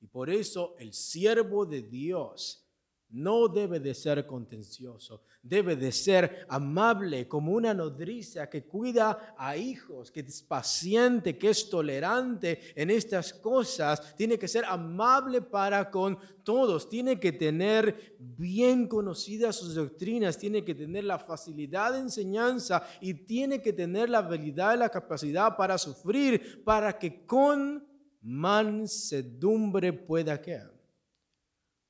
Y 0.00 0.06
por 0.06 0.30
eso 0.30 0.76
el 0.78 0.92
siervo 0.92 1.66
de 1.66 1.82
Dios 1.82 2.67
no 3.10 3.48
debe 3.48 3.80
de 3.80 3.94
ser 3.94 4.26
contencioso, 4.26 5.22
debe 5.42 5.76
de 5.76 5.92
ser 5.92 6.46
amable 6.48 7.26
como 7.26 7.52
una 7.52 7.72
nodriza 7.72 8.50
que 8.50 8.64
cuida 8.64 9.34
a 9.38 9.56
hijos, 9.56 10.10
que 10.10 10.20
es 10.20 10.42
paciente, 10.42 11.38
que 11.38 11.50
es 11.50 11.70
tolerante 11.70 12.60
en 12.74 12.90
estas 12.90 13.32
cosas, 13.32 14.14
tiene 14.14 14.38
que 14.38 14.46
ser 14.46 14.64
amable 14.66 15.40
para 15.40 15.90
con 15.90 16.18
todos, 16.42 16.88
tiene 16.88 17.18
que 17.18 17.32
tener 17.32 18.16
bien 18.18 18.86
conocidas 18.86 19.56
sus 19.56 19.74
doctrinas, 19.74 20.36
tiene 20.36 20.62
que 20.62 20.74
tener 20.74 21.04
la 21.04 21.18
facilidad 21.18 21.94
de 21.94 22.00
enseñanza 22.00 22.86
y 23.00 23.14
tiene 23.14 23.62
que 23.62 23.72
tener 23.72 24.10
la 24.10 24.18
habilidad 24.18 24.74
y 24.74 24.78
la 24.78 24.90
capacidad 24.90 25.56
para 25.56 25.78
sufrir, 25.78 26.62
para 26.62 26.98
que 26.98 27.24
con 27.24 27.86
mansedumbre 28.20 29.94
pueda 29.94 30.40
quedar 30.40 30.78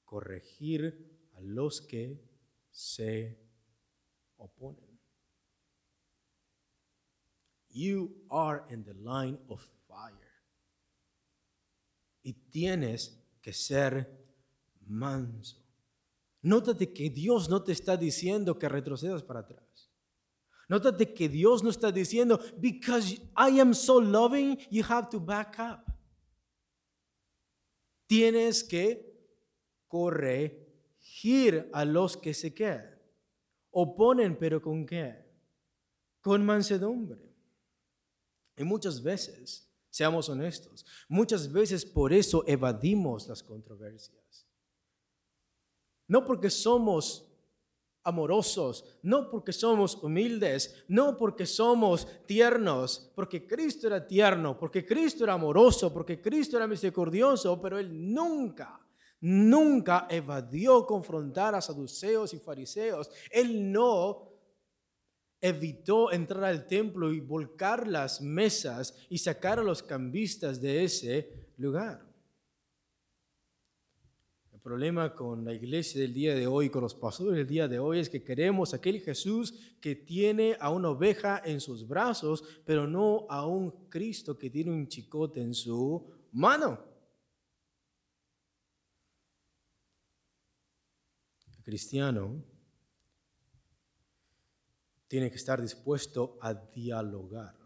corregir 0.08 1.07
a 1.38 1.40
los 1.42 1.80
que 1.80 2.20
se 2.70 3.38
oponen. 4.36 4.98
You 7.70 8.26
are 8.30 8.64
in 8.70 8.84
the 8.84 8.94
line 8.94 9.38
of 9.48 9.62
fire. 9.86 10.12
Y 12.22 12.32
tienes 12.50 13.24
que 13.40 13.52
ser 13.52 14.06
manso. 14.86 15.64
Nótate 16.42 16.92
que 16.92 17.10
Dios 17.10 17.48
no 17.48 17.62
te 17.62 17.72
está 17.72 17.96
diciendo 17.96 18.58
que 18.58 18.68
retrocedas 18.68 19.22
para 19.22 19.40
atrás. 19.40 19.90
Nótate 20.68 21.14
que 21.14 21.28
Dios 21.28 21.62
no 21.62 21.70
está 21.70 21.90
diciendo, 21.90 22.38
because 22.58 23.14
I 23.36 23.58
am 23.60 23.72
so 23.72 23.98
loving, 24.00 24.58
you 24.70 24.84
have 24.88 25.08
to 25.10 25.20
back 25.20 25.58
up. 25.58 25.90
Tienes 28.06 28.62
que 28.64 29.08
a 31.72 31.84
los 31.84 32.16
que 32.16 32.34
se 32.34 32.54
quedan. 32.54 32.96
Oponen, 33.70 34.36
pero 34.38 34.62
¿con 34.62 34.86
qué? 34.86 35.16
Con 36.20 36.44
mansedumbre. 36.44 37.34
Y 38.56 38.64
muchas 38.64 39.02
veces, 39.02 39.68
seamos 39.90 40.28
honestos, 40.28 40.84
muchas 41.08 41.50
veces 41.50 41.84
por 41.84 42.12
eso 42.12 42.44
evadimos 42.46 43.28
las 43.28 43.42
controversias. 43.42 44.46
No 46.06 46.24
porque 46.24 46.50
somos 46.50 47.24
amorosos, 48.02 48.84
no 49.02 49.28
porque 49.30 49.52
somos 49.52 49.96
humildes, 50.02 50.84
no 50.88 51.16
porque 51.16 51.46
somos 51.46 52.06
tiernos, 52.26 53.12
porque 53.14 53.46
Cristo 53.46 53.86
era 53.86 54.06
tierno, 54.06 54.58
porque 54.58 54.86
Cristo 54.86 55.24
era 55.24 55.34
amoroso, 55.34 55.92
porque 55.92 56.20
Cristo 56.20 56.56
era 56.56 56.66
misericordioso, 56.66 57.60
pero 57.60 57.78
Él 57.78 58.12
nunca 58.12 58.87
nunca 59.20 60.06
evadió 60.10 60.86
confrontar 60.86 61.54
a 61.54 61.60
saduceos 61.60 62.32
y 62.34 62.38
fariseos. 62.38 63.10
Él 63.30 63.70
no 63.70 64.28
evitó 65.40 66.12
entrar 66.12 66.44
al 66.44 66.66
templo 66.66 67.12
y 67.12 67.20
volcar 67.20 67.86
las 67.86 68.20
mesas 68.20 68.94
y 69.08 69.18
sacar 69.18 69.58
a 69.58 69.62
los 69.62 69.82
cambistas 69.82 70.60
de 70.60 70.84
ese 70.84 71.48
lugar. 71.56 72.06
El 74.52 74.60
problema 74.60 75.14
con 75.14 75.44
la 75.44 75.54
iglesia 75.54 76.00
del 76.00 76.12
día 76.12 76.34
de 76.34 76.46
hoy, 76.46 76.68
con 76.68 76.82
los 76.82 76.94
pastores 76.94 77.36
del 77.36 77.46
día 77.46 77.68
de 77.68 77.78
hoy, 77.78 78.00
es 78.00 78.10
que 78.10 78.22
queremos 78.22 78.74
aquel 78.74 79.00
Jesús 79.00 79.54
que 79.80 79.94
tiene 79.94 80.56
a 80.60 80.70
una 80.70 80.90
oveja 80.90 81.40
en 81.44 81.60
sus 81.60 81.86
brazos, 81.86 82.44
pero 82.66 82.86
no 82.86 83.26
a 83.30 83.46
un 83.46 83.88
Cristo 83.88 84.36
que 84.36 84.50
tiene 84.50 84.72
un 84.72 84.88
chicote 84.88 85.40
en 85.40 85.54
su 85.54 86.04
mano. 86.32 86.87
Cristiano 91.68 92.42
tiene 95.06 95.30
que 95.30 95.36
estar 95.36 95.60
dispuesto 95.60 96.38
a 96.40 96.54
dialogar. 96.54 97.57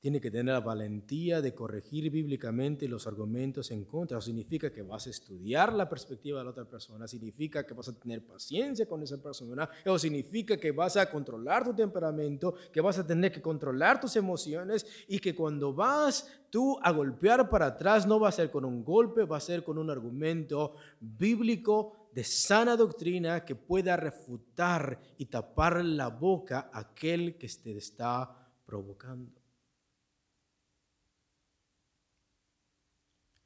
Tiene 0.00 0.20
que 0.20 0.30
tener 0.30 0.54
la 0.54 0.60
valentía 0.60 1.40
de 1.40 1.54
corregir 1.54 2.08
bíblicamente 2.10 2.86
los 2.86 3.08
argumentos 3.08 3.72
en 3.72 3.84
contra. 3.84 4.20
significa 4.20 4.72
que 4.72 4.82
vas 4.82 5.08
a 5.08 5.10
estudiar 5.10 5.72
la 5.72 5.88
perspectiva 5.88 6.38
de 6.38 6.44
la 6.44 6.50
otra 6.50 6.64
persona, 6.64 7.08
significa 7.08 7.66
que 7.66 7.74
vas 7.74 7.88
a 7.88 7.98
tener 7.98 8.24
paciencia 8.24 8.86
con 8.86 9.02
esa 9.02 9.20
persona, 9.20 9.68
o 9.86 9.98
significa 9.98 10.56
que 10.56 10.70
vas 10.70 10.96
a 10.96 11.10
controlar 11.10 11.64
tu 11.64 11.74
temperamento, 11.74 12.54
que 12.72 12.80
vas 12.80 12.98
a 12.98 13.06
tener 13.06 13.32
que 13.32 13.42
controlar 13.42 14.00
tus 14.00 14.14
emociones 14.14 14.86
y 15.08 15.18
que 15.18 15.34
cuando 15.34 15.74
vas 15.74 16.28
tú 16.48 16.78
a 16.80 16.92
golpear 16.92 17.50
para 17.50 17.66
atrás 17.66 18.06
no 18.06 18.20
va 18.20 18.28
a 18.28 18.32
ser 18.32 18.50
con 18.50 18.64
un 18.64 18.84
golpe, 18.84 19.24
va 19.24 19.38
a 19.38 19.40
ser 19.40 19.64
con 19.64 19.78
un 19.78 19.90
argumento 19.90 20.74
bíblico 21.00 22.08
de 22.12 22.22
sana 22.24 22.76
doctrina 22.76 23.44
que 23.44 23.54
pueda 23.54 23.96
refutar 23.96 25.00
y 25.18 25.26
tapar 25.26 25.84
la 25.84 26.08
boca 26.08 26.70
a 26.72 26.80
aquel 26.80 27.36
que 27.36 27.48
te 27.48 27.76
está 27.76 28.48
provocando. 28.64 29.37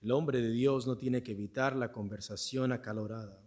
El 0.03 0.11
hombre 0.11 0.41
de 0.41 0.51
Dios 0.51 0.87
no 0.87 0.99
tiene 0.99 1.23
que 1.23 1.33
evitar 1.33 1.77
la 1.77 1.93
conversación 1.93 2.73
acalorada. 2.73 3.41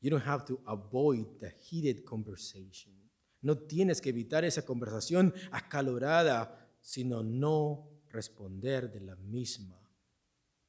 You 0.00 0.10
don't 0.10 0.26
have 0.26 0.44
to 0.46 0.60
avoid 0.66 1.26
the 1.38 1.50
heated 1.50 2.04
conversation. 2.04 2.92
No 3.40 3.56
tienes 3.56 4.00
que 4.00 4.10
evitar 4.10 4.44
esa 4.44 4.64
conversación 4.64 5.32
acalorada, 5.50 6.68
sino 6.80 7.22
no 7.22 7.88
responder 8.10 8.92
de 8.92 9.00
la 9.00 9.16
misma 9.16 9.80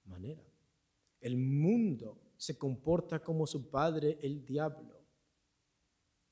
manera. 0.05 0.43
El 1.19 1.37
mundo 1.37 2.21
se 2.37 2.57
comporta 2.57 3.19
como 3.19 3.45
su 3.47 3.69
padre, 3.69 4.17
el 4.21 4.45
diablo 4.45 4.92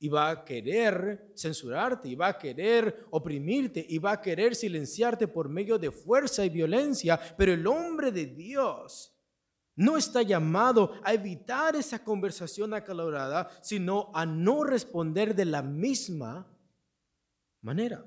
y 0.04 0.10
va 0.10 0.32
a 0.32 0.44
querer 0.44 1.32
censurarte, 1.36 2.10
y 2.10 2.16
va 2.16 2.30
a 2.30 2.38
querer 2.40 3.06
oprimirte, 3.12 3.86
y 3.88 4.00
va 4.00 4.14
a 4.14 4.22
querer 4.22 4.56
silenciarte 4.56 5.28
por 5.28 5.48
medio 5.48 5.78
de 5.78 5.92
fuerza 5.92 6.44
y 6.44 6.50
violencia. 6.50 7.20
Pero 7.38 7.54
el 7.54 7.68
hombre 7.68 8.12
de 8.12 8.26
Dios 8.26 9.16
no 9.76 9.98
está 9.98 10.24
llamado 10.24 10.94
a 11.04 11.14
evitar 11.14 11.76
esa 11.76 12.04
conversación 12.04 12.74
acalorada, 12.74 13.52
sino 13.62 14.10
a 14.16 14.26
no 14.26 14.64
responder 14.64 15.36
de 15.36 15.46
la 15.46 15.62
misma 15.62 16.52
manera. 17.62 18.04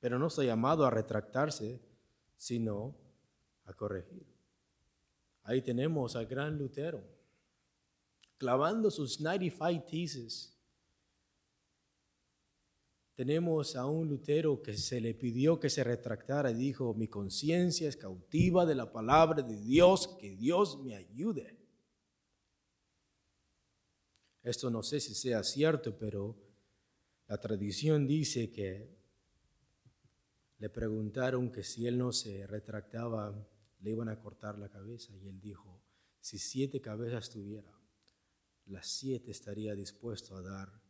Pero 0.00 0.18
no 0.18 0.26
está 0.26 0.42
llamado 0.42 0.84
a 0.84 0.90
retractarse, 0.90 1.80
sino 2.36 2.96
a 3.66 3.72
corregir. 3.72 4.26
Ahí 5.44 5.62
tenemos 5.62 6.16
al 6.16 6.26
gran 6.26 6.58
Lutero 6.58 7.17
clavando 8.38 8.90
sus 8.90 9.20
95 9.20 9.84
theses. 9.90 10.54
Tenemos 13.14 13.74
a 13.74 13.84
un 13.84 14.08
Lutero 14.08 14.62
que 14.62 14.76
se 14.76 15.00
le 15.00 15.12
pidió 15.12 15.58
que 15.58 15.68
se 15.68 15.82
retractara 15.82 16.52
y 16.52 16.54
dijo, 16.54 16.94
mi 16.94 17.08
conciencia 17.08 17.88
es 17.88 17.96
cautiva 17.96 18.64
de 18.64 18.76
la 18.76 18.92
palabra 18.92 19.42
de 19.42 19.60
Dios, 19.60 20.16
que 20.20 20.36
Dios 20.36 20.80
me 20.84 20.94
ayude. 20.94 21.58
Esto 24.44 24.70
no 24.70 24.84
sé 24.84 25.00
si 25.00 25.14
sea 25.14 25.42
cierto, 25.42 25.98
pero 25.98 26.36
la 27.26 27.38
tradición 27.38 28.06
dice 28.06 28.52
que 28.52 28.96
le 30.58 30.70
preguntaron 30.70 31.50
que 31.50 31.64
si 31.64 31.86
él 31.86 31.98
no 31.98 32.12
se 32.12 32.46
retractaba, 32.46 33.34
le 33.80 33.90
iban 33.90 34.08
a 34.08 34.20
cortar 34.20 34.58
la 34.58 34.68
cabeza 34.68 35.12
y 35.16 35.28
él 35.28 35.40
dijo, 35.40 35.82
si 36.20 36.38
siete 36.38 36.80
cabezas 36.80 37.30
tuviera, 37.30 37.77
las 38.68 38.86
siete 38.86 39.30
estaría 39.30 39.74
dispuesto 39.74 40.36
a 40.36 40.42
dar 40.42 40.80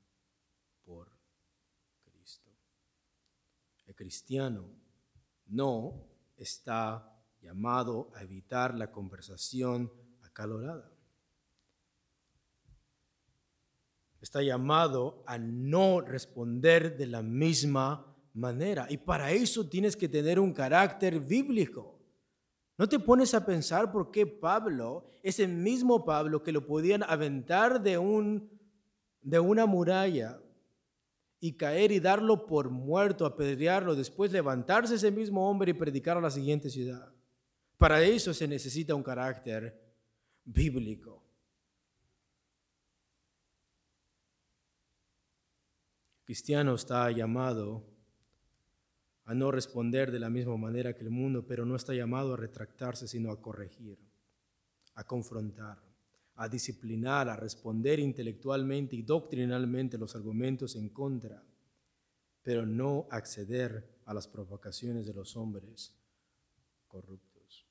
por 0.85 1.11
Cristo. 2.05 2.51
El 3.87 3.95
cristiano 3.95 4.69
no 5.47 6.07
está 6.37 7.17
llamado 7.41 8.11
a 8.15 8.23
evitar 8.23 8.75
la 8.75 8.91
conversación 8.91 9.93
acalorada. 10.23 10.93
está 14.21 14.43
llamado 14.43 15.23
a 15.27 15.39
no 15.39 16.01
responder 16.01 16.97
de 16.97 17.07
la 17.07 17.23
misma 17.23 18.17
manera. 18.35 18.87
Y 18.91 18.99
para 18.99 19.31
eso 19.31 19.69
tienes 19.69 19.97
que 19.97 20.09
tener 20.09 20.39
un 20.39 20.53
carácter 20.53 21.21
bíblico. 21.21 21.98
¿No 22.79 22.89
te 22.89 22.99
pones 22.99 23.35
a 23.35 23.45
pensar 23.45 23.91
por 23.91 24.11
qué 24.11 24.27
Pablo, 24.27 25.11
ese 25.23 25.49
mismo 25.49 26.05
Pablo 26.05 26.43
que 26.43 26.53
lo 26.53 26.65
podían 26.65 27.03
aventar 27.03 27.83
de, 27.83 27.99
un, 27.99 28.49
de 29.21 29.41
una 29.41 29.67
muralla 29.67 30.41
y 31.41 31.57
caer 31.57 31.91
y 31.91 31.99
darlo 32.01 32.47
por 32.47 32.71
muerto, 32.71 33.27
apedrearlo, 33.27 33.97
después 33.97 34.33
levantarse 34.33 34.95
ese 34.95 35.11
mismo 35.11 35.51
hombre 35.51 35.73
y 35.73 35.75
predicar 35.75 36.17
a 36.17 36.21
la 36.21 36.31
siguiente 36.31 36.71
ciudad? 36.71 37.13
Para 37.77 38.03
eso 38.03 38.33
se 38.33 38.47
necesita 38.47 38.95
un 38.95 39.03
carácter 39.03 39.79
bíblico. 40.45 41.29
cristiano 46.29 46.75
está 46.75 47.11
llamado 47.11 47.98
a 49.29 49.35
no 49.35 49.51
responder 49.51 50.11
de 50.11 50.19
la 50.19 50.31
misma 50.31 50.57
manera 50.57 50.95
que 50.95 51.05
el 51.05 51.11
mundo, 51.11 51.47
pero 51.47 51.67
no 51.67 51.77
está 51.77 51.93
llamado 51.93 52.33
a 52.33 52.37
retractarse, 52.39 53.07
sino 53.07 53.31
a 53.31 53.43
corregir, 53.43 53.99
a 54.95 55.05
confrontar, 55.05 55.79
a 56.37 56.49
disciplinar, 56.49 57.29
a 57.29 57.37
responder 57.37 57.99
intelectualmente 57.99 58.97
y 58.97 59.03
doctrinalmente 59.03 59.99
los 59.99 60.17
argumentos 60.17 60.77
en 60.77 60.89
contra, 60.89 61.45
pero 62.43 62.65
no 62.65 63.07
acceder 63.11 64.01
a 64.07 64.15
las 64.15 64.27
provocaciones 64.27 65.07
de 65.07 65.13
los 65.13 65.37
hombres 65.37 65.95
corruptos. 66.87 67.67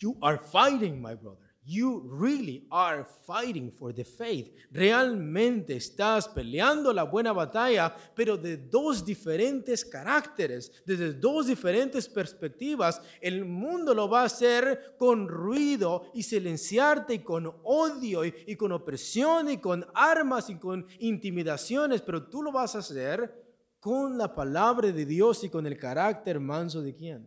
You 0.00 0.18
are 0.20 0.36
fighting, 0.36 1.00
my 1.00 1.14
brother. 1.14 1.43
You 1.66 2.10
really 2.10 2.66
are 2.70 3.06
fighting 3.26 3.72
for 3.72 3.94
the 3.94 4.04
faith. 4.04 4.54
Realmente 4.70 5.76
estás 5.76 6.28
peleando 6.28 6.92
la 6.92 7.04
buena 7.04 7.32
batalla, 7.32 7.96
pero 8.14 8.36
de 8.36 8.58
dos 8.58 9.02
diferentes 9.02 9.82
caracteres, 9.82 10.70
desde 10.84 11.14
dos 11.14 11.46
diferentes 11.46 12.06
perspectivas. 12.06 13.00
El 13.18 13.46
mundo 13.46 13.94
lo 13.94 14.10
va 14.10 14.22
a 14.22 14.26
hacer 14.26 14.94
con 14.98 15.26
ruido 15.26 16.10
y 16.12 16.22
silenciarte 16.22 17.14
y 17.14 17.18
con 17.20 17.50
odio 17.62 18.26
y, 18.26 18.34
y 18.46 18.56
con 18.56 18.72
opresión 18.72 19.50
y 19.50 19.56
con 19.56 19.86
armas 19.94 20.50
y 20.50 20.56
con 20.56 20.86
intimidaciones, 20.98 22.02
pero 22.02 22.28
tú 22.28 22.42
lo 22.42 22.52
vas 22.52 22.74
a 22.74 22.80
hacer 22.80 23.42
con 23.80 24.18
la 24.18 24.34
palabra 24.34 24.92
de 24.92 25.06
Dios 25.06 25.44
y 25.44 25.48
con 25.48 25.66
el 25.66 25.78
carácter 25.78 26.38
manso 26.40 26.82
de 26.82 26.94
quién? 26.94 27.26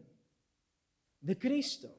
De 1.21 1.35
Cristo. 1.39 1.96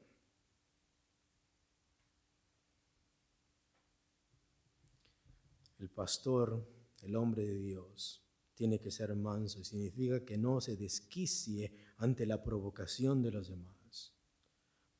El 5.79 5.89
pastor, 5.89 6.67
el 7.01 7.15
hombre 7.15 7.45
de 7.45 7.57
Dios, 7.57 8.21
tiene 8.53 8.79
que 8.79 8.91
ser 8.91 9.15
manso 9.15 9.59
y 9.59 9.63
significa 9.63 10.25
que 10.25 10.37
no 10.37 10.59
se 10.59 10.75
desquicie 10.75 11.73
ante 11.97 12.25
la 12.25 12.43
provocación 12.43 13.21
de 13.21 13.31
los 13.31 13.47
demás. 13.47 14.13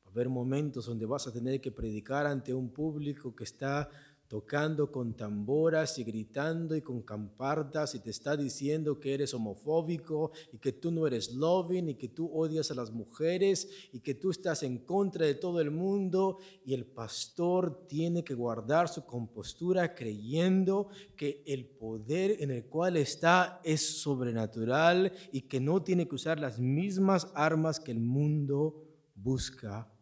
Va 0.04 0.08
a 0.08 0.12
haber 0.12 0.30
momentos 0.30 0.86
donde 0.86 1.04
vas 1.04 1.26
a 1.26 1.32
tener 1.32 1.60
que 1.60 1.70
predicar 1.70 2.26
ante 2.26 2.54
un 2.54 2.72
público 2.72 3.36
que 3.36 3.44
está 3.44 3.90
tocando 4.30 4.92
con 4.92 5.14
tamboras 5.14 5.98
y 5.98 6.04
gritando 6.04 6.76
y 6.76 6.82
con 6.82 7.02
campartas 7.02 7.96
y 7.96 7.98
te 7.98 8.10
está 8.10 8.36
diciendo 8.36 9.00
que 9.00 9.12
eres 9.12 9.34
homofóbico 9.34 10.30
y 10.52 10.58
que 10.58 10.70
tú 10.70 10.92
no 10.92 11.04
eres 11.04 11.34
loving 11.34 11.88
y 11.88 11.94
que 11.96 12.10
tú 12.10 12.30
odias 12.32 12.70
a 12.70 12.76
las 12.76 12.92
mujeres 12.92 13.68
y 13.92 13.98
que 13.98 14.14
tú 14.14 14.30
estás 14.30 14.62
en 14.62 14.78
contra 14.84 15.26
de 15.26 15.34
todo 15.34 15.60
el 15.60 15.72
mundo. 15.72 16.38
Y 16.64 16.74
el 16.74 16.86
pastor 16.86 17.88
tiene 17.88 18.22
que 18.22 18.34
guardar 18.34 18.88
su 18.88 19.04
compostura 19.04 19.96
creyendo 19.96 20.90
que 21.16 21.42
el 21.44 21.66
poder 21.66 22.36
en 22.38 22.52
el 22.52 22.66
cual 22.66 22.98
está 22.98 23.60
es 23.64 24.00
sobrenatural 24.00 25.12
y 25.32 25.40
que 25.42 25.58
no 25.58 25.82
tiene 25.82 26.06
que 26.06 26.14
usar 26.14 26.38
las 26.38 26.60
mismas 26.60 27.26
armas 27.34 27.80
que 27.80 27.90
el 27.90 27.98
mundo 27.98 28.80
busca 29.16 29.92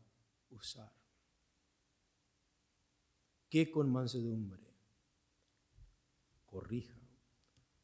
usar 0.51 0.98
que 3.49 3.71
con 3.71 3.91
mansedumbre 3.91 4.69
corrija 6.47 6.99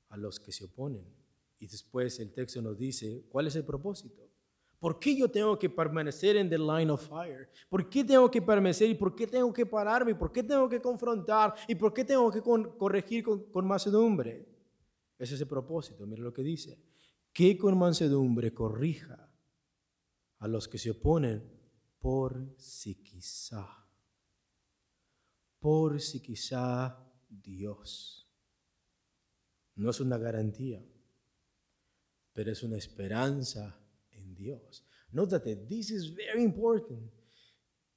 a 0.08 0.16
los 0.16 0.38
que 0.38 0.52
se 0.52 0.64
oponen. 0.64 1.04
Y 1.58 1.66
después 1.66 2.18
el 2.20 2.32
texto 2.32 2.60
nos 2.60 2.78
dice, 2.78 3.26
¿cuál 3.28 3.46
es 3.46 3.56
el 3.56 3.64
propósito? 3.64 4.22
¿Por 4.78 4.98
qué 4.98 5.16
yo 5.16 5.30
tengo 5.30 5.58
que 5.58 5.70
permanecer 5.70 6.36
en 6.36 6.50
the 6.50 6.58
line 6.58 6.90
of 6.90 7.08
fire? 7.08 7.48
¿Por 7.70 7.88
qué 7.88 8.04
tengo 8.04 8.30
que 8.30 8.42
permanecer 8.42 8.90
y 8.90 8.94
por 8.94 9.14
qué 9.14 9.26
tengo 9.26 9.52
que 9.52 9.64
pararme? 9.64 10.14
¿Por 10.14 10.30
qué 10.30 10.42
tengo 10.42 10.68
que 10.68 10.80
confrontar? 10.80 11.54
¿Y 11.66 11.74
por 11.74 11.94
qué 11.94 12.04
tengo 12.04 12.30
que 12.30 12.42
corregir 12.42 13.24
con, 13.24 13.50
con 13.50 13.66
mansedumbre? 13.66 14.46
Ese 15.18 15.36
es 15.36 15.40
el 15.40 15.48
propósito, 15.48 16.06
mira 16.06 16.22
lo 16.22 16.34
que 16.34 16.42
dice. 16.42 16.78
Que 17.32 17.56
con 17.56 17.78
mansedumbre 17.78 18.52
corrija 18.52 19.30
a 20.38 20.48
los 20.48 20.68
que 20.68 20.76
se 20.76 20.90
oponen 20.90 21.42
por 21.98 22.54
si 22.58 22.96
quizá 22.96 23.83
por 25.64 25.98
si 25.98 26.20
quizá 26.20 26.94
Dios. 27.26 28.30
No 29.76 29.88
es 29.88 29.98
una 29.98 30.18
garantía, 30.18 30.84
pero 32.34 32.52
es 32.52 32.62
una 32.62 32.76
esperanza 32.76 33.74
en 34.10 34.34
Dios. 34.34 34.86
Nótate, 35.10 35.56
this 35.56 35.90
is 35.90 36.14
very 36.14 36.42
important 36.42 37.10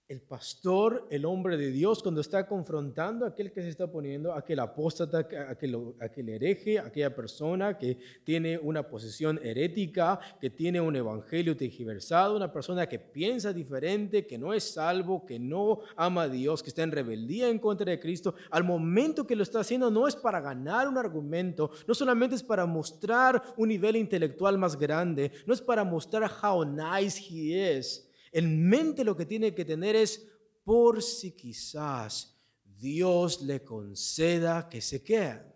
el 0.08 0.22
pastor, 0.22 1.06
el 1.12 1.26
hombre 1.26 1.58
de 1.58 1.70
Dios, 1.70 2.02
cuando 2.02 2.22
está 2.22 2.48
confrontando 2.48 3.26
a 3.26 3.30
aquel 3.30 3.52
que 3.52 3.62
se 3.62 3.67
está 3.67 3.91
poniendo, 3.91 4.34
aquel 4.34 4.60
apóstata, 4.60 5.28
aquel, 5.50 5.96
aquel 6.00 6.30
hereje, 6.30 6.80
aquella 6.80 7.13
persona 7.13 7.78
que 7.78 7.98
tiene 8.24 8.58
una 8.58 8.88
posición 8.88 9.38
herética, 9.43 10.17
que 10.39 10.50
tiene 10.50 10.80
un 10.80 10.96
evangelio 10.96 11.58
tergiversado, 11.58 12.38
una 12.38 12.54
persona 12.54 12.88
que 12.88 13.00
piensa 13.00 13.52
diferente, 13.52 14.26
que 14.26 14.38
no 14.38 14.54
es 14.54 14.63
salvo, 14.63 15.26
que 15.26 15.39
no 15.39 15.80
ama 15.98 16.24
a 16.24 16.30
Dios, 16.30 16.63
que 16.63 16.70
está 16.70 16.84
en 16.84 16.93
rebeldía 16.93 17.50
en 17.50 17.60
contra 17.60 17.91
de 17.91 18.00
Cristo, 18.00 18.34
al 18.50 18.63
momento 18.63 19.28
que 19.28 19.36
lo 19.36 19.43
está 19.43 19.60
haciendo 19.60 19.91
no 19.91 20.08
es 20.08 20.15
para 20.15 20.39
ganar 20.39 20.88
un 20.88 20.98
argumento, 20.98 21.70
no 21.86 21.93
solamente 21.93 22.36
es 22.38 22.43
para 22.43 22.65
mostrar 22.65 23.43
un 23.58 23.67
nivel 23.67 23.98
intelectual 23.98 24.58
más 24.58 24.80
grande, 24.80 25.34
no 25.46 25.54
es 25.54 25.60
para 25.60 25.84
mostrar 25.84 26.32
how 26.41 26.63
nice 26.63 27.22
he 27.22 27.78
is, 27.78 28.07
en 28.32 28.68
mente 28.68 29.04
lo 29.04 29.16
que 29.16 29.26
tiene 29.26 29.54
que 29.54 29.66
tener 29.66 29.96
es 29.96 30.28
por 30.63 31.02
si 31.02 31.32
quizás 31.32 32.38
Dios 32.63 33.42
le 33.42 33.63
conceda 33.63 34.70
que 34.70 34.82
se 34.82 35.04
quede, 35.04 35.56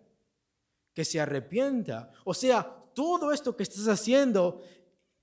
que 0.92 1.04
se 1.04 1.20
arrepienta. 1.20 2.12
O 2.24 2.34
sea, 2.34 2.64
todo 2.94 3.32
esto 3.32 3.56
que 3.56 3.62
estás 3.62 3.86
haciendo, 3.88 4.62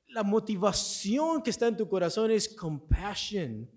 la 0.08 0.24
motivación 0.24 1.42
que 1.42 1.50
está 1.50 1.68
en 1.68 1.78
tu 1.78 1.88
corazón 1.88 2.32
es 2.32 2.48
compassion 2.48 3.70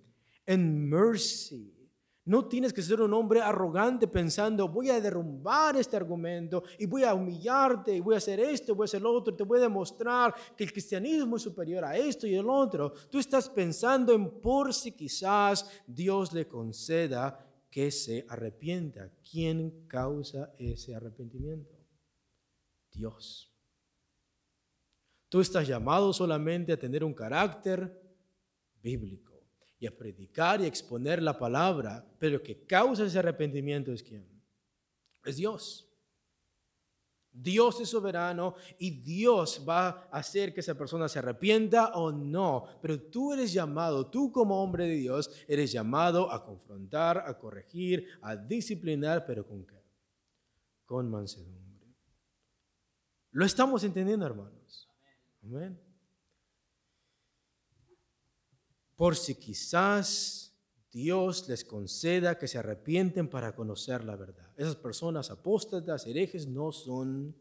and 0.47 0.89
mercy. 0.89 1.72
No 2.25 2.47
tienes 2.47 2.73
que 2.73 2.83
ser 2.83 3.01
un 3.01 3.13
hombre 3.15 3.41
arrogante 3.41 4.07
pensando, 4.07 4.69
voy 4.69 4.91
a 4.91 5.01
derrumbar 5.01 5.77
este 5.77 5.97
argumento 5.97 6.63
y 6.79 6.87
voy 6.87 7.03
a 7.03 7.15
humillarte 7.15 7.97
y 7.97 8.01
voy 8.01 8.15
a 8.15 8.19
hacer 8.19 8.39
esto, 8.39 8.77
voy 8.77 8.85
a 8.85 8.87
hacer 8.87 9.03
lo 9.03 9.13
otro, 9.13 9.35
te 9.35 9.43
voy 9.43 9.59
a 9.59 9.63
demostrar 9.63 10.33
que 10.57 10.63
el 10.63 10.73
cristianismo 10.73 11.37
es 11.37 11.43
superior 11.43 11.85
a 11.85 11.97
esto 11.97 12.29
y 12.29 12.37
el 12.37 12.49
otro. 12.49 12.93
Tú 13.11 13.19
estás 13.19 13.49
pensando 13.49 14.13
en 14.13 14.41
por 14.41 14.73
si 14.73 14.93
quizás 14.93 15.69
Dios 15.85 16.33
le 16.33 16.47
conceda 16.47 17.45
que 17.69 17.91
se 17.91 18.25
arrepienta. 18.29 19.11
¿Quién 19.29 19.89
causa 19.89 20.55
ese 20.59 20.95
arrepentimiento? 20.95 21.75
Dios. 22.93 23.53
Tú 25.29 25.41
estás 25.41 25.67
llamado 25.67 26.13
solamente 26.13 26.73
a 26.73 26.79
tener 26.79 27.03
un 27.03 27.15
carácter 27.15 28.01
bíblico 28.81 29.32
y 29.83 29.87
a 29.88 29.90
predicar 29.90 30.61
y 30.61 30.66
exponer 30.66 31.21
la 31.21 31.37
palabra, 31.37 32.07
pero 32.21 32.40
que 32.40 32.64
causa 32.64 33.05
ese 33.05 33.18
arrepentimiento 33.18 33.92
es 33.92 34.01
quién? 34.01 34.25
Es 35.25 35.35
Dios. 35.35 35.88
Dios 37.33 37.81
es 37.81 37.88
soberano 37.88 38.55
y 38.79 38.92
Dios 38.92 39.64
va 39.68 39.88
a 39.88 40.18
hacer 40.18 40.55
que 40.55 40.61
esa 40.61 40.77
persona 40.77 41.09
se 41.09 41.18
arrepienta 41.18 41.95
o 41.95 42.12
no. 42.12 42.66
Pero 42.81 43.01
tú 43.01 43.33
eres 43.33 43.53
llamado, 43.53 44.07
tú 44.07 44.31
como 44.31 44.62
hombre 44.62 44.87
de 44.87 44.95
Dios, 44.95 45.29
eres 45.49 45.73
llamado 45.73 46.31
a 46.31 46.45
confrontar, 46.45 47.18
a 47.18 47.37
corregir, 47.37 48.07
a 48.21 48.37
disciplinar, 48.37 49.27
pero 49.27 49.45
¿con 49.45 49.66
qué? 49.66 49.83
Con 50.85 51.11
mansedumbre. 51.11 51.88
¿Lo 53.33 53.45
estamos 53.45 53.83
entendiendo, 53.83 54.26
hermanos? 54.26 54.89
Amén. 55.43 55.76
Por 59.03 59.16
si 59.16 59.34
quizás 59.34 60.57
Dios 60.92 61.48
les 61.48 61.64
conceda 61.64 62.38
que 62.38 62.46
se 62.46 62.59
arrepienten 62.59 63.28
para 63.28 63.53
conocer 63.53 64.05
la 64.05 64.14
verdad. 64.14 64.55
Esas 64.57 64.76
personas 64.76 65.28
apóstatas, 65.28 66.07
herejes, 66.07 66.46
no 66.46 66.70
son 66.70 67.34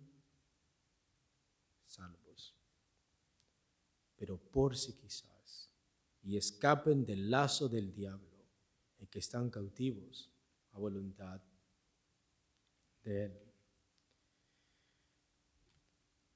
salvos. 1.85 2.55
Pero 4.15 4.39
por 4.39 4.75
si 4.75 4.93
quizás, 4.93 5.69
y 6.23 6.35
escapen 6.35 7.05
del 7.05 7.29
lazo 7.29 7.69
del 7.69 7.93
diablo, 7.93 8.43
en 8.97 9.05
que 9.05 9.19
están 9.19 9.51
cautivos 9.51 10.31
a 10.71 10.79
voluntad 10.79 11.43
de 13.03 13.25
Él. 13.25 13.39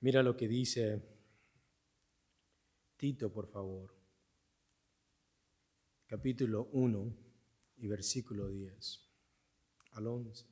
Mira 0.01 0.21
lo 0.21 0.37
que 0.37 0.47
dice 0.47 1.01
Tito, 2.95 3.33
por 3.33 3.47
favor. 3.47 3.94
Capítulo 6.07 6.69
1 6.71 7.17
y 7.77 7.87
versículo 7.87 8.47
10 8.47 9.01
al 9.93 10.07
11. 10.07 10.45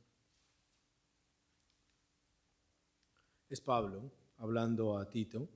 Es 3.50 3.62
Pablo 3.62 4.12
hablando 4.38 4.98
a 4.98 5.08
Tito, 5.12 5.48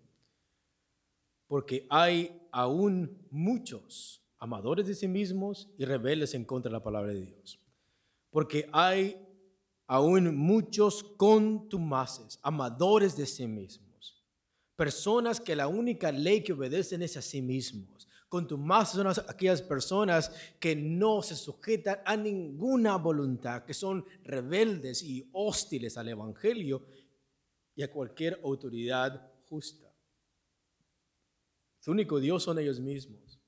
porque 1.48 1.88
hay 1.89 2.48
aún 2.52 3.26
muchos 3.32 4.22
amadores 4.38 4.86
de 4.86 4.93
sí 4.93 5.08
mismos 5.08 5.68
y 5.80 5.86
rebeldes 5.86 6.36
en 6.36 6.45
contra 6.45 6.70
de 6.70 6.74
la 6.74 6.84
palabra 6.84 7.12
de 7.14 7.26
Dios. 7.26 7.60
Porque 8.30 8.70
hay 8.72 9.20
aún 9.88 10.38
muchos 10.38 11.02
contumaces, 11.02 12.39
amadores 12.43 13.18
de 13.18 13.26
sí 13.26 13.48
mismos, 13.48 14.24
personas 14.76 15.41
que 15.41 15.56
la 15.56 15.68
única 15.68 16.12
ley 16.12 16.43
que 16.43 16.54
obedecen 16.54 17.02
es 17.02 17.18
a 17.18 17.22
sí 17.24 17.41
mismos. 17.41 18.07
Contumaces 18.30 18.96
son 18.96 19.26
aquellas 19.30 19.62
personas 19.62 20.32
que 20.60 20.76
no 20.76 21.22
se 21.22 21.36
sujetan 21.36 22.00
a 22.06 22.18
ninguna 22.18 22.98
voluntad, 22.98 23.64
que 23.64 23.74
son 23.74 24.06
rebeldes 24.24 25.02
y 25.02 25.30
hostiles 25.32 25.98
al 25.98 26.10
Evangelio 26.10 26.86
y 27.76 27.84
a 27.84 27.92
cualquier 27.92 28.40
autoridad 28.44 29.32
justa. 29.48 29.94
Su 31.80 31.92
único 31.92 32.20
Dios 32.20 32.44
son 32.44 32.60
ellos 32.60 32.80
mismos. 32.80 33.40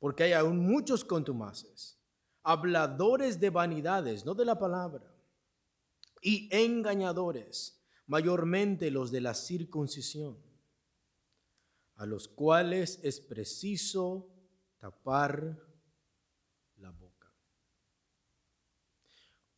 Porque 0.00 0.24
hay 0.24 0.32
aún 0.32 0.58
muchos 0.58 1.04
contumaces 1.04 2.00
habladores 2.42 3.38
de 3.38 3.50
vanidades, 3.50 4.24
no 4.24 4.34
de 4.34 4.44
la 4.44 4.58
palabra, 4.58 5.14
y 6.22 6.48
engañadores, 6.50 7.82
mayormente 8.06 8.90
los 8.90 9.10
de 9.10 9.20
la 9.20 9.34
circuncisión, 9.34 10.38
a 12.00 12.06
los 12.06 12.28
cuales 12.28 12.98
es 13.02 13.20
preciso 13.20 14.26
tapar 14.78 15.62
la 16.78 16.90
boca. 16.90 17.30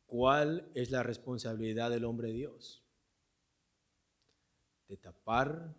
¿Cuál 0.07 0.68
es 0.74 0.90
la 0.90 1.05
responsabilidad 1.05 1.90
del 1.90 2.05
hombre 2.05 2.32
Dios? 2.32 2.82
De 4.88 4.97
tapar 4.97 5.72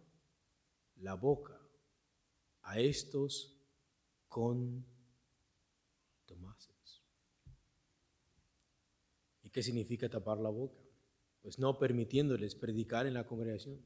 la 0.96 1.16
boca 1.16 1.60
a 2.62 2.80
estos 2.80 3.58
con 4.30 4.86
¿Qué 9.54 9.62
significa 9.62 10.10
tapar 10.10 10.40
la 10.40 10.50
boca? 10.50 10.82
Pues 11.44 11.60
no 11.60 11.78
permitiéndoles 11.78 12.56
predicar 12.56 13.06
en 13.06 13.14
la 13.14 13.28
congregación. 13.28 13.80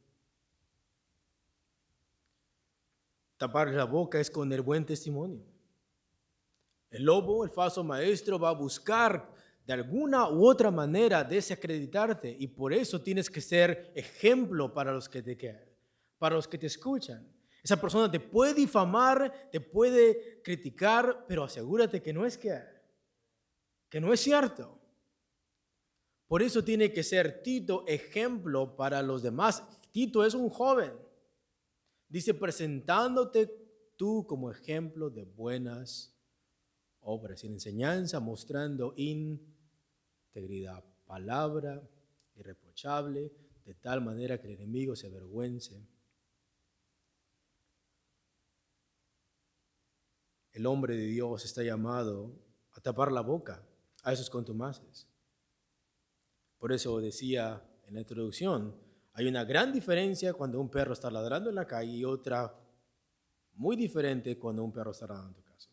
Tapar 3.37 3.69
la 3.69 3.85
boca 3.85 4.19
es 4.19 4.31
con 4.31 4.51
el 4.51 4.61
buen 4.61 4.85
testimonio. 4.85 5.45
El 6.89 7.03
lobo, 7.03 7.43
el 7.43 7.51
falso 7.51 7.83
maestro, 7.83 8.39
va 8.39 8.49
a 8.49 8.53
buscar 8.53 9.31
de 9.65 9.73
alguna 9.73 10.29
u 10.29 10.47
otra 10.47 10.71
manera 10.71 11.23
desacreditarte 11.23 12.35
y 12.39 12.47
por 12.47 12.73
eso 12.73 13.01
tienes 13.01 13.29
que 13.29 13.41
ser 13.41 13.91
ejemplo 13.95 14.73
para 14.73 14.93
los 14.93 15.09
que 15.09 15.21
te, 15.21 15.35
para 16.17 16.35
los 16.35 16.47
que 16.47 16.57
te 16.57 16.67
escuchan. 16.67 17.27
Esa 17.61 17.79
persona 17.79 18.09
te 18.09 18.21
puede 18.21 18.53
difamar, 18.53 19.49
te 19.51 19.59
puede 19.59 20.41
criticar, 20.41 21.25
pero 21.27 21.43
asegúrate 21.43 22.01
que 22.01 22.13
no 22.13 22.25
es 22.25 22.37
que, 22.37 22.57
que 23.89 23.99
no 23.99 24.13
es 24.13 24.21
cierto. 24.21 24.79
Por 26.27 26.41
eso 26.41 26.63
tiene 26.63 26.91
que 26.91 27.03
ser 27.03 27.43
Tito 27.43 27.83
ejemplo 27.87 28.75
para 28.75 29.01
los 29.01 29.21
demás. 29.21 29.63
Tito 29.91 30.25
es 30.25 30.33
un 30.33 30.49
joven. 30.49 30.93
Dice, 32.09 32.33
presentándote 32.33 33.47
tú 33.97 34.25
como 34.27 34.51
ejemplo 34.51 35.09
de 35.09 35.25
buenas 35.25 36.13
obras 37.01 37.43
y 37.43 37.47
enseñanza, 37.47 38.19
mostrando 38.19 38.93
integridad, 38.95 40.83
palabra 41.05 41.89
irreprochable, 42.35 43.31
de 43.65 43.73
tal 43.73 44.01
manera 44.01 44.39
que 44.39 44.47
el 44.47 44.53
enemigo 44.53 44.95
se 44.95 45.07
avergüence. 45.07 45.85
El 50.53 50.65
hombre 50.65 50.95
de 50.95 51.05
Dios 51.07 51.43
está 51.45 51.61
llamado 51.63 52.31
a 52.71 52.79
tapar 52.81 53.11
la 53.11 53.21
boca 53.21 53.63
a 54.03 54.13
esos 54.13 54.29
contumaces. 54.29 55.07
Por 56.57 56.71
eso 56.71 56.99
decía 56.99 57.61
en 57.85 57.93
la 57.95 57.99
introducción, 57.99 58.86
hay 59.17 59.27
una 59.27 59.43
gran 59.43 59.73
diferencia 59.73 60.31
cuando 60.31 60.61
un 60.61 60.69
perro 60.69 60.93
está 60.93 61.09
ladrando 61.09 61.49
en 61.49 61.55
la 61.55 61.65
calle 61.65 61.91
y 61.91 62.05
otra 62.05 62.53
muy 63.55 63.75
diferente 63.75 64.37
cuando 64.37 64.63
un 64.63 64.71
perro 64.71 64.91
está 64.91 65.07
ladrando 65.07 65.29
en 65.29 65.33
tu 65.33 65.41
casa. 65.41 65.71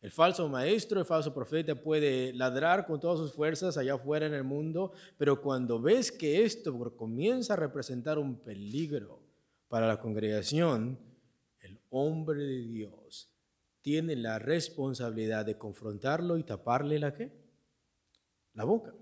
El 0.00 0.12
falso 0.12 0.48
maestro, 0.48 1.00
el 1.00 1.04
falso 1.04 1.34
profeta 1.34 1.74
puede 1.74 2.32
ladrar 2.34 2.86
con 2.86 3.00
todas 3.00 3.18
sus 3.18 3.32
fuerzas 3.32 3.76
allá 3.76 3.94
afuera 3.94 4.26
en 4.26 4.34
el 4.34 4.44
mundo, 4.44 4.92
pero 5.18 5.42
cuando 5.42 5.80
ves 5.80 6.12
que 6.12 6.44
esto 6.44 6.78
comienza 6.96 7.54
a 7.54 7.56
representar 7.56 8.16
un 8.16 8.36
peligro 8.36 9.20
para 9.66 9.88
la 9.88 9.98
congregación, 9.98 11.00
el 11.62 11.80
hombre 11.90 12.44
de 12.44 12.62
Dios 12.62 13.34
tiene 13.80 14.14
la 14.14 14.38
responsabilidad 14.38 15.44
de 15.44 15.58
confrontarlo 15.58 16.38
y 16.38 16.44
taparle 16.44 17.00
la 17.00 17.12
qué? 17.12 17.32
la 18.54 18.62
boca. 18.62 18.94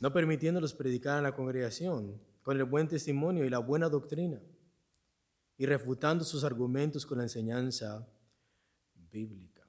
No 0.00 0.12
permitiéndolos 0.12 0.74
predicar 0.74 1.18
en 1.18 1.24
la 1.24 1.34
congregación 1.34 2.20
con 2.42 2.56
el 2.56 2.64
buen 2.64 2.88
testimonio 2.88 3.44
y 3.44 3.50
la 3.50 3.58
buena 3.58 3.88
doctrina 3.88 4.40
y 5.56 5.66
refutando 5.66 6.24
sus 6.24 6.44
argumentos 6.44 7.04
con 7.04 7.18
la 7.18 7.24
enseñanza 7.24 8.08
bíblica. 9.10 9.68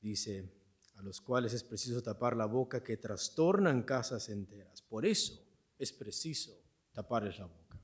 Dice, 0.00 0.52
a 0.96 1.02
los 1.02 1.20
cuales 1.20 1.54
es 1.54 1.64
preciso 1.64 2.02
tapar 2.02 2.36
la 2.36 2.44
boca 2.44 2.82
que 2.82 2.98
trastornan 2.98 3.82
casas 3.82 4.28
enteras. 4.28 4.82
Por 4.82 5.06
eso 5.06 5.42
es 5.78 5.92
preciso 5.92 6.52
taparles 6.92 7.38
la 7.38 7.46
boca. 7.46 7.80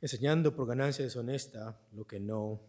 Enseñando 0.00 0.54
por 0.54 0.66
ganancia 0.66 1.04
deshonesta 1.04 1.80
lo 1.92 2.04
que 2.04 2.18
no 2.18 2.60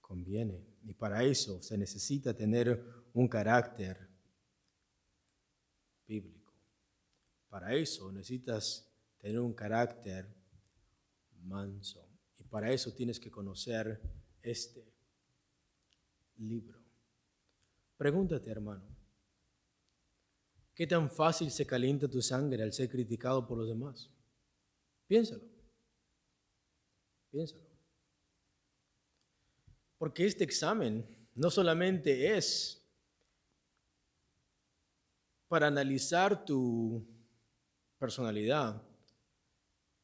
conviene. 0.00 0.66
Y 0.82 0.94
para 0.94 1.22
eso 1.22 1.62
se 1.62 1.78
necesita 1.78 2.34
tener 2.34 2.84
un 3.12 3.28
carácter 3.28 4.09
bíblico. 6.10 6.52
Para 7.48 7.72
eso 7.74 8.10
necesitas 8.10 8.92
tener 9.18 9.38
un 9.38 9.54
carácter 9.54 10.26
manso. 11.42 12.04
Y 12.38 12.44
para 12.44 12.72
eso 12.72 12.92
tienes 12.92 13.20
que 13.20 13.30
conocer 13.30 14.00
este 14.42 14.92
libro. 16.38 16.80
Pregúntate, 17.96 18.50
hermano, 18.50 18.84
¿qué 20.74 20.86
tan 20.86 21.10
fácil 21.10 21.50
se 21.50 21.66
calienta 21.66 22.08
tu 22.08 22.20
sangre 22.20 22.62
al 22.62 22.72
ser 22.72 22.88
criticado 22.88 23.46
por 23.46 23.58
los 23.58 23.68
demás? 23.68 24.10
Piénsalo. 25.06 25.44
Piénsalo. 27.30 27.62
Porque 29.98 30.26
este 30.26 30.44
examen 30.44 31.06
no 31.34 31.50
solamente 31.50 32.36
es 32.36 32.79
para 35.50 35.66
analizar 35.66 36.44
tu 36.44 37.04
personalidad, 37.98 38.80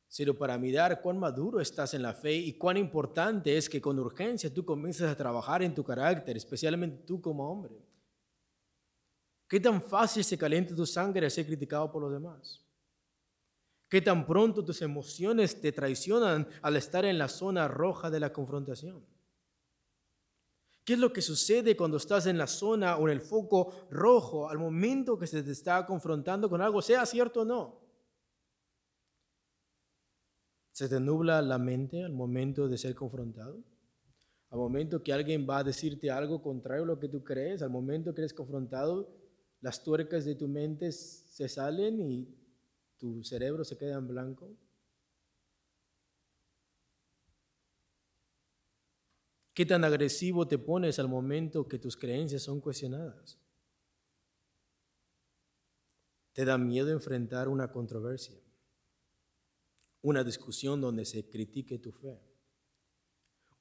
sino 0.09 0.34
para 0.34 0.59
mirar 0.59 1.01
cuán 1.01 1.20
maduro 1.20 1.61
estás 1.61 1.94
en 1.94 2.03
la 2.03 2.12
fe 2.12 2.34
y 2.34 2.59
cuán 2.59 2.76
importante 2.76 3.57
es 3.57 3.68
que 3.68 3.80
con 3.80 3.97
urgencia 3.97 4.53
tú 4.53 4.64
comiences 4.64 5.09
a 5.09 5.16
trabajar 5.16 5.62
en 5.62 5.72
tu 5.72 5.84
carácter, 5.84 6.36
especialmente 6.36 7.05
tú 7.07 7.20
como 7.20 7.49
hombre. 7.49 7.80
¿Qué 9.49 9.61
tan 9.61 9.80
fácil 9.80 10.24
se 10.24 10.36
calienta 10.36 10.74
tu 10.74 10.84
sangre 10.84 11.24
al 11.24 11.30
ser 11.30 11.47
criticado 11.47 11.92
por 11.92 12.03
los 12.03 12.12
demás? 12.12 12.66
¿Qué 13.88 14.01
tan 14.01 14.26
pronto 14.26 14.64
tus 14.64 14.82
emociones 14.82 15.61
te 15.61 15.70
traicionan 15.70 16.49
al 16.61 16.74
estar 16.74 17.05
en 17.05 17.18
la 17.18 17.28
zona 17.28 17.68
roja 17.68 18.11
de 18.11 18.18
la 18.18 18.32
confrontación? 18.32 19.07
¿Qué 20.87 20.93
es 20.93 21.01
lo 21.01 21.12
que 21.12 21.20
sucede 21.20 21.76
cuando 21.76 21.97
estás 21.97 22.26
en 22.26 22.39
la 22.39 22.47
zona 22.47 22.97
o 22.97 23.09
en 23.09 23.14
el 23.14 23.20
foco 23.20 23.89
rojo 23.91 24.49
al 24.49 24.57
momento 24.59 25.18
que 25.18 25.26
se 25.26 25.43
te 25.43 25.51
está 25.51 25.84
confrontando 25.84 26.49
con 26.49 26.62
algo, 26.62 26.80
sea 26.80 27.05
cierto 27.05 27.41
o 27.41 27.45
no? 27.45 27.80
¿Se 30.70 30.89
te 30.89 31.01
nubla 31.01 31.43
la 31.43 31.59
mente 31.59 32.05
al 32.05 32.12
momento 32.12 32.68
de 32.68 32.78
ser 32.78 32.95
confrontado? 32.95 33.64
Al 34.51 34.59
momento 34.61 35.03
que 35.03 35.12
alguien 35.12 35.45
va 35.45 35.59
a 35.59 35.64
decirte 35.64 36.09
algo 36.09 36.41
contrario 36.41 36.84
a 36.84 36.87
lo 36.87 37.01
que 37.01 37.09
tú 37.09 37.24
crees, 37.24 37.62
al 37.62 37.70
momento 37.70 38.14
que 38.14 38.20
eres 38.20 38.32
confrontado, 38.32 39.12
las 39.62 39.82
tuercas 39.82 40.24
de 40.24 40.37
tu 40.37 40.47
mente 40.47 40.93
se 40.93 41.49
salen 41.49 42.01
y 42.01 42.32
tu 42.97 43.24
cerebro 43.24 43.64
se 43.64 43.76
queda 43.76 43.99
en 43.99 44.07
blanco. 44.07 44.57
¿Qué 49.57 49.64
tan 49.64 49.84
agresivo 49.84 50.46
te 50.46 50.59
pones 50.59 50.98
al 50.98 51.09
momento 51.09 51.66
que 51.66 51.78
tus 51.78 51.96
creencias 51.96 52.42
son 52.42 52.61
cuestionadas? 52.61 53.38
¿Te 56.34 56.44
da 56.44 56.59
miedo 56.59 56.90
enfrentar 56.90 57.48
una 57.48 57.72
controversia? 57.72 58.38
Una 60.02 60.22
discusión 60.22 60.78
donde 60.82 61.07
se 61.07 61.26
critique 61.30 61.78
tu 61.78 61.90
fe. 61.90 62.20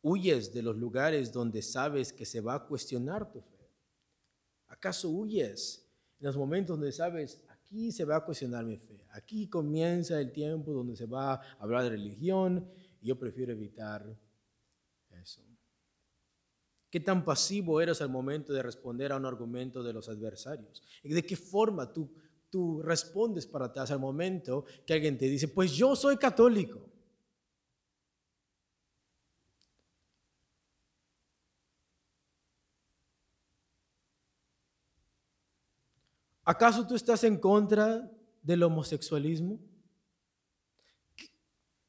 ¿Huyes 0.02 0.54
de 0.54 0.64
los 0.64 0.76
lugares 0.76 1.32
donde 1.32 1.62
sabes 1.62 2.12
que 2.12 2.26
se 2.26 2.42
va 2.42 2.56
a 2.56 2.66
cuestionar 2.66 3.32
tu 3.32 3.40
fe? 3.40 3.72
¿Acaso 4.68 5.10
huyes 5.10 5.90
en 6.20 6.28
los 6.28 6.36
momentos 6.36 6.78
donde 6.78 6.92
sabes, 6.92 7.42
aquí 7.48 7.94
se 7.94 8.04
va 8.04 8.18
a 8.18 8.26
cuestionar 8.26 8.66
mi 8.66 8.76
fe? 8.76 9.08
Aquí 9.12 9.48
comienza 9.48 10.20
el 10.20 10.34
tiempo 10.34 10.74
donde 10.74 10.98
se 10.98 11.06
va 11.06 11.36
a 11.36 11.42
hablar 11.58 11.84
de 11.84 11.92
religión 11.92 12.70
y 13.00 13.08
yo 13.08 13.18
prefiero 13.18 13.54
evitar. 13.54 14.25
¿Qué 16.96 17.02
tan 17.02 17.26
pasivo 17.26 17.82
eres 17.82 18.00
al 18.00 18.08
momento 18.08 18.54
de 18.54 18.64
responder 18.64 19.12
a 19.12 19.18
un 19.18 19.26
argumento 19.26 19.84
de 19.84 19.92
los 19.92 20.08
adversarios? 20.08 20.82
¿De 21.04 21.26
qué 21.26 21.36
forma 21.36 21.92
tú 21.92 22.10
tú 22.50 22.82
respondes 22.82 23.46
para 23.46 23.66
atrás 23.66 23.92
al 23.92 24.00
momento 24.00 24.64
que 24.86 24.94
alguien 24.94 25.18
te 25.18 25.26
dice, 25.26 25.50
pues 25.50 25.74
yo 25.74 25.94
soy 25.94 26.16
católico. 26.16 26.80
¿Acaso 36.46 36.88
tú 36.88 36.96
estás 36.96 37.26
en 37.26 37.38
contra 37.40 38.10
del 38.42 38.64
homosexualismo? 38.64 39.60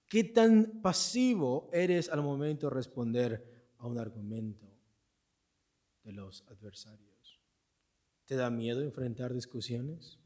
¿Qué 0.08 0.24
tan 0.24 0.80
pasivo 0.82 1.70
eres 1.72 2.08
al 2.08 2.22
momento 2.22 2.66
de 2.66 2.74
responder 2.74 3.72
a 3.78 3.86
un 3.86 4.00
argumento 4.00 4.75
de 6.06 6.12
los 6.12 6.46
adversarios? 6.48 7.40
¿Te 8.24 8.36
da 8.36 8.48
miedo 8.48 8.80
enfrentar 8.80 9.34
discusiones? 9.34 10.18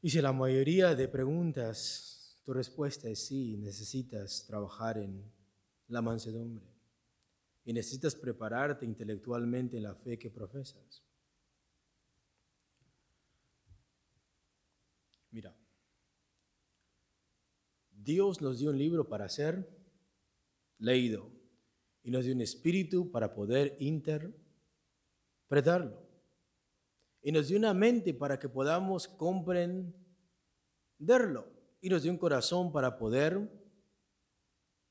Y 0.00 0.10
si 0.10 0.20
la 0.20 0.32
mayoría 0.32 0.94
de 0.94 1.06
preguntas, 1.06 2.40
tu 2.44 2.52
respuesta 2.52 3.08
es 3.08 3.26
sí, 3.26 3.56
necesitas 3.58 4.44
trabajar 4.46 4.98
en 4.98 5.30
la 5.88 6.02
mansedumbre 6.02 6.66
y 7.64 7.72
necesitas 7.72 8.14
prepararte 8.14 8.84
intelectualmente 8.84 9.76
en 9.76 9.84
la 9.84 9.94
fe 9.94 10.18
que 10.18 10.30
profesas. 10.30 11.02
Mira, 15.30 15.54
Dios 17.90 18.40
nos 18.40 18.58
dio 18.58 18.70
un 18.70 18.78
libro 18.78 19.08
para 19.08 19.28
ser 19.28 19.68
leído 20.78 21.33
y 22.04 22.10
nos 22.10 22.24
dio 22.24 22.34
un 22.34 22.42
espíritu 22.42 23.10
para 23.10 23.34
poder 23.34 23.76
interpretarlo 23.80 26.04
y 27.24 27.32
nos 27.32 27.48
dio 27.48 27.58
una 27.58 27.72
mente 27.72 28.12
para 28.12 28.38
que 28.38 28.50
podamos 28.50 29.08
comprenderlo 29.08 29.94
y 31.80 31.88
nos 31.88 32.02
dio 32.02 32.12
un 32.12 32.18
corazón 32.18 32.70
para 32.70 32.98
poder 32.98 33.50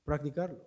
practicarlo. 0.03 0.65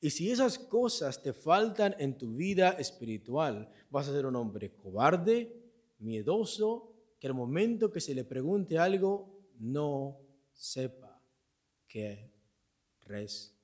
Y 0.00 0.10
si 0.10 0.30
esas 0.30 0.58
cosas 0.58 1.22
te 1.22 1.34
faltan 1.34 1.94
en 1.98 2.16
tu 2.16 2.34
vida 2.34 2.70
espiritual, 2.70 3.70
vas 3.90 4.08
a 4.08 4.12
ser 4.12 4.24
un 4.24 4.36
hombre 4.36 4.74
cobarde, 4.74 5.54
miedoso, 5.98 6.94
que 7.18 7.26
al 7.26 7.34
momento 7.34 7.90
que 7.90 8.00
se 8.00 8.14
le 8.14 8.24
pregunte 8.24 8.78
algo 8.78 9.38
no 9.58 10.18
sepa 10.52 11.20
qué 11.86 12.32
responder. 13.02 13.55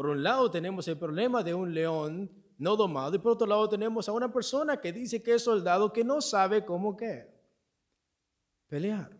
Por 0.00 0.08
un 0.08 0.22
lado 0.22 0.50
tenemos 0.50 0.88
el 0.88 0.96
problema 0.96 1.42
de 1.42 1.52
un 1.52 1.74
león 1.74 2.30
no 2.56 2.74
domado. 2.74 3.14
Y 3.14 3.18
por 3.18 3.32
otro 3.32 3.46
lado 3.46 3.68
tenemos 3.68 4.08
a 4.08 4.12
una 4.12 4.32
persona 4.32 4.80
que 4.80 4.94
dice 4.94 5.22
que 5.22 5.34
es 5.34 5.42
soldado 5.42 5.92
que 5.92 6.02
no 6.02 6.22
sabe 6.22 6.64
cómo 6.64 6.96
qué. 6.96 7.28
Pelear. 8.66 9.14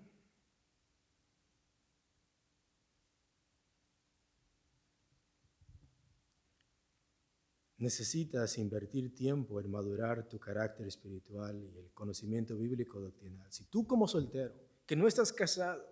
Necesitas 7.76 8.56
invertir 8.56 9.14
tiempo 9.14 9.60
en 9.60 9.70
madurar 9.70 10.26
tu 10.30 10.38
carácter 10.38 10.86
espiritual 10.86 11.62
y 11.62 11.76
el 11.76 11.92
conocimiento 11.92 12.56
bíblico 12.56 12.98
doctrinal. 13.00 13.52
Si 13.52 13.66
tú 13.66 13.86
como 13.86 14.08
soltero, 14.08 14.54
que 14.86 14.96
no 14.96 15.06
estás 15.06 15.30
casado, 15.30 15.84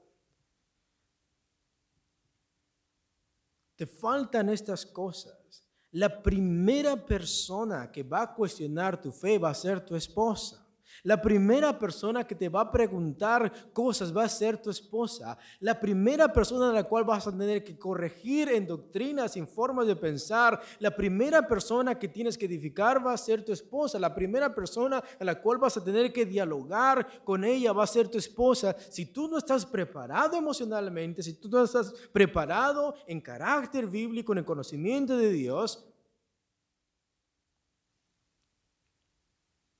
te 3.79 3.87
faltan 3.87 4.49
estas 4.49 4.85
cosas, 4.85 5.64
la 5.93 6.20
primera 6.20 6.97
persona 6.97 7.93
que 7.93 8.03
va 8.03 8.22
a 8.22 8.35
cuestionar 8.35 9.01
tu 9.01 9.12
fe 9.12 9.39
va 9.39 9.51
a 9.51 9.55
ser 9.55 9.81
tu 9.87 9.95
esposa. 9.95 10.68
La 11.03 11.21
primera 11.21 11.79
persona 11.79 12.27
que 12.27 12.35
te 12.35 12.49
va 12.49 12.63
a 12.63 12.73
preguntar 12.73 13.53
cosas 13.73 14.17
va 14.17 14.25
a 14.25 14.29
ser 14.29 14.61
tu 14.61 14.71
esposa. 14.71 15.39
La 15.61 15.79
primera 15.79 16.33
persona 16.33 16.71
a 16.71 16.73
la 16.73 16.85
cual 16.85 17.05
vas 17.05 17.27
a 17.27 17.37
tener 17.37 17.63
que 17.65 17.79
corregir 17.79 18.49
en 18.49 18.67
doctrinas, 18.67 19.37
en 19.37 19.47
formas 19.47 19.87
de 19.87 19.97
pensar. 19.97 20.61
La 20.79 20.95
primera 20.95 21.47
persona 21.47 21.99
que 21.99 22.09
tienes 22.09 22.37
que 22.37 22.47
edificar 22.47 23.05
va 23.05 23.13
a 23.13 23.19
ser 23.19 23.45
tu 23.45 23.53
esposa. 23.53 23.99
La 23.99 24.15
primera 24.15 24.55
persona 24.55 25.03
a 25.19 25.25
la 25.25 25.41
cual 25.41 25.59
vas 25.59 25.77
a 25.77 25.85
tener 25.85 26.13
que 26.13 26.27
dialogar 26.27 27.25
con 27.25 27.45
ella 27.45 27.73
va 27.73 27.85
a 27.85 27.87
ser 27.87 28.09
tu 28.09 28.19
esposa. 28.19 28.75
Si 28.91 29.07
tú 29.07 29.29
no 29.29 29.39
estás 29.39 29.65
preparado 29.65 30.37
emocionalmente, 30.37 31.23
si 31.23 31.35
tú 31.35 31.49
no 31.49 31.65
estás 31.65 31.93
preparado 32.13 32.95
en 33.07 33.21
carácter 33.21 33.87
bíblico, 33.87 34.33
en 34.33 34.39
el 34.39 34.45
conocimiento 34.45 35.17
de 35.17 35.31
Dios, 35.31 35.88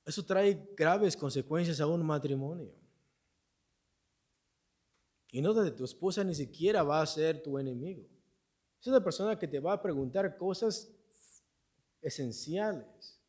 Eso 0.09 0.25
trae 0.25 0.73
graves 0.75 1.15
consecuencias 1.15 1.79
a 1.79 1.85
un 1.85 2.03
matrimonio. 2.03 2.73
Y 5.31 5.39
no 5.39 5.53
de 5.53 5.69
tu 5.69 5.85
esposa 5.85 6.23
ni 6.23 6.33
siquiera 6.33 6.81
va 6.81 6.99
a 6.99 7.05
ser 7.05 7.43
tu 7.43 7.59
enemigo. 7.59 8.09
Es 8.81 8.87
una 8.87 9.03
persona 9.03 9.37
que 9.37 9.47
te 9.47 9.59
va 9.59 9.73
a 9.73 9.81
preguntar 9.83 10.35
cosas 10.35 10.91
esenciales. 12.01 13.21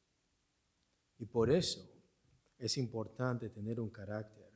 Y 1.18 1.26
por 1.26 1.50
eso 1.50 1.86
es 2.56 2.78
importante 2.78 3.50
tener 3.50 3.78
un 3.78 3.90
carácter 3.90 4.50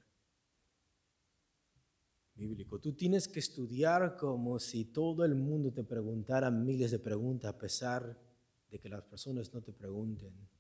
bíblico. 2.35 2.81
Tú 2.81 2.95
tienes 2.95 3.29
que 3.29 3.41
estudiar 3.41 4.17
como 4.17 4.59
si 4.59 4.87
todo 4.87 5.27
el 5.27 5.35
mundo 5.35 5.75
te 5.75 5.85
preguntara 5.85 6.51
miles 6.51 6.91
de 6.91 7.01
preguntas 7.01 7.53
a 7.53 7.59
pesar 7.59 8.19
de 8.71 8.79
que 8.79 8.89
las 8.89 9.03
personas 9.03 9.53
no 9.53 9.61
te 9.61 9.75
pregunten 9.75 10.54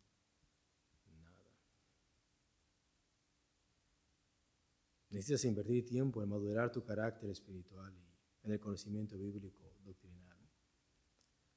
Necesitas 5.15 5.45
invertir 5.45 5.87
tiempo 5.87 6.25
en 6.25 6.29
madurar 6.29 6.73
tu 6.73 6.83
carácter 6.83 7.31
espiritual 7.31 7.95
y 8.43 8.47
en 8.49 8.53
el 8.53 8.59
conocimiento 8.59 9.17
bíblico 9.17 9.63
doctrinal. 9.85 10.37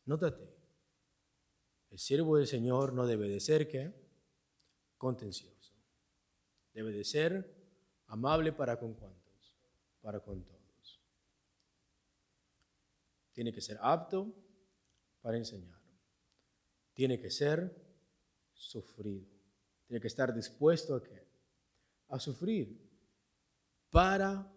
Nótate, 0.06 0.48
el 1.90 1.98
siervo 1.98 2.38
del 2.38 2.46
Señor 2.46 2.94
no 2.94 3.08
debe 3.08 3.28
de 3.28 3.40
ser 3.40 3.68
¿qué? 3.68 3.92
contencioso. 4.96 5.74
Debe 6.72 6.92
de 6.92 7.04
ser 7.04 7.52
amable 8.06 8.54
para 8.54 8.78
con 8.78 8.94
cuantos, 8.94 9.58
para 10.02 10.20
con 10.20 10.44
todos. 10.44 11.02
Tiene 13.32 13.52
que 13.52 13.62
ser 13.62 13.80
apto 13.82 14.36
para 15.20 15.36
enseñar. 15.36 15.82
Tiene 16.94 17.20
que 17.20 17.32
ser 17.32 17.76
sufrido. 18.54 19.26
Tiene 19.88 20.00
que 20.00 20.10
estar 20.10 20.32
dispuesto 20.32 20.94
a 20.94 21.04
qué? 21.04 21.28
A 22.10 22.20
sufrir 22.20 22.87
para 23.98 24.48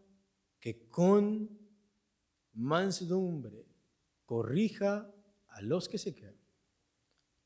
que 0.61 0.87
con 0.87 1.49
mansedumbre 2.53 3.67
corrija 4.27 5.11
a 5.49 5.63
los 5.63 5.89
que 5.89 5.97
se 5.97 6.15
quedan. 6.15 6.39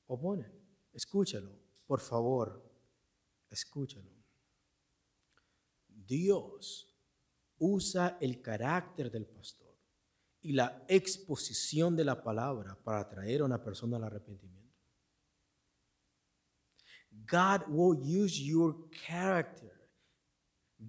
Oponen. 0.06 0.52
Escúchalo, 0.92 1.56
por 1.86 2.00
favor, 2.00 2.68
escúchalo. 3.48 4.10
Dios 5.86 6.92
usa 7.58 8.18
el 8.20 8.42
carácter 8.42 9.08
del 9.08 9.26
pastor 9.26 9.78
y 10.40 10.50
la 10.50 10.84
exposición 10.88 11.94
de 11.94 12.06
la 12.06 12.24
palabra 12.24 12.76
para 12.82 13.08
traer 13.08 13.42
a 13.42 13.44
una 13.44 13.62
persona 13.62 13.98
al 13.98 14.04
arrepentimiento. 14.04 14.76
God 17.30 17.68
will 17.68 17.96
use 18.02 18.42
your 18.42 18.90
character 18.90 19.73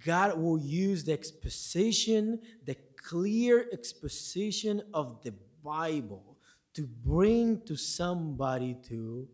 God 0.04 0.38
will 0.38 0.60
use 0.60 1.04
the 1.04 1.14
exposition, 1.14 2.40
the 2.64 2.76
clear 2.98 3.68
exposition 3.72 4.82
of 4.94 5.22
the 5.24 5.34
Bible 5.64 6.38
to 6.74 6.88
bring 6.88 7.62
to 7.66 7.76
somebody 7.76 8.76
to 8.90 9.28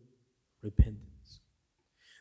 repentance. 0.62 1.40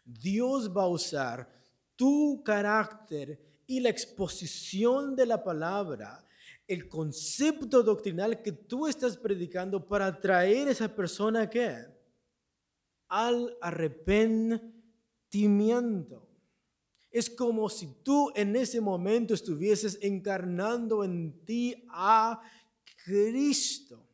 Dios 0.06 0.68
va 0.68 0.84
a 0.84 0.88
usar 0.88 1.50
tu 1.96 2.42
carácter 2.44 3.40
y 3.68 3.80
la 3.80 3.90
exposición 3.90 5.16
de 5.16 5.26
la 5.26 5.44
palabra 5.44 6.24
el 6.68 6.88
concepto 6.88 7.82
doctrinal 7.84 8.42
que 8.42 8.54
tú 8.54 8.88
estás 8.88 9.18
predicando 9.18 9.86
para 9.86 10.18
traer 10.20 10.70
a 10.70 10.72
esa 10.72 10.96
persona 10.96 11.50
¿qué? 11.50 11.86
al 13.10 13.58
arrepentimiento. 13.62 16.31
Es 17.12 17.30
como 17.30 17.70
si 17.70 18.02
tú 18.04 18.32
en 18.36 18.56
ese 18.56 18.80
momento 18.80 19.34
estuvieses 19.34 20.00
encarnando 20.02 21.04
en 21.04 21.46
ti 21.46 21.86
a 21.90 22.42
Cristo. 23.04 24.08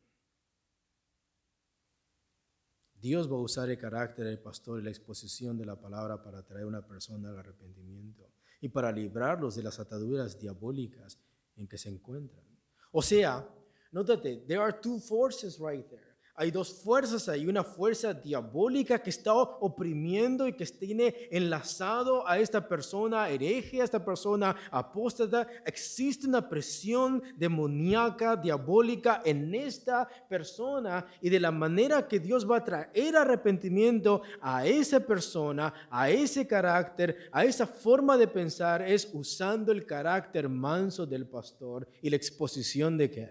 Dios 3.00 3.30
va 3.30 3.36
a 3.36 3.40
usar 3.40 3.70
el 3.70 3.78
carácter 3.78 4.26
del 4.26 4.40
pastor 4.40 4.80
y 4.80 4.82
la 4.82 4.90
exposición 4.90 5.56
de 5.56 5.64
la 5.64 5.80
palabra 5.80 6.20
para 6.20 6.44
traer 6.44 6.64
a 6.64 6.68
una 6.68 6.84
persona 6.86 7.30
al 7.30 7.38
arrepentimiento 7.38 8.28
y 8.60 8.68
para 8.68 8.90
librarlos 8.90 9.54
de 9.54 9.62
las 9.62 9.78
ataduras 9.78 10.38
diabólicas 10.38 11.18
en 11.54 11.68
que 11.68 11.78
se 11.78 11.90
encuentran. 11.90 12.44
O 12.90 13.00
sea, 13.00 13.48
nótate, 13.92 14.38
there 14.48 14.60
are 14.60 14.76
two 14.80 14.98
forces 14.98 15.58
right 15.60 15.88
there. 15.88 16.07
Hay 16.40 16.52
dos 16.52 16.72
fuerzas, 16.72 17.28
hay 17.28 17.48
una 17.48 17.64
fuerza 17.64 18.14
diabólica 18.14 19.02
que 19.02 19.10
está 19.10 19.34
oprimiendo 19.34 20.46
y 20.46 20.52
que 20.52 20.64
tiene 20.66 21.12
enlazado 21.32 22.24
a 22.28 22.38
esta 22.38 22.68
persona 22.68 23.28
hereje, 23.28 23.80
a 23.80 23.84
esta 23.84 24.04
persona 24.04 24.54
apóstata. 24.70 25.48
Existe 25.66 26.28
una 26.28 26.48
presión 26.48 27.20
demoníaca, 27.36 28.36
diabólica 28.36 29.20
en 29.24 29.52
esta 29.52 30.08
persona 30.28 31.04
y 31.20 31.28
de 31.28 31.40
la 31.40 31.50
manera 31.50 32.06
que 32.06 32.20
Dios 32.20 32.48
va 32.48 32.58
a 32.58 32.64
traer 32.64 33.16
arrepentimiento 33.16 34.22
a 34.40 34.64
esa 34.64 35.00
persona, 35.00 35.74
a 35.90 36.08
ese 36.08 36.46
carácter, 36.46 37.30
a 37.32 37.44
esa 37.44 37.66
forma 37.66 38.16
de 38.16 38.28
pensar 38.28 38.80
es 38.82 39.10
usando 39.12 39.72
el 39.72 39.84
carácter 39.84 40.48
manso 40.48 41.04
del 41.04 41.26
pastor 41.26 41.88
y 42.00 42.10
la 42.10 42.16
exposición 42.16 42.96
de 42.96 43.10
qué? 43.10 43.28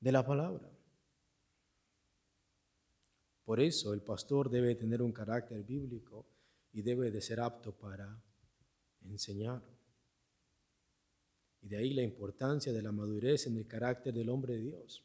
De 0.00 0.12
la 0.12 0.24
palabra. 0.24 0.77
Por 3.48 3.60
eso 3.60 3.94
el 3.94 4.02
pastor 4.02 4.50
debe 4.50 4.74
tener 4.74 5.00
un 5.00 5.10
carácter 5.10 5.64
bíblico 5.64 6.26
y 6.70 6.82
debe 6.82 7.10
de 7.10 7.22
ser 7.22 7.40
apto 7.40 7.72
para 7.72 8.22
enseñar. 9.06 9.62
Y 11.62 11.68
de 11.68 11.78
ahí 11.78 11.94
la 11.94 12.02
importancia 12.02 12.74
de 12.74 12.82
la 12.82 12.92
madurez 12.92 13.46
en 13.46 13.56
el 13.56 13.66
carácter 13.66 14.12
del 14.12 14.28
hombre 14.28 14.52
de 14.52 14.64
Dios. 14.64 15.02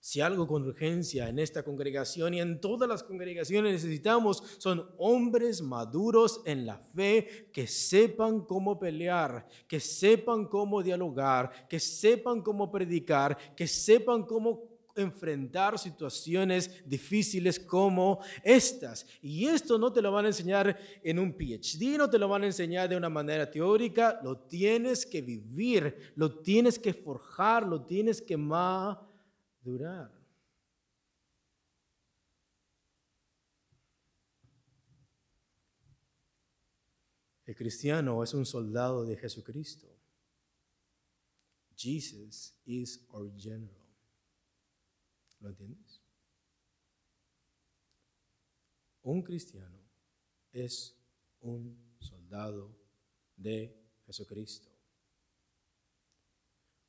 Si 0.00 0.22
algo 0.22 0.46
con 0.46 0.62
urgencia 0.62 1.28
en 1.28 1.38
esta 1.38 1.62
congregación 1.62 2.32
y 2.32 2.40
en 2.40 2.62
todas 2.62 2.88
las 2.88 3.02
congregaciones 3.02 3.74
necesitamos 3.74 4.42
son 4.56 4.88
hombres 4.96 5.60
maduros 5.60 6.40
en 6.46 6.64
la 6.64 6.78
fe 6.78 7.50
que 7.52 7.66
sepan 7.66 8.46
cómo 8.46 8.78
pelear, 8.78 9.46
que 9.68 9.80
sepan 9.80 10.46
cómo 10.46 10.82
dialogar, 10.82 11.68
que 11.68 11.78
sepan 11.78 12.40
cómo 12.40 12.72
predicar, 12.72 13.36
que 13.54 13.66
sepan 13.66 14.22
cómo 14.22 14.75
enfrentar 14.96 15.78
situaciones 15.78 16.70
difíciles 16.88 17.58
como 17.60 18.20
estas. 18.42 19.06
Y 19.22 19.46
esto 19.46 19.78
no 19.78 19.92
te 19.92 20.02
lo 20.02 20.12
van 20.12 20.24
a 20.24 20.28
enseñar 20.28 20.78
en 21.02 21.18
un 21.18 21.32
PhD, 21.32 21.96
no 21.96 22.08
te 22.08 22.18
lo 22.18 22.28
van 22.28 22.42
a 22.42 22.46
enseñar 22.46 22.88
de 22.88 22.96
una 22.96 23.08
manera 23.08 23.50
teórica, 23.50 24.20
lo 24.22 24.38
tienes 24.38 25.06
que 25.06 25.22
vivir, 25.22 26.12
lo 26.16 26.40
tienes 26.40 26.78
que 26.78 26.94
forjar, 26.94 27.66
lo 27.66 27.84
tienes 27.84 28.20
que 28.20 28.36
madurar. 28.36 28.96
El 37.46 37.54
cristiano 37.54 38.24
es 38.24 38.34
un 38.34 38.44
soldado 38.44 39.04
de 39.04 39.16
Jesucristo. 39.16 39.86
Jesus 41.76 42.54
is 42.64 43.06
our 43.12 43.30
general. 43.38 43.85
¿Lo 45.46 45.50
entiendes? 45.50 46.02
Un 49.02 49.22
cristiano 49.22 49.78
es 50.50 51.00
un 51.38 51.94
soldado 52.00 52.76
de 53.36 53.80
Jesucristo. 54.06 54.68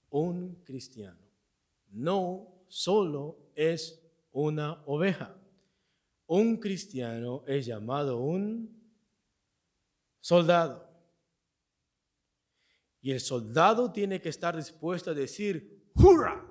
Un 0.10 0.64
cristiano 0.64 1.22
no 1.90 2.66
solo 2.68 3.52
es 3.54 4.04
una 4.32 4.84
oveja. 4.88 5.40
Un 6.26 6.58
cristiano 6.58 7.44
es 7.46 7.68
llamado 7.68 8.18
un 8.18 8.76
soldado. 10.20 10.90
Y 13.02 13.12
el 13.12 13.20
soldado 13.20 13.92
tiene 13.92 14.20
que 14.20 14.30
estar 14.30 14.56
dispuesto 14.58 15.12
a 15.12 15.14
decir, 15.14 15.92
¡Hurra! 15.94 16.47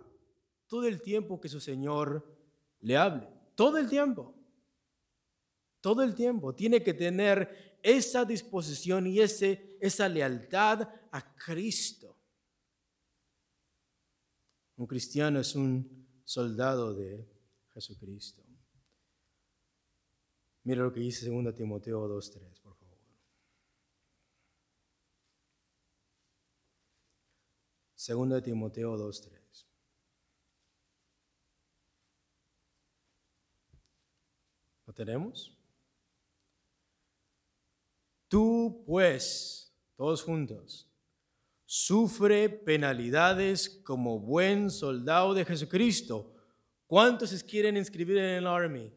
Todo 0.67 0.87
el 0.87 1.03
tiempo 1.03 1.41
que 1.41 1.49
su 1.49 1.61
Señor 1.61 2.25
le 2.81 2.97
hable. 2.97 3.29
Todo 3.55 3.79
el 3.79 3.89
tiempo. 3.89 4.35
Todo 5.81 6.03
el 6.03 6.14
tiempo. 6.14 6.55
Tiene 6.55 6.83
que 6.83 6.95
tener 6.95 7.79
esa 7.83 8.25
disposición 8.25 9.07
y 9.07 9.21
ese, 9.21 9.77
esa 9.81 10.09
lealtad 10.09 10.89
a 11.12 11.37
Cristo. 11.37 12.17
Un 14.77 14.87
cristiano 14.87 15.41
es 15.41 15.55
un 15.55 16.07
soldado 16.25 16.95
de 16.95 17.27
Jesucristo. 17.73 18.43
Mira 20.64 20.83
lo 20.83 20.93
que 20.93 21.01
dice 21.01 21.31
2 21.31 21.55
Timoteo 21.55 22.09
2.3, 22.09 22.61
por 22.61 22.75
favor. 22.75 22.99
2 27.95 28.43
Timoteo 28.43 28.97
2.3. 28.97 29.46
tenemos? 34.97 35.57
Tú 38.29 38.83
pues, 38.85 39.73
todos 39.97 40.23
juntos, 40.23 40.91
sufre 41.65 42.49
penalidades 42.49 43.69
como 43.69 44.19
buen 44.19 44.71
soldado 44.71 45.35
de 45.35 45.45
Jesucristo. 45.45 46.33
¿Cuántos 46.87 47.31
se 47.31 47.45
quieren 47.45 47.77
inscribir 47.77 48.19
en 48.19 48.37
el 48.37 48.47
army? 48.47 48.93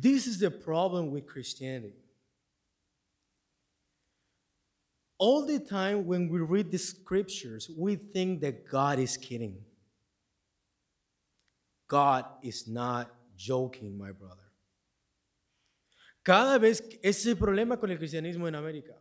This 0.00 0.26
is 0.26 0.38
the 0.38 0.50
problem 0.50 1.10
with 1.10 1.26
Christianity. 1.26 2.04
All 5.18 5.44
the 5.44 5.58
time 5.58 6.06
when 6.06 6.28
we 6.28 6.38
read 6.38 6.70
the 6.70 6.78
scriptures, 6.78 7.68
we 7.76 7.96
think 7.96 8.40
that 8.42 8.68
God 8.68 9.00
is 9.00 9.16
kidding. 9.16 9.56
God 11.88 12.24
is 12.42 12.68
not 12.68 13.08
joking, 13.36 13.96
my 13.96 14.12
brother. 14.12 14.44
Cada 16.22 16.58
vez, 16.58 16.82
ese 17.02 17.20
es 17.20 17.26
el 17.26 17.36
problema 17.38 17.78
con 17.78 17.90
el 17.90 17.96
cristianismo 17.96 18.46
en 18.46 18.54
América. 18.54 18.94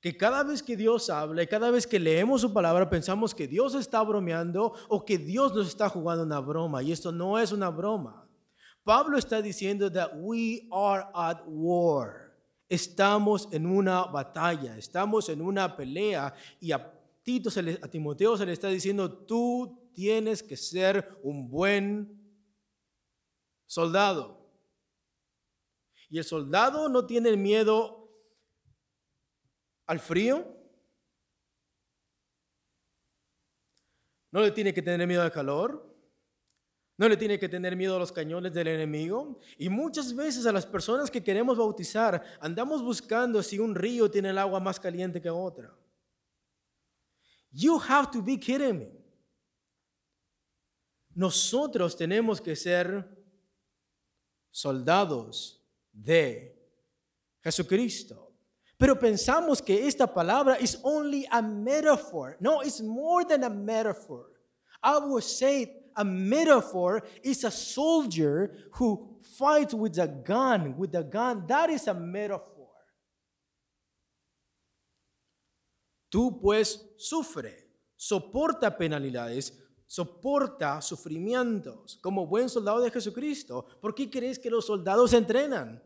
Que 0.00 0.16
cada 0.16 0.44
vez 0.44 0.62
que 0.62 0.76
Dios 0.76 1.10
habla 1.10 1.42
y 1.42 1.46
cada 1.46 1.70
vez 1.70 1.86
que 1.86 1.98
leemos 1.98 2.40
su 2.40 2.52
palabra 2.52 2.88
pensamos 2.88 3.34
que 3.34 3.48
Dios 3.48 3.74
está 3.74 4.00
bromeando 4.02 4.72
o 4.88 5.04
que 5.04 5.18
Dios 5.18 5.52
nos 5.52 5.66
está 5.68 5.88
jugando 5.88 6.22
una 6.22 6.40
broma. 6.40 6.82
Y 6.82 6.92
esto 6.92 7.12
no 7.12 7.38
es 7.38 7.52
una 7.52 7.68
broma. 7.68 8.26
Pablo 8.84 9.18
está 9.18 9.42
diciendo 9.42 9.92
that 9.92 10.12
we 10.14 10.66
are 10.70 11.04
at 11.12 11.42
war. 11.46 12.32
Estamos 12.68 13.48
en 13.50 13.66
una 13.66 14.04
batalla, 14.04 14.78
estamos 14.78 15.28
en 15.28 15.42
una 15.42 15.76
pelea 15.76 16.32
y 16.60 16.70
a, 16.72 16.76
a 16.76 17.88
Timoteo 17.88 18.36
se 18.36 18.46
le 18.46 18.52
está 18.52 18.68
diciendo, 18.68 19.12
tú 19.12 19.87
tienes 19.98 20.44
que 20.44 20.56
ser 20.56 21.18
un 21.24 21.50
buen 21.50 22.24
soldado. 23.66 24.48
Y 26.08 26.18
el 26.18 26.24
soldado 26.24 26.88
no 26.88 27.04
tiene 27.04 27.36
miedo 27.36 28.08
al 29.88 29.98
frío. 29.98 30.56
No 34.30 34.40
le 34.40 34.52
tiene 34.52 34.72
que 34.72 34.82
tener 34.82 35.04
miedo 35.04 35.22
al 35.22 35.32
calor. 35.32 35.92
No 36.96 37.08
le 37.08 37.16
tiene 37.16 37.36
que 37.36 37.48
tener 37.48 37.74
miedo 37.74 37.96
a 37.96 37.98
los 37.98 38.12
cañones 38.12 38.52
del 38.52 38.68
enemigo. 38.68 39.40
Y 39.56 39.68
muchas 39.68 40.14
veces 40.14 40.46
a 40.46 40.52
las 40.52 40.64
personas 40.64 41.10
que 41.10 41.24
queremos 41.24 41.58
bautizar 41.58 42.22
andamos 42.40 42.84
buscando 42.84 43.42
si 43.42 43.58
un 43.58 43.74
río 43.74 44.08
tiene 44.08 44.30
el 44.30 44.38
agua 44.38 44.60
más 44.60 44.78
caliente 44.78 45.20
que 45.20 45.28
otra. 45.28 45.76
You 47.50 47.80
have 47.80 48.12
to 48.12 48.22
be 48.22 48.38
kidding 48.38 48.78
me. 48.78 48.97
Nosotros 51.18 51.96
tenemos 51.96 52.40
que 52.40 52.54
ser 52.54 53.04
soldados 54.52 55.60
de 55.92 56.56
Jesucristo. 57.42 58.36
Pero 58.78 58.96
pensamos 58.96 59.60
que 59.60 59.88
esta 59.88 60.06
palabra 60.06 60.56
is 60.60 60.78
only 60.84 61.26
a 61.32 61.42
metaphor. 61.42 62.36
No, 62.38 62.62
it's 62.62 62.80
more 62.80 63.24
than 63.24 63.42
a 63.42 63.50
metaphor. 63.50 64.26
I 64.80 64.98
would 64.98 65.24
say 65.24 65.90
a 65.96 66.04
metaphor 66.04 67.02
is 67.24 67.42
a 67.42 67.50
soldier 67.50 68.70
who 68.74 69.18
fights 69.36 69.74
with 69.74 69.98
a 69.98 70.06
gun, 70.06 70.76
with 70.78 70.94
a 70.94 71.02
gun. 71.02 71.48
That 71.48 71.68
is 71.70 71.88
a 71.88 71.94
metaphor. 71.94 72.70
Tú 76.12 76.40
pues 76.40 76.78
sufre, 76.96 77.66
soporta 77.96 78.70
penalidades, 78.78 79.52
soporta 79.88 80.82
sufrimientos 80.82 81.98
como 82.02 82.26
buen 82.26 82.48
soldado 82.48 82.80
de 82.80 82.90
Jesucristo. 82.90 83.64
¿Por 83.80 83.94
qué 83.94 84.08
crees 84.08 84.38
que 84.38 84.50
los 84.50 84.66
soldados 84.66 85.14
entrenan? 85.14 85.82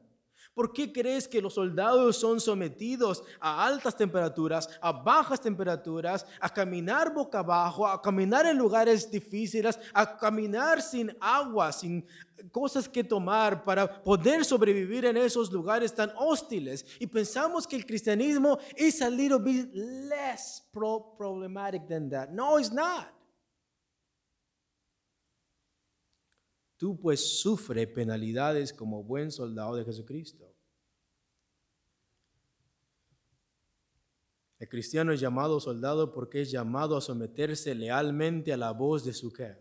¿Por 0.55 0.73
qué 0.73 0.93
crees 0.93 1.27
que 1.27 1.41
los 1.41 1.55
soldados 1.55 2.17
son 2.17 2.39
sometidos 2.39 3.25
a 3.41 3.65
altas 3.65 3.97
temperaturas, 3.97 4.69
a 4.83 4.93
bajas 4.93 5.41
temperaturas, 5.41 6.27
a 6.41 6.53
caminar 6.53 7.15
boca 7.15 7.39
abajo, 7.39 7.87
a 7.87 8.03
caminar 8.03 8.45
en 8.45 8.59
lugares 8.59 9.11
difíciles, 9.11 9.79
a 9.95 10.19
caminar 10.19 10.83
sin 10.83 11.17
agua, 11.19 11.73
sin 11.73 12.05
cosas 12.51 12.87
que 12.87 13.03
tomar 13.03 13.65
para 13.65 14.03
poder 14.03 14.45
sobrevivir 14.45 15.07
en 15.07 15.17
esos 15.17 15.51
lugares 15.51 15.95
tan 15.95 16.13
hostiles? 16.19 16.85
Y 16.99 17.07
pensamos 17.07 17.67
que 17.67 17.77
el 17.77 17.87
cristianismo 17.87 18.59
es 18.77 19.01
a 19.01 19.09
little 19.09 19.39
bit 19.39 19.71
less 19.73 20.63
problematic 20.73 21.89
than 21.89 22.11
that. 22.11 22.29
No, 22.29 22.59
it's 22.59 22.71
not. 22.71 23.22
Tú 26.83 26.99
pues 26.99 27.39
sufre 27.39 27.87
penalidades 27.87 28.73
como 28.73 29.05
buen 29.05 29.31
soldado 29.31 29.77
de 29.77 29.85
Jesucristo. 29.85 30.53
El 34.59 34.69
cristiano 34.69 35.13
es 35.13 35.21
llamado 35.21 35.61
soldado 35.61 36.13
porque 36.13 36.41
es 36.41 36.51
llamado 36.51 36.97
a 36.97 37.01
someterse 37.01 37.73
lealmente 37.77 38.53
a 38.53 38.57
la 38.57 38.73
voz 38.73 39.05
de 39.05 39.13
su 39.13 39.33
qué? 39.33 39.57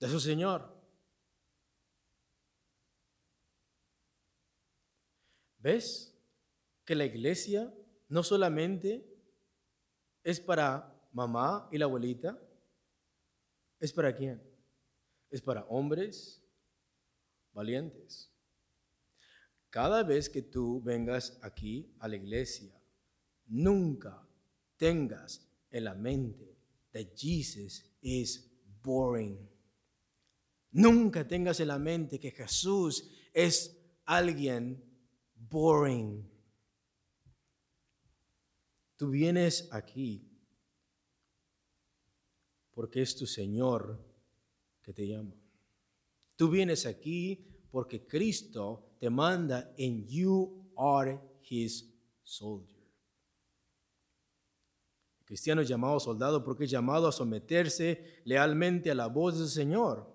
De 0.00 0.06
su 0.06 0.20
Señor. 0.20 0.70
¿Ves 5.60 6.14
que 6.84 6.94
la 6.94 7.06
iglesia 7.06 7.72
no 8.10 8.22
solamente 8.22 9.02
es 10.22 10.38
para 10.40 10.94
mamá 11.10 11.70
y 11.72 11.78
la 11.78 11.86
abuelita? 11.86 12.38
¿Es 13.80 13.94
para 13.94 14.14
quién? 14.14 14.51
Es 15.32 15.40
para 15.40 15.64
hombres 15.64 16.44
valientes. 17.52 18.30
Cada 19.70 20.02
vez 20.02 20.28
que 20.28 20.42
tú 20.42 20.82
vengas 20.82 21.38
aquí 21.42 21.96
a 21.98 22.06
la 22.06 22.16
iglesia, 22.16 22.78
nunca 23.46 24.28
tengas 24.76 25.48
en 25.70 25.84
la 25.84 25.94
mente 25.94 26.58
that 26.92 27.16
Jesus 27.16 27.82
is 28.02 28.52
boring. 28.82 29.48
Nunca 30.72 31.26
tengas 31.26 31.60
en 31.60 31.68
la 31.68 31.78
mente 31.78 32.20
que 32.20 32.30
Jesús 32.30 33.10
es 33.32 33.74
alguien 34.04 34.84
boring. 35.34 36.30
Tú 38.96 39.08
vienes 39.08 39.68
aquí 39.72 40.28
porque 42.72 43.00
es 43.00 43.16
tu 43.16 43.26
Señor 43.26 44.11
que 44.82 44.92
te 44.92 45.06
llama. 45.06 45.34
Tú 46.36 46.50
vienes 46.50 46.86
aquí 46.86 47.46
porque 47.70 48.06
Cristo 48.06 48.96
te 48.98 49.08
manda 49.08 49.72
and 49.78 50.06
you 50.08 50.70
are 50.76 51.18
his 51.48 51.88
soldier. 52.22 52.82
El 55.20 55.26
cristiano 55.26 55.62
es 55.62 55.68
llamado 55.68 55.98
soldado 55.98 56.44
porque 56.44 56.64
es 56.64 56.70
llamado 56.70 57.08
a 57.08 57.12
someterse 57.12 58.22
lealmente 58.24 58.90
a 58.90 58.94
la 58.94 59.06
voz 59.06 59.38
del 59.38 59.48
Señor. 59.48 60.11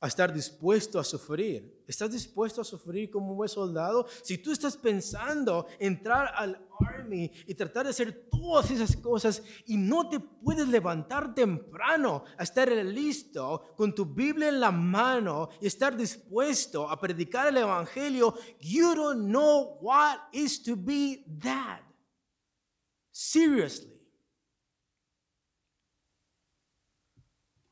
A 0.00 0.06
estar 0.06 0.32
dispuesto 0.32 0.98
a 0.98 1.04
sufrir. 1.04 1.82
¿Estás 1.86 2.12
dispuesto 2.12 2.60
a 2.60 2.64
sufrir 2.64 3.10
como 3.10 3.32
un 3.32 3.36
buen 3.36 3.48
soldado? 3.48 4.06
Si 4.22 4.38
tú 4.38 4.52
estás 4.52 4.76
pensando 4.76 5.66
entrar 5.78 6.32
al 6.34 6.68
army 6.80 7.30
y 7.46 7.54
tratar 7.54 7.84
de 7.84 7.90
hacer 7.90 8.28
todas 8.30 8.70
esas 8.70 8.96
cosas 8.96 9.42
y 9.66 9.76
no 9.76 10.08
te 10.08 10.20
puedes 10.20 10.68
levantar 10.68 11.34
temprano 11.34 12.24
a 12.36 12.42
estar 12.44 12.70
listo 12.70 13.74
con 13.76 13.94
tu 13.94 14.06
Biblia 14.06 14.48
en 14.48 14.60
la 14.60 14.70
mano 14.70 15.48
y 15.60 15.66
estar 15.66 15.96
dispuesto 15.96 16.88
a 16.88 17.00
predicar 17.00 17.48
el 17.48 17.56
evangelio, 17.56 18.34
you 18.60 18.94
don't 18.94 19.26
know 19.26 19.78
what 19.80 20.18
is 20.32 20.62
to 20.62 20.76
be 20.76 21.24
that. 21.40 21.80
Seriously. 23.10 23.97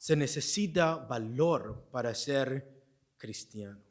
Se 0.07 0.15
necesita 0.15 0.95
valor 0.95 1.89
para 1.91 2.15
ser 2.15 2.65
cristiano. 3.17 3.83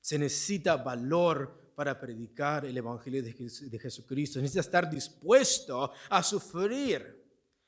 Se 0.00 0.18
necesita 0.18 0.78
valor 0.78 1.74
para 1.76 2.00
predicar 2.00 2.64
el 2.64 2.78
Evangelio 2.78 3.22
de 3.22 3.78
Jesucristo. 3.78 4.38
Se 4.38 4.40
necesita 4.40 4.62
estar 4.62 4.88
dispuesto 4.88 5.92
a 6.08 6.22
sufrir 6.22 7.23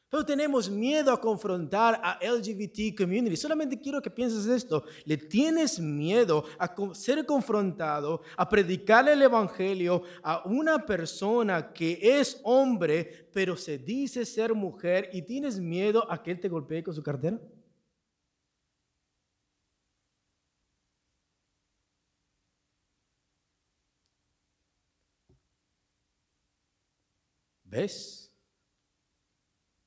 pero 0.09 0.25
tenemos 0.25 0.71
miedo 0.71 1.13
a 1.13 1.21
confrontar 1.21 2.01
a 2.03 2.19
LGBT 2.23 2.97
community. 2.97 3.37
Solamente 3.37 3.81
quiero 3.81 4.01
que 4.01 4.11
pienses 4.11 4.47
esto. 4.47 4.85
Le 5.05 5.17
tienes 5.17 5.81
miedo 5.81 6.45
a 6.59 6.75
ser 6.95 7.27
confrontado, 7.27 8.23
a 8.37 8.49
predicar 8.49 9.09
el 9.09 9.23
evangelio 9.23 10.03
a 10.23 10.47
una 10.47 10.79
persona 10.87 11.73
que 11.73 11.99
es 12.01 12.41
hombre, 12.45 13.29
pero 13.33 13.57
se 13.57 13.79
dice 13.79 14.25
ser 14.25 14.55
mujer 14.55 15.11
y 15.13 15.23
tienes 15.23 15.59
miedo 15.59 16.11
a 16.11 16.23
que 16.23 16.31
él 16.31 16.41
te 16.41 16.49
golpee 16.49 16.83
con 16.85 16.95
su 16.95 17.03
cartera. 17.03 17.39
¿Ves? 27.65 28.26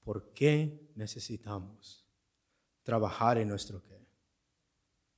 ¿Por 0.10 0.34
qué 0.34 0.90
necesitamos 0.96 2.04
trabajar 2.82 3.38
en 3.38 3.48
nuestro 3.48 3.84
qué? 3.84 4.10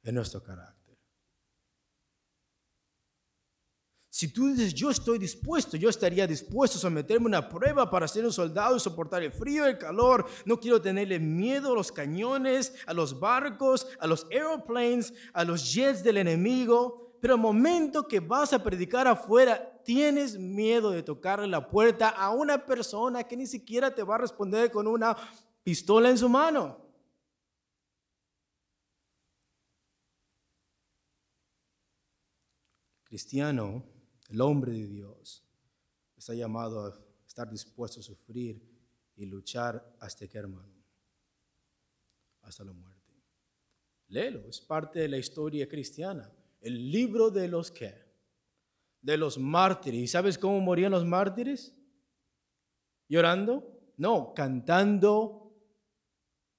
En 0.04 0.16
nuestro 0.16 0.44
carácter. 0.44 0.98
Si 4.10 4.28
tú 4.28 4.48
dices, 4.48 4.74
yo 4.74 4.92
estoy 4.92 5.18
dispuesto, 5.18 5.78
yo 5.78 5.88
estaría 5.88 6.28
dispuesto 6.28 6.78
a 6.78 6.82
someterme 6.82 7.28
a 7.28 7.40
una 7.40 7.48
prueba 7.48 7.90
para 7.90 8.06
ser 8.06 8.26
un 8.26 8.34
soldado 8.34 8.76
y 8.76 8.82
soportar 8.82 9.24
el 9.24 9.32
frío, 9.32 9.66
el 9.66 9.78
calor, 9.78 10.26
no 10.44 10.60
quiero 10.60 10.82
tenerle 10.82 11.20
miedo 11.20 11.72
a 11.72 11.76
los 11.76 11.90
cañones, 11.90 12.76
a 12.86 12.94
los 12.94 13.18
barcos, 13.18 13.88
a 13.98 14.08
los 14.08 14.28
aeroplanes, 14.30 15.14
a 15.32 15.46
los 15.46 15.74
jets 15.74 16.04
del 16.04 16.18
enemigo, 16.18 17.11
pero 17.22 17.36
al 17.36 17.40
momento 17.40 18.08
que 18.08 18.20
vas 18.20 18.52
a 18.52 18.64
predicar 18.64 19.08
afuera, 19.08 19.80
tienes 19.84 20.40
miedo 20.40 20.90
de 20.90 21.04
tocarle 21.04 21.48
la 21.48 21.70
puerta 21.70 22.10
a 22.10 22.32
una 22.32 22.66
persona 22.66 23.24
que 23.24 23.38
ni 23.38 23.46
siquiera 23.46 23.94
te 23.94 24.02
va 24.02 24.16
a 24.16 24.18
responder 24.18 24.72
con 24.72 24.88
una 24.88 25.16
pistola 25.64 26.10
en 26.10 26.18
su 26.18 26.28
mano. 26.28 26.84
Cristiano, 33.04 33.84
el 34.30 34.42
hombre 34.42 34.72
de 34.72 34.88
Dios, 34.88 35.46
está 36.18 36.34
llamado 36.34 36.86
a 36.88 37.00
estar 37.28 37.48
dispuesto 37.48 38.00
a 38.00 38.04
sufrir 38.04 38.60
y 39.16 39.26
luchar 39.28 39.96
hasta 40.00 40.28
que 40.28 40.40
hermano, 40.40 40.74
hasta 42.42 42.64
la 42.64 42.74
muerte. 42.74 43.14
Léelo, 44.08 44.40
es 44.50 44.60
parte 44.60 45.00
de 45.00 45.08
la 45.08 45.18
historia 45.18 45.68
cristiana. 45.68 46.32
El 46.62 46.92
libro 46.92 47.30
de 47.30 47.48
los 47.48 47.72
que 47.72 48.02
de 49.02 49.18
los 49.18 49.38
mártires. 49.38 50.00
¿Y 50.02 50.08
sabes 50.08 50.38
cómo 50.38 50.60
morían 50.60 50.92
los 50.92 51.06
mártires? 51.06 51.76
¿Llorando? 53.10 53.68
No, 53.98 54.34
cantando 54.34 55.54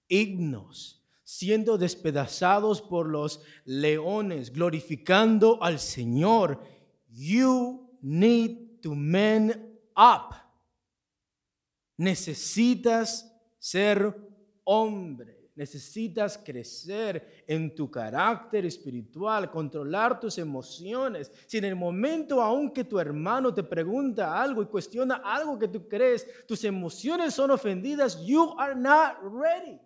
himnos, 0.09 1.03
siendo 1.24 1.78
despedazados 1.78 2.82
por 2.82 3.09
los 3.09 3.42
leones, 3.64 4.53
glorificando 4.53 5.62
al 5.62 5.78
Señor. 5.78 6.62
You 7.09 7.98
need 8.03 8.80
to 8.82 8.94
man 8.94 9.78
up. 9.96 10.34
Necesitas 11.96 13.32
ser 13.59 14.14
hombre 14.64 15.41
necesitas 15.62 16.36
crecer 16.36 17.44
en 17.46 17.72
tu 17.72 17.88
carácter 17.88 18.66
espiritual, 18.66 19.48
controlar 19.48 20.18
tus 20.18 20.36
emociones. 20.38 21.30
Si 21.46 21.58
en 21.58 21.64
el 21.64 21.76
momento 21.76 22.42
aunque 22.42 22.82
tu 22.82 22.98
hermano 22.98 23.54
te 23.54 23.62
pregunta 23.62 24.42
algo 24.42 24.60
y 24.60 24.66
cuestiona 24.66 25.22
algo 25.24 25.56
que 25.56 25.68
tú 25.68 25.86
crees, 25.86 26.26
tus 26.48 26.64
emociones 26.64 27.34
son 27.34 27.52
ofendidas, 27.52 28.20
you 28.26 28.56
are 28.58 28.74
not 28.74 29.18
ready. 29.22 29.78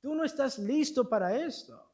Tú 0.00 0.14
no 0.14 0.24
estás 0.24 0.58
listo 0.58 1.06
para 1.06 1.36
esto. 1.36 1.85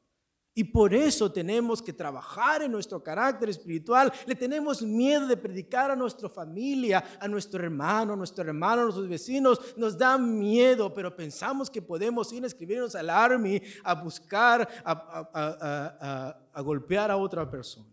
Y 0.55 0.64
por 0.64 0.92
eso 0.92 1.32
tenemos 1.32 1.80
que 1.80 1.94
trabajar 1.94 2.62
en 2.62 2.72
nuestro 2.72 3.03
carácter 3.03 3.48
espiritual. 3.48 4.12
Le 4.26 4.34
tenemos 4.34 4.82
miedo 4.82 5.26
de 5.26 5.36
predicar 5.36 5.90
a 5.90 5.96
nuestra 5.96 6.28
familia, 6.28 7.03
a 7.18 7.26
nuestro 7.26 7.62
hermano, 7.62 8.12
a 8.12 8.16
nuestro 8.16 8.44
hermano, 8.44 8.82
a 8.82 8.84
nuestros 8.84 9.09
vecinos. 9.09 9.74
Nos 9.78 9.96
da 9.96 10.18
miedo, 10.18 10.92
pero 10.92 11.16
pensamos 11.16 11.70
que 11.70 11.80
podemos 11.80 12.30
ir 12.34 12.44
a 12.44 12.48
escribirnos 12.48 12.94
al 12.94 13.09
army 13.09 13.62
a 13.82 13.94
buscar, 13.94 14.68
a, 14.84 16.36
a 16.53 16.61
golpear 16.61 17.11
a 17.11 17.16
otra 17.16 17.50
persona. 17.50 17.88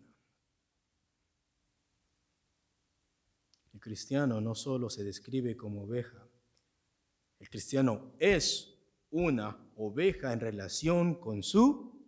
El 3.74 3.80
cristiano 3.80 4.42
no 4.42 4.54
solo 4.54 4.90
se 4.90 5.06
describe 5.06 5.56
como 5.56 5.84
oveja, 5.84 6.28
el 7.40 7.50
cristiano 7.50 8.12
es 8.20 8.76
una 9.12 9.58
oveja 9.78 10.34
en 10.34 10.42
relación 10.42 11.16
con 11.16 11.42
su 11.42 11.99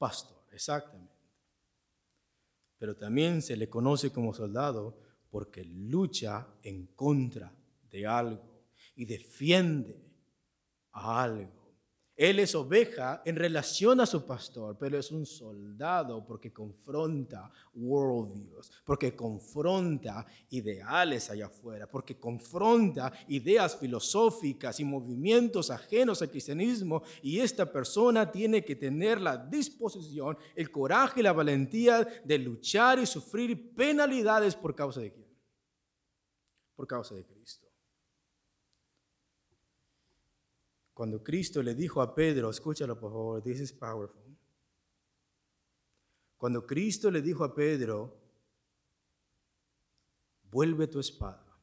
pastor, 0.00 0.42
exactamente. 0.50 1.12
Pero 2.78 2.96
también 2.96 3.42
se 3.42 3.54
le 3.54 3.68
conoce 3.68 4.10
como 4.10 4.32
soldado 4.32 4.98
porque 5.28 5.62
lucha 5.62 6.48
en 6.62 6.86
contra 6.86 7.52
de 7.90 8.06
algo 8.06 8.42
y 8.96 9.04
defiende 9.04 10.02
a 10.92 11.22
algo. 11.22 11.59
Él 12.20 12.38
es 12.38 12.54
oveja 12.54 13.22
en 13.24 13.34
relación 13.34 13.98
a 13.98 14.04
su 14.04 14.26
pastor, 14.26 14.76
pero 14.78 14.98
es 14.98 15.10
un 15.10 15.24
soldado 15.24 16.22
porque 16.26 16.52
confronta 16.52 17.50
worldviews, 17.72 18.70
porque 18.84 19.16
confronta 19.16 20.26
ideales 20.50 21.30
allá 21.30 21.46
afuera, 21.46 21.90
porque 21.90 22.20
confronta 22.20 23.10
ideas 23.28 23.74
filosóficas 23.74 24.78
y 24.80 24.84
movimientos 24.84 25.70
ajenos 25.70 26.20
al 26.20 26.28
cristianismo. 26.28 27.02
Y 27.22 27.40
esta 27.40 27.64
persona 27.64 28.30
tiene 28.30 28.62
que 28.66 28.76
tener 28.76 29.18
la 29.18 29.38
disposición, 29.38 30.36
el 30.54 30.70
coraje 30.70 31.20
y 31.20 31.22
la 31.22 31.32
valentía 31.32 32.06
de 32.22 32.36
luchar 32.36 32.98
y 32.98 33.06
sufrir 33.06 33.74
penalidades 33.74 34.54
por 34.54 34.74
causa 34.74 35.00
de 35.00 35.10
quién? 35.10 35.26
Por 36.76 36.86
causa 36.86 37.14
de 37.14 37.24
Cristo. 37.24 37.69
Cuando 41.00 41.24
Cristo 41.24 41.62
le 41.62 41.74
dijo 41.74 42.02
a 42.02 42.14
Pedro, 42.14 42.50
escúchalo 42.50 43.00
por 43.00 43.10
favor, 43.10 43.42
this 43.42 43.58
is 43.58 43.72
powerful. 43.72 44.20
Cuando 46.36 46.66
Cristo 46.66 47.10
le 47.10 47.22
dijo 47.22 47.42
a 47.42 47.54
Pedro, 47.54 48.20
vuelve 50.50 50.88
tu 50.88 51.00
espada. 51.00 51.58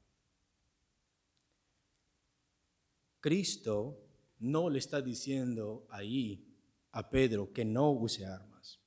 Cristo 3.19 3.99
no 4.39 4.71
le 4.71 4.79
está 4.79 5.03
diciendo 5.03 5.85
ahí 5.91 6.43
a 6.91 7.07
Pedro 7.07 7.53
que 7.53 7.63
no 7.63 7.91
use 7.91 8.25
armas. 8.25 8.81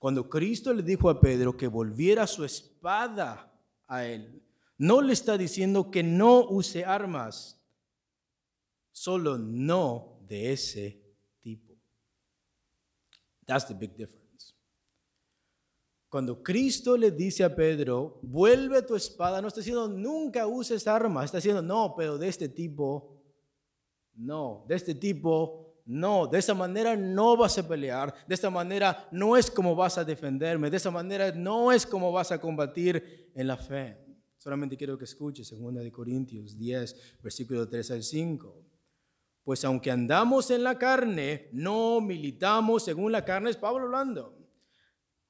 Cuando 0.00 0.28
Cristo 0.28 0.74
le 0.74 0.82
dijo 0.82 1.08
a 1.08 1.20
Pedro 1.20 1.56
que 1.56 1.68
volviera 1.68 2.26
su 2.26 2.42
espada 2.42 3.56
a 3.86 4.04
él, 4.04 4.42
no 4.78 5.00
le 5.00 5.12
está 5.12 5.38
diciendo 5.38 5.92
que 5.92 6.02
no 6.02 6.48
use 6.48 6.84
armas 6.84 7.60
solo 8.94 9.36
no 9.36 10.20
de 10.26 10.52
ese 10.52 11.02
tipo. 11.42 11.74
That's 13.44 13.66
the 13.66 13.74
big 13.74 13.96
difference. 13.96 14.54
Cuando 16.08 16.42
Cristo 16.42 16.96
le 16.96 17.10
dice 17.10 17.42
a 17.42 17.54
Pedro, 17.54 18.20
vuelve 18.22 18.82
tu 18.82 18.94
espada, 18.94 19.42
no 19.42 19.48
está 19.48 19.60
diciendo 19.60 19.88
nunca 19.88 20.46
uses 20.46 20.86
armas, 20.86 21.26
está 21.26 21.38
diciendo 21.38 21.60
no, 21.60 21.94
pero 21.96 22.16
de 22.16 22.28
este 22.28 22.48
tipo, 22.48 23.20
no, 24.14 24.64
de 24.68 24.76
este 24.76 24.94
tipo, 24.94 25.82
no, 25.86 26.28
de 26.28 26.38
esa 26.38 26.54
manera 26.54 26.96
no 26.96 27.36
vas 27.36 27.58
a 27.58 27.66
pelear, 27.66 28.14
de 28.28 28.34
esta 28.34 28.48
manera 28.48 29.08
no 29.10 29.36
es 29.36 29.50
como 29.50 29.74
vas 29.74 29.98
a 29.98 30.04
defenderme, 30.04 30.70
de 30.70 30.76
esa 30.76 30.92
manera 30.92 31.32
no 31.32 31.72
es 31.72 31.84
como 31.84 32.12
vas 32.12 32.30
a 32.30 32.40
combatir 32.40 33.32
en 33.34 33.48
la 33.48 33.56
fe. 33.56 33.98
Solamente 34.38 34.76
quiero 34.76 34.96
que 34.96 35.04
escuches 35.04 35.50
2 35.50 35.90
Corintios 35.90 36.56
10, 36.56 37.18
versículo 37.22 37.68
3 37.68 37.90
al 37.90 38.02
5. 38.04 38.73
Pues 39.44 39.62
aunque 39.64 39.90
andamos 39.90 40.50
en 40.50 40.64
la 40.64 40.78
carne, 40.78 41.48
no 41.52 42.00
militamos 42.00 42.82
según 42.82 43.12
la 43.12 43.24
carne, 43.24 43.50
es 43.50 43.56
Pablo 43.58 43.84
hablando. 43.84 44.34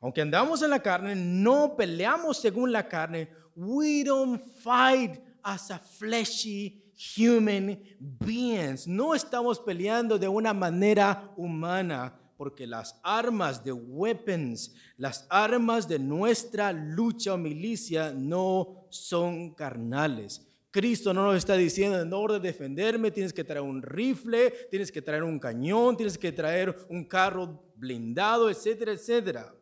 Aunque 0.01 0.21
andamos 0.21 0.63
en 0.63 0.71
la 0.71 0.81
carne, 0.81 1.17
no 1.17 1.75
peleamos 1.77 2.39
según 2.39 2.71
la 2.71 2.89
carne. 2.89 3.29
We 3.57 4.05
don't 4.05 4.41
fight 4.63 5.19
as 5.43 5.71
a 5.73 5.81
fleshy 5.81 6.81
human 7.17 7.81
beings. 7.99 8.87
No 8.87 9.17
estamos 9.17 9.59
peleando 9.59 10.17
de 10.17 10.29
una 10.29 10.55
manera 10.55 11.33
humana, 11.37 12.15
porque 12.37 12.69
las 12.69 13.01
armas 13.03 13.65
de 13.65 13.73
weapons, 13.73 14.75
las 14.97 15.27
armas 15.29 15.89
de 15.89 15.99
nuestra 15.99 16.73
lucha 16.73 17.35
o 17.35 17.39
milicia 17.39 18.13
no 18.13 18.87
son 18.91 19.55
carnales 19.55 20.47
Cristo 20.75 21.15
no 21.15 21.23
nos 21.23 21.37
está 21.37 21.55
diciendo, 21.55 22.01
en 22.01 22.13
orden 22.13 22.43
de 22.43 22.49
defenderme, 22.49 23.13
tienes 23.13 23.33
que 23.33 23.45
traer 23.45 23.63
un 23.63 23.81
rifle, 23.81 24.51
tienes 24.73 24.91
que 24.91 25.01
traer 25.01 25.23
un 25.23 25.39
cañón, 25.39 25.97
tienes 25.97 26.19
que 26.19 26.33
traer 26.33 26.77
un 26.89 27.05
carro 27.05 27.63
blindado, 27.77 28.51
etcétera, 28.51 28.91
etcétera. 28.91 29.55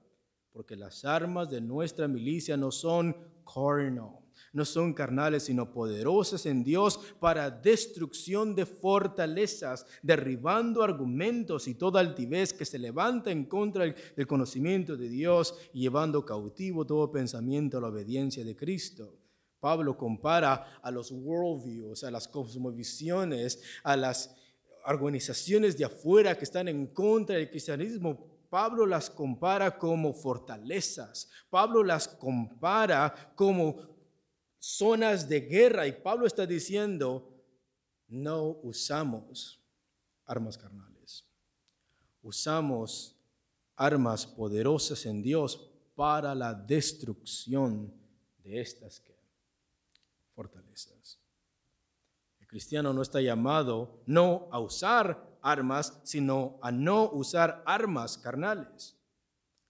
Porque 0.54 0.74
las 0.74 1.04
armas 1.04 1.50
de 1.50 1.60
nuestra 1.60 2.08
milicia 2.08 2.56
no 2.56 2.70
son 2.70 3.14
carnal, 3.44 4.20
no 4.54 4.64
son 4.64 4.94
carnales, 4.94 5.42
sino 5.42 5.70
poderosas 5.70 6.46
en 6.46 6.64
Dios 6.64 6.98
para 7.20 7.50
destrucción 7.50 8.54
de 8.54 8.64
fortalezas, 8.64 9.84
derribando 10.00 10.82
argumentos 10.82 11.68
y 11.68 11.74
toda 11.74 12.00
altivez 12.00 12.54
que 12.54 12.64
se 12.64 12.78
levanta 12.78 13.30
en 13.30 13.44
contra 13.44 13.84
del 13.84 14.26
conocimiento 14.26 14.96
de 14.96 15.10
Dios 15.10 15.58
llevando 15.74 16.24
cautivo 16.24 16.86
todo 16.86 17.12
pensamiento 17.12 17.76
a 17.76 17.82
la 17.82 17.88
obediencia 17.88 18.42
de 18.42 18.56
Cristo. 18.56 19.18
Pablo 19.62 19.96
compara 19.96 20.80
a 20.82 20.90
los 20.90 21.12
worldviews, 21.12 22.02
a 22.02 22.10
las 22.10 22.26
cosmovisiones, 22.26 23.62
a 23.84 23.96
las 23.96 24.34
organizaciones 24.86 25.78
de 25.78 25.84
afuera 25.84 26.36
que 26.36 26.42
están 26.42 26.66
en 26.66 26.88
contra 26.88 27.36
del 27.36 27.48
cristianismo. 27.48 28.26
Pablo 28.50 28.84
las 28.86 29.08
compara 29.08 29.78
como 29.78 30.12
fortalezas. 30.14 31.30
Pablo 31.48 31.84
las 31.84 32.08
compara 32.08 33.32
como 33.36 33.76
zonas 34.58 35.28
de 35.28 35.42
guerra. 35.42 35.86
Y 35.86 35.92
Pablo 35.92 36.26
está 36.26 36.44
diciendo, 36.44 37.32
no 38.08 38.58
usamos 38.64 39.60
armas 40.26 40.58
carnales. 40.58 41.24
Usamos 42.20 43.14
armas 43.76 44.26
poderosas 44.26 45.06
en 45.06 45.22
Dios 45.22 45.70
para 45.94 46.34
la 46.34 46.52
destrucción 46.52 47.94
de 48.42 48.60
estas 48.60 48.98
que 48.98 49.12
fortalezas. 50.34 51.18
El 52.40 52.41
cristiano 52.52 52.92
no 52.92 53.00
está 53.00 53.22
llamado 53.22 54.02
no 54.04 54.46
a 54.52 54.60
usar 54.60 55.38
armas, 55.40 55.98
sino 56.04 56.58
a 56.60 56.70
no 56.70 57.08
usar 57.10 57.62
armas 57.64 58.18
carnales. 58.18 58.94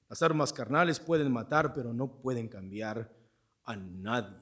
Las 0.08 0.20
armas 0.20 0.52
carnales 0.52 0.98
pueden 0.98 1.30
matar, 1.30 1.74
pero 1.74 1.94
no 1.94 2.20
pueden 2.20 2.48
cambiar 2.48 3.08
a 3.62 3.76
nadie. 3.76 4.36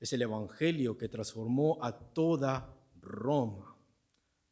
Es 0.00 0.12
el 0.12 0.22
Evangelio 0.22 0.98
que 0.98 1.08
transformó 1.08 1.78
a 1.80 1.96
toda 1.96 2.74
Roma, 3.00 3.76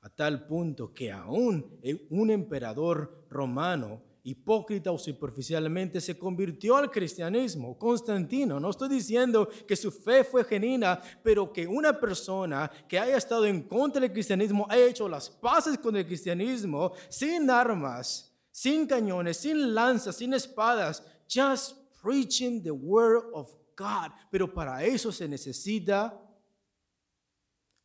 a 0.03 0.09
tal 0.09 0.47
punto 0.47 0.95
que 0.95 1.11
aún 1.11 1.81
un 2.11 2.31
emperador 2.31 3.27
romano 3.29 4.03
hipócrita 4.31 4.91
o 4.93 4.99
superficialmente 4.99 6.01
se 6.01 6.19
convirtió 6.19 6.77
al 6.77 6.91
cristianismo. 6.91 7.77
Constantino, 7.79 8.59
no 8.59 8.71
estoy 8.71 8.89
diciendo 8.89 9.49
que 9.67 9.77
su 9.77 9.91
fe 9.91 10.25
fue 10.25 10.45
genuina, 10.45 11.01
pero 11.23 11.53
que 11.53 11.67
una 11.67 11.99
persona 11.99 12.71
que 12.89 12.99
haya 12.99 13.17
estado 13.17 13.47
en 13.47 13.63
contra 13.63 14.01
del 14.01 14.13
cristianismo 14.13 14.67
haya 14.69 14.87
hecho 14.87 15.09
las 15.09 15.29
paces 15.29 15.79
con 15.79 15.97
el 15.97 16.07
cristianismo 16.07 16.93
sin 17.09 17.51
armas, 17.51 18.33
sin 18.51 18.87
cañones, 18.87 19.39
sin 19.39 19.75
lanzas, 19.75 20.17
sin 20.17 20.35
espadas, 20.35 21.03
just 21.29 21.77
preaching 22.03 22.63
the 22.63 22.71
word 22.71 23.25
of 23.33 23.53
God. 23.77 24.13
Pero 24.31 24.53
para 24.53 24.85
eso 24.85 25.13
se 25.13 25.29
necesita 25.29 26.19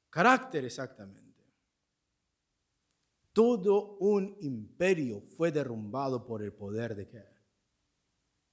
carácter 0.09 0.65
exactamente. 0.65 1.24
Todo 3.35 3.97
un 3.99 4.37
imperio 4.39 5.21
fue 5.35 5.51
derrumbado 5.51 6.25
por 6.25 6.41
el 6.41 6.53
poder 6.53 6.95
de 6.95 7.09
qué? 7.09 7.25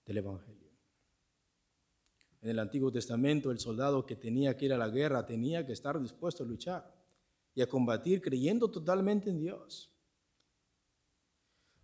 Del 0.04 0.18
Evangelio. 0.18 0.72
En 2.40 2.50
el 2.50 2.58
Antiguo 2.58 2.90
Testamento 2.90 3.52
el 3.52 3.60
soldado 3.60 4.04
que 4.04 4.16
tenía 4.16 4.56
que 4.56 4.64
ir 4.64 4.72
a 4.72 4.76
la 4.76 4.88
guerra 4.88 5.24
tenía 5.24 5.64
que 5.64 5.72
estar 5.72 6.00
dispuesto 6.00 6.42
a 6.42 6.46
luchar 6.46 6.92
y 7.54 7.62
a 7.62 7.68
combatir 7.68 8.20
creyendo 8.20 8.68
totalmente 8.72 9.30
en 9.30 9.38
Dios. 9.38 9.88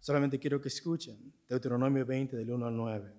Solamente 0.00 0.40
quiero 0.40 0.60
que 0.60 0.66
escuchen 0.66 1.32
Deuteronomio 1.48 2.04
20 2.04 2.36
del 2.36 2.50
1 2.50 2.66
al 2.66 2.76
9. 2.76 3.14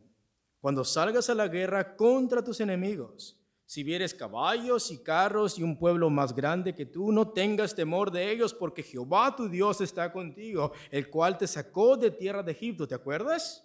Cuando 0.60 0.84
salgas 0.84 1.30
a 1.30 1.36
la 1.36 1.48
guerra 1.48 1.96
contra 1.96 2.44
tus 2.44 2.60
enemigos, 2.60 3.39
si 3.70 3.84
vieres 3.84 4.16
caballos 4.16 4.90
y 4.90 4.98
carros 4.98 5.60
y 5.60 5.62
un 5.62 5.78
pueblo 5.78 6.10
más 6.10 6.36
grande 6.36 6.74
que 6.74 6.88
tú, 6.88 7.12
no 7.12 7.30
tengas 7.30 7.76
temor 7.76 8.10
de 8.10 8.32
ellos, 8.32 8.52
porque 8.52 8.82
Jehová 8.82 9.36
tu 9.36 9.48
Dios 9.48 9.80
está 9.80 10.12
contigo, 10.12 10.72
el 10.90 11.08
cual 11.12 11.38
te 11.38 11.46
sacó 11.46 11.96
de 11.96 12.10
tierra 12.10 12.42
de 12.42 12.54
Egipto. 12.54 12.88
¿Te 12.88 12.96
acuerdas? 12.96 13.64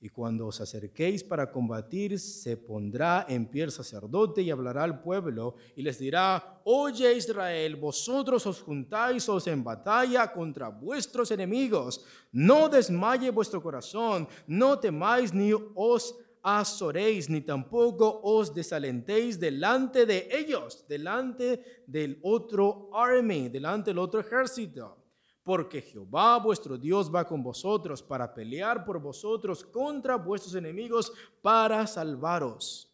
Y 0.00 0.08
cuando 0.08 0.46
os 0.46 0.58
acerquéis 0.62 1.22
para 1.22 1.52
combatir, 1.52 2.18
se 2.18 2.56
pondrá 2.56 3.26
en 3.28 3.44
pie 3.44 3.64
el 3.64 3.72
sacerdote 3.72 4.40
y 4.40 4.50
hablará 4.50 4.84
al 4.84 5.02
pueblo 5.02 5.56
y 5.76 5.82
les 5.82 5.98
dirá, 5.98 6.62
oye 6.64 7.14
Israel, 7.14 7.76
vosotros 7.76 8.46
os 8.46 8.62
juntáis 8.62 9.28
os 9.28 9.46
en 9.48 9.62
batalla 9.62 10.32
contra 10.32 10.70
vuestros 10.70 11.30
enemigos. 11.30 12.06
No 12.32 12.70
desmaye 12.70 13.28
vuestro 13.30 13.62
corazón, 13.62 14.28
no 14.46 14.78
temáis 14.78 15.34
ni 15.34 15.52
os 15.74 16.14
azoréis, 16.44 17.28
ni 17.28 17.40
tampoco 17.40 18.20
os 18.22 18.54
desalentéis 18.54 19.40
delante 19.40 20.06
de 20.06 20.28
ellos, 20.30 20.86
delante 20.86 21.82
del 21.86 22.20
otro 22.22 22.90
army, 22.92 23.48
delante 23.48 23.90
del 23.90 23.98
otro 23.98 24.20
ejército 24.20 25.04
porque 25.44 25.82
Jehová 25.82 26.38
vuestro 26.38 26.78
Dios 26.78 27.14
va 27.14 27.26
con 27.26 27.42
vosotros 27.42 28.02
para 28.02 28.32
pelear 28.34 28.84
por 28.84 28.98
vosotros 28.98 29.62
contra 29.62 30.16
vuestros 30.16 30.54
enemigos 30.54 31.12
para 31.42 31.86
salvaros. 31.86 32.90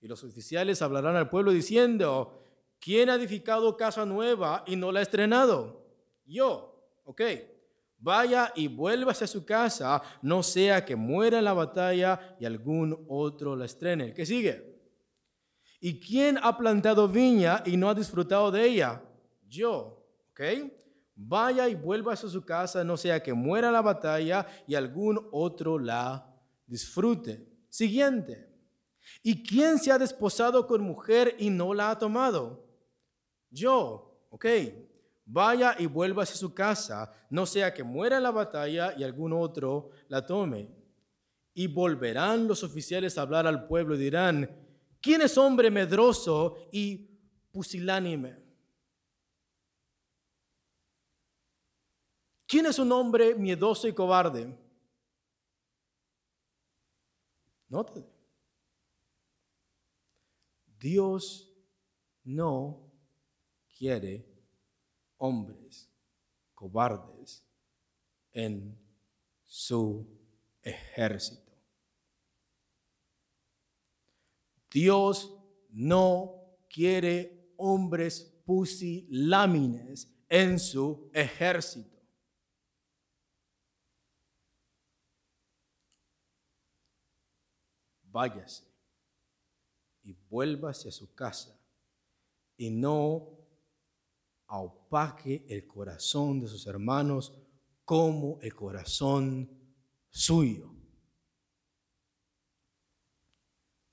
Y 0.00 0.08
los 0.08 0.22
oficiales 0.24 0.82
hablarán 0.82 1.14
al 1.14 1.30
pueblo 1.30 1.52
diciendo, 1.52 2.42
¿quién 2.80 3.08
ha 3.08 3.14
edificado 3.14 3.76
casa 3.76 4.04
nueva 4.04 4.64
y 4.66 4.74
no 4.74 4.90
la 4.90 4.98
ha 4.98 5.02
estrenado? 5.04 5.86
Yo, 6.26 6.84
ok. 7.04 7.22
Vaya 8.04 8.52
y 8.54 8.68
vuélvase 8.68 9.24
a 9.24 9.26
su 9.26 9.46
casa, 9.46 10.02
no 10.20 10.42
sea 10.42 10.84
que 10.84 10.94
muera 10.94 11.38
en 11.38 11.44
la 11.44 11.54
batalla 11.54 12.36
y 12.38 12.44
algún 12.44 13.06
otro 13.08 13.56
la 13.56 13.64
estrene. 13.64 14.12
¿Qué 14.12 14.26
sigue? 14.26 14.78
¿Y 15.80 15.98
quién 15.98 16.38
ha 16.42 16.58
plantado 16.58 17.08
viña 17.08 17.62
y 17.64 17.78
no 17.78 17.88
ha 17.88 17.94
disfrutado 17.94 18.50
de 18.50 18.62
ella? 18.66 19.02
Yo, 19.48 20.04
¿ok? 20.32 20.40
vaya 21.16 21.68
y 21.68 21.74
vuelva 21.74 22.12
a 22.12 22.16
su 22.16 22.44
casa, 22.44 22.82
no 22.84 22.96
sea 22.96 23.22
que 23.22 23.32
muera 23.32 23.70
la 23.70 23.80
batalla 23.80 24.46
y 24.66 24.74
algún 24.74 25.28
otro 25.32 25.78
la 25.78 26.30
disfrute. 26.66 27.46
Siguiente. 27.68 28.50
¿Y 29.22 29.42
quién 29.42 29.78
se 29.78 29.92
ha 29.92 29.98
desposado 29.98 30.66
con 30.66 30.82
mujer 30.82 31.36
y 31.38 31.50
no 31.50 31.72
la 31.72 31.90
ha 31.90 31.98
tomado? 31.98 32.66
Yo, 33.50 34.26
ok. 34.30 34.46
Vaya 35.26 35.74
y 35.78 35.86
vuelva 35.86 36.22
a 36.22 36.26
su 36.26 36.52
casa, 36.52 37.10
no 37.30 37.46
sea 37.46 37.72
que 37.72 37.82
muera 37.82 38.20
la 38.20 38.30
batalla 38.30 38.94
y 38.96 39.02
algún 39.02 39.32
otro 39.32 39.90
la 40.08 40.24
tome. 40.24 40.68
Y 41.54 41.66
volverán 41.66 42.46
los 42.46 42.62
oficiales 42.62 43.16
a 43.16 43.22
hablar 43.22 43.46
al 43.46 43.66
pueblo 43.66 43.94
y 43.94 43.98
dirán, 43.98 44.50
¿quién 45.00 45.22
es 45.22 45.38
hombre 45.38 45.70
medroso 45.70 46.68
y 46.72 47.08
pusilánime? 47.52 48.44
¿Quién 52.46 52.66
es 52.66 52.78
un 52.78 52.92
hombre 52.92 53.34
miedoso 53.34 53.88
y 53.88 53.94
cobarde? 53.94 54.54
Note. 57.68 58.04
Dios 60.78 61.50
no 62.22 62.92
quiere 63.78 64.33
hombres 65.24 65.90
cobardes 66.54 67.42
en 68.32 68.78
su 69.42 70.06
ejército. 70.62 71.52
Dios 74.70 75.34
no 75.70 76.58
quiere 76.68 77.54
hombres 77.56 78.42
pusilámines 78.44 80.12
en 80.28 80.58
su 80.58 81.10
ejército. 81.14 81.94
váyase 88.14 88.64
y 90.04 90.12
vuélvase 90.12 90.88
a 90.88 90.92
su 90.92 91.12
casa 91.16 91.60
y 92.56 92.70
no 92.70 93.43
opaque 94.48 95.44
el 95.48 95.66
corazón 95.66 96.40
de 96.40 96.48
sus 96.48 96.66
hermanos 96.66 97.32
como 97.84 98.38
el 98.40 98.54
corazón 98.54 99.50
suyo. 100.10 100.70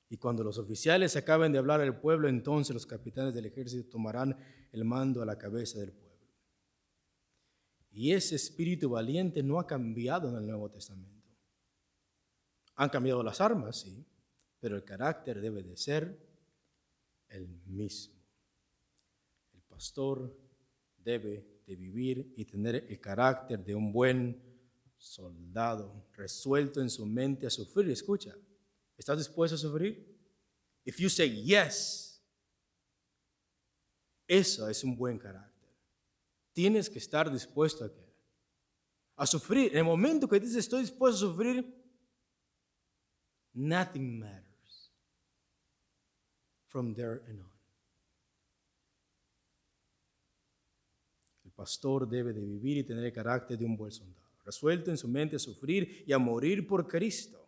Y 0.10 0.18
cuando 0.18 0.43
los 0.43 0.58
oficiales 0.58 1.16
acaben 1.16 1.54
de 1.54 1.58
hablar 1.58 1.80
al 1.80 1.99
pueblo, 1.99 2.28
entonces 2.28 2.74
los 2.74 2.86
capitanes 2.86 3.34
del 3.34 3.45
ejército 3.45 3.89
tomarán 3.89 4.38
el 4.74 4.84
mando 4.84 5.22
a 5.22 5.26
la 5.26 5.38
cabeza 5.38 5.80
del 5.80 5.93
pueblo. 5.93 6.12
Y 7.91 8.12
ese 8.12 8.36
espíritu 8.36 8.89
valiente 8.89 9.41
no 9.41 9.60
ha 9.60 9.68
cambiado 9.68 10.30
en 10.30 10.36
el 10.36 10.47
Nuevo 10.47 10.70
Testamento. 10.70 11.30
Han 12.76 12.89
cambiado 12.89 13.24
las 13.24 13.39
armas, 13.39 13.82
sí, 13.82 14.06
pero 14.60 14.76
el 14.76 14.84
carácter 14.84 15.39
debe 15.39 15.64
de 15.64 15.78
ser 15.78 16.18
el 17.30 17.47
mismo. 17.66 18.16
El 19.54 19.62
pastor 19.62 20.38
debe 21.04 21.62
de 21.66 21.76
vivir 21.76 22.34
y 22.36 22.45
tener 22.45 22.76
el 22.89 22.99
carácter 22.99 23.64
de 23.64 23.76
un 23.76 23.91
buen 23.91 24.41
soldado, 24.97 26.08
resuelto 26.14 26.82
en 26.82 26.89
su 26.89 27.06
mente 27.06 27.47
a 27.47 27.49
sufrir. 27.49 27.89
Escucha, 27.89 28.36
¿estás 28.97 29.18
dispuesto 29.18 29.56
a 29.56 29.58
sufrir? 29.58 30.08
If 30.86 30.97
you 30.97 31.10
say 31.10 31.43
yes, 31.43 32.22
eso 34.28 34.70
es 34.70 34.84
un 34.84 34.95
buen 34.95 35.18
carácter. 35.18 35.52
Tienes 36.54 36.89
que 36.89 36.99
estar 36.99 37.32
dispuesto 37.32 37.86
a 37.86 37.93
qué? 37.93 38.14
A 39.16 39.26
sufrir. 39.26 39.72
En 39.72 39.80
el 39.80 39.84
momento 39.84 40.28
que 40.28 40.39
dices 40.39 40.58
estoy 40.58 40.82
dispuesto 40.82 41.26
a 41.26 41.30
sufrir, 41.30 41.66
nothing 43.54 44.20
matters 44.20 44.91
from 46.68 46.93
there 46.93 47.22
on. 47.30 47.52
El 51.43 51.51
pastor 51.62 52.09
debe 52.09 52.34
de 52.34 52.41
vivir 52.41 52.78
y 52.78 52.84
tener 52.84 53.05
el 53.05 53.14
carácter 53.14 53.55
de 53.55 53.66
un 53.66 53.78
buen 53.78 53.91
soldado, 53.91 54.28
resuelto 54.43 54.89
en 54.89 54.97
su 54.97 55.07
mente 55.07 55.36
a 55.36 55.39
sufrir 55.39 56.03
y 56.07 56.12
a 56.12 56.18
morir 56.18 56.66
por 56.66 56.88
Cristo. 56.88 57.47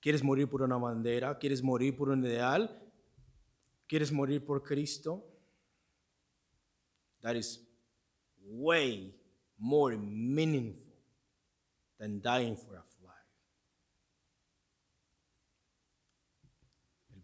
¿Quieres 0.00 0.22
morir 0.22 0.48
por 0.48 0.62
una 0.62 0.76
bandera? 0.76 1.36
¿Quieres 1.36 1.60
morir 1.60 1.96
por 1.96 2.10
un 2.10 2.24
ideal? 2.24 2.88
¿Quieres 3.88 4.12
morir 4.12 4.44
por 4.44 4.62
Cristo? 4.62 5.24
That 7.22 7.34
is 7.34 7.66
way 8.44 9.12
more 9.58 9.96
meaningful 9.96 10.94
than 11.98 12.20
dying 12.20 12.56
for 12.56 12.76
a 12.76 12.82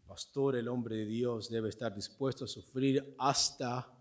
pastor, 0.07 0.57
el 0.57 0.69
hombre 0.69 0.97
de 0.97 1.07
Dios, 1.07 1.51
debe 1.51 1.69
estar 1.69 1.95
dispuesto 1.95 2.45
a 2.45 2.49
sufrir 2.49 3.15
hasta 3.19 3.93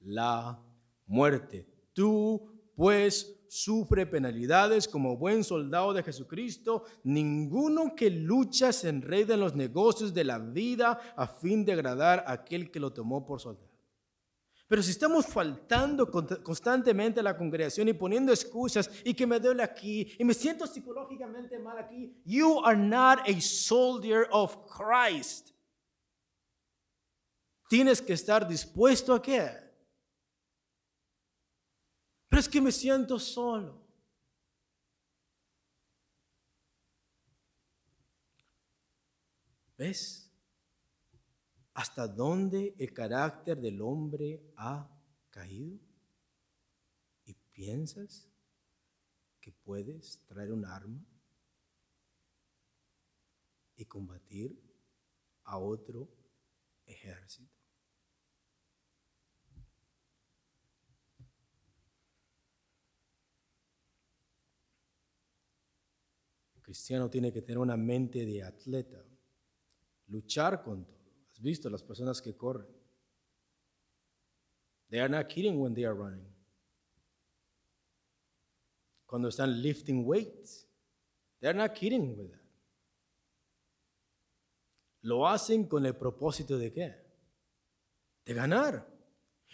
la 0.00 0.62
muerte. 1.06 1.66
Tú, 1.92 2.70
pues, 2.74 3.36
sufre 3.48 4.06
penalidades 4.06 4.88
como 4.88 5.16
buen 5.16 5.44
soldado 5.44 5.92
de 5.92 6.02
Jesucristo. 6.02 6.84
Ninguno 7.04 7.94
que 7.94 8.10
lucha 8.10 8.72
se 8.72 8.88
enreda 8.88 9.34
en 9.34 9.40
los 9.40 9.54
negocios 9.54 10.12
de 10.12 10.24
la 10.24 10.38
vida 10.38 11.00
a 11.16 11.26
fin 11.26 11.64
de 11.64 11.72
agradar 11.72 12.24
a 12.26 12.32
aquel 12.32 12.70
que 12.70 12.80
lo 12.80 12.92
tomó 12.92 13.24
por 13.24 13.40
soldado. 13.40 13.75
Pero 14.68 14.82
si 14.82 14.90
estamos 14.90 15.26
faltando 15.26 16.10
constantemente 16.10 17.20
a 17.20 17.22
la 17.22 17.36
congregación 17.36 17.88
y 17.88 17.92
poniendo 17.92 18.32
excusas 18.32 18.90
y 19.04 19.14
que 19.14 19.26
me 19.26 19.38
duele 19.38 19.62
aquí 19.62 20.16
y 20.18 20.24
me 20.24 20.34
siento 20.34 20.66
psicológicamente 20.66 21.56
mal 21.58 21.78
aquí, 21.78 22.20
you 22.24 22.60
are 22.64 22.76
not 22.76 23.20
a 23.28 23.40
soldier 23.40 24.26
of 24.32 24.56
Christ. 24.66 25.50
Tienes 27.68 28.02
que 28.02 28.12
estar 28.12 28.46
dispuesto 28.46 29.14
a 29.14 29.22
qué? 29.22 29.50
Pero 32.28 32.40
es 32.40 32.48
que 32.48 32.60
me 32.60 32.72
siento 32.72 33.20
solo. 33.20 33.86
¿Ves? 39.78 40.25
Hasta 41.76 42.08
dónde 42.08 42.74
el 42.78 42.94
carácter 42.94 43.60
del 43.60 43.82
hombre 43.82 44.40
ha 44.56 44.88
caído? 45.28 45.78
¿Y 47.26 47.34
piensas 47.52 48.30
que 49.38 49.52
puedes 49.52 50.24
traer 50.24 50.52
un 50.52 50.64
arma 50.64 51.04
y 53.76 53.84
combatir 53.84 54.58
a 55.44 55.58
otro 55.58 56.08
ejército? 56.86 57.52
El 66.54 66.62
cristiano 66.62 67.10
tiene 67.10 67.30
que 67.30 67.42
tener 67.42 67.58
una 67.58 67.76
mente 67.76 68.24
de 68.24 68.42
atleta, 68.42 69.04
luchar 70.06 70.62
con 70.62 70.86
todo 70.86 70.95
¿Has 71.36 71.42
visto 71.42 71.70
las 71.70 71.82
personas 71.82 72.20
que 72.20 72.36
corren? 72.36 72.66
They 74.88 75.00
are 75.00 75.08
not 75.08 75.28
kidding 75.28 75.60
when 75.60 75.74
they 75.74 75.84
are 75.84 75.94
running. 75.94 76.36
cuando 79.06 79.28
están 79.28 79.62
lifting 79.62 80.04
weights. 80.04 80.66
They're 81.40 81.56
not 81.56 81.72
kidding 81.74 82.08
with 82.08 82.30
that. 82.30 82.40
Lo 85.02 85.26
hacen 85.28 85.68
con 85.68 85.86
el 85.86 85.94
propósito 85.94 86.58
de 86.58 86.72
qué? 86.72 86.96
De 88.24 88.34
ganar. 88.34 88.86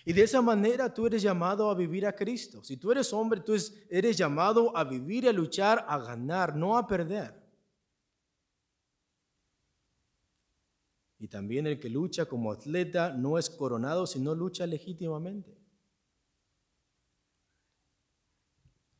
Y 0.04 0.14
de 0.14 0.22
esa 0.22 0.40
manera 0.40 0.92
tú 0.92 1.06
eres 1.06 1.22
llamado 1.22 1.70
a 1.70 1.74
vivir 1.74 2.06
a 2.06 2.14
Cristo. 2.14 2.64
Si 2.64 2.78
tú 2.78 2.90
eres 2.90 3.12
hombre, 3.12 3.40
tú 3.40 3.54
eres 3.90 4.16
llamado 4.16 4.74
a 4.74 4.82
vivir, 4.84 5.28
a 5.28 5.32
luchar, 5.32 5.84
a 5.86 5.98
ganar, 5.98 6.56
no 6.56 6.78
a 6.78 6.86
perder. 6.86 7.41
Y 11.22 11.28
también 11.28 11.68
el 11.68 11.78
que 11.78 11.88
lucha 11.88 12.26
como 12.26 12.50
atleta 12.50 13.12
no 13.12 13.38
es 13.38 13.48
coronado, 13.48 14.08
sino 14.08 14.34
lucha 14.34 14.66
legítimamente. 14.66 15.56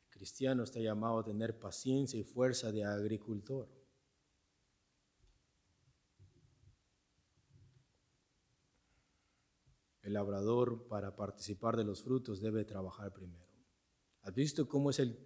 El 0.04 0.08
cristiano 0.08 0.62
está 0.62 0.78
llamado 0.78 1.18
a 1.18 1.24
tener 1.24 1.58
paciencia 1.58 2.20
y 2.20 2.22
fuerza 2.22 2.70
de 2.70 2.84
agricultor. 2.84 3.68
El 10.02 10.12
labrador 10.12 10.86
para 10.86 11.16
participar 11.16 11.76
de 11.76 11.82
los 11.82 12.04
frutos 12.04 12.40
debe 12.40 12.64
trabajar 12.64 13.12
primero. 13.12 13.48
¿Has 14.20 14.32
visto 14.32 14.68
cómo 14.68 14.90
es 14.90 15.00
el, 15.00 15.18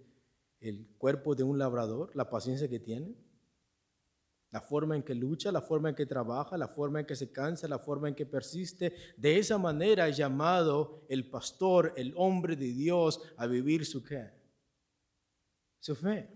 el 0.61 0.97
cuerpo 0.97 1.35
de 1.35 1.43
un 1.43 1.59
labrador, 1.59 2.17
la 2.17 2.31
paciencia 2.31 2.71
que 2.71 2.81
tiene? 2.81 3.26
La 4.51 4.61
forma 4.61 4.97
en 4.97 5.03
que 5.03 5.15
lucha, 5.15 5.51
la 5.51 5.61
forma 5.61 5.91
en 5.91 5.95
que 5.95 6.07
trabaja, 6.07 6.57
la 6.57 6.69
forma 6.69 7.01
en 7.01 7.07
que 7.07 7.17
se 7.17 7.33
cansa, 7.33 7.69
la 7.69 7.79
forma 7.79 8.09
en 8.09 8.15
que 8.15 8.27
persiste. 8.27 8.95
De 9.17 9.39
esa 9.39 9.59
manera 9.59 10.09
es 10.09 10.17
llamado 10.17 11.05
el 11.09 11.29
pastor, 11.29 11.93
el 11.97 12.13
hombre 12.17 12.57
de 12.57 12.73
Dios, 12.73 13.21
a 13.37 13.47
vivir 13.47 13.85
su 13.85 14.05
qué? 14.05 14.31
Su 15.81 15.97
fe. 15.97 16.31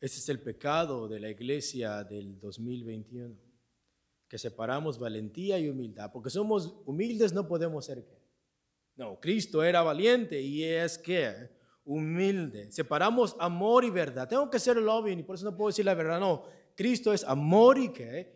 Ese 0.00 0.18
es 0.18 0.28
el 0.28 0.40
pecado 0.40 1.06
de 1.06 1.20
la 1.20 1.30
iglesia 1.30 2.02
del 2.02 2.40
2021, 2.40 3.36
que 4.28 4.38
separamos 4.38 4.98
valentía 4.98 5.58
y 5.58 5.68
humildad, 5.68 6.10
porque 6.12 6.30
somos 6.30 6.74
humildes 6.86 7.32
no 7.32 7.46
podemos 7.46 7.84
ser 7.84 8.04
qué. 8.04 8.20
No, 8.96 9.20
Cristo 9.20 9.62
era 9.62 9.82
valiente 9.82 10.40
y 10.40 10.64
es 10.64 10.98
que 10.98 11.61
humilde. 11.84 12.70
Separamos 12.70 13.36
amor 13.38 13.84
y 13.84 13.90
verdad. 13.90 14.28
Tengo 14.28 14.50
que 14.50 14.58
ser 14.58 14.76
loving 14.76 15.20
y 15.20 15.22
por 15.22 15.36
eso 15.36 15.44
no 15.44 15.56
puedo 15.56 15.68
decir 15.68 15.84
la 15.84 15.94
verdad. 15.94 16.20
No, 16.20 16.44
Cristo 16.74 17.12
es 17.12 17.24
amor 17.24 17.78
y? 17.78 17.92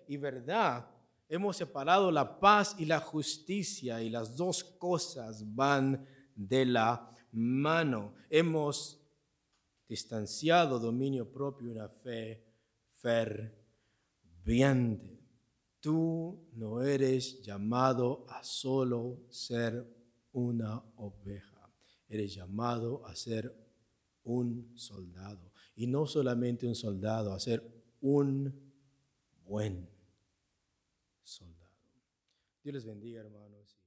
Y 0.08 0.16
verdad. 0.16 0.88
Hemos 1.28 1.56
separado 1.56 2.12
la 2.12 2.38
paz 2.38 2.76
y 2.78 2.84
la 2.84 3.00
justicia 3.00 4.00
y 4.02 4.10
las 4.10 4.36
dos 4.36 4.62
cosas 4.62 5.42
van 5.54 6.06
de 6.34 6.66
la 6.66 7.10
mano. 7.32 8.14
Hemos 8.30 9.02
distanciado 9.88 10.78
dominio 10.78 11.32
propio 11.32 11.68
y 11.68 11.70
una 11.72 11.88
fe 11.88 12.44
ferviente. 14.44 15.16
Tú 15.80 16.48
no 16.52 16.82
eres 16.82 17.42
llamado 17.42 18.26
a 18.28 18.42
solo 18.42 19.26
ser 19.30 19.84
una 20.32 20.82
oveja 20.96 21.55
eres 22.08 22.34
llamado 22.34 23.06
a 23.06 23.14
ser 23.14 23.54
un 24.24 24.72
soldado. 24.76 25.52
Y 25.74 25.86
no 25.86 26.06
solamente 26.06 26.66
un 26.66 26.74
soldado, 26.74 27.32
a 27.32 27.40
ser 27.40 27.62
un 28.00 28.54
buen 29.44 29.88
soldado. 31.22 31.56
Dios 32.62 32.74
les 32.74 32.84
bendiga, 32.84 33.20
hermanos. 33.20 33.78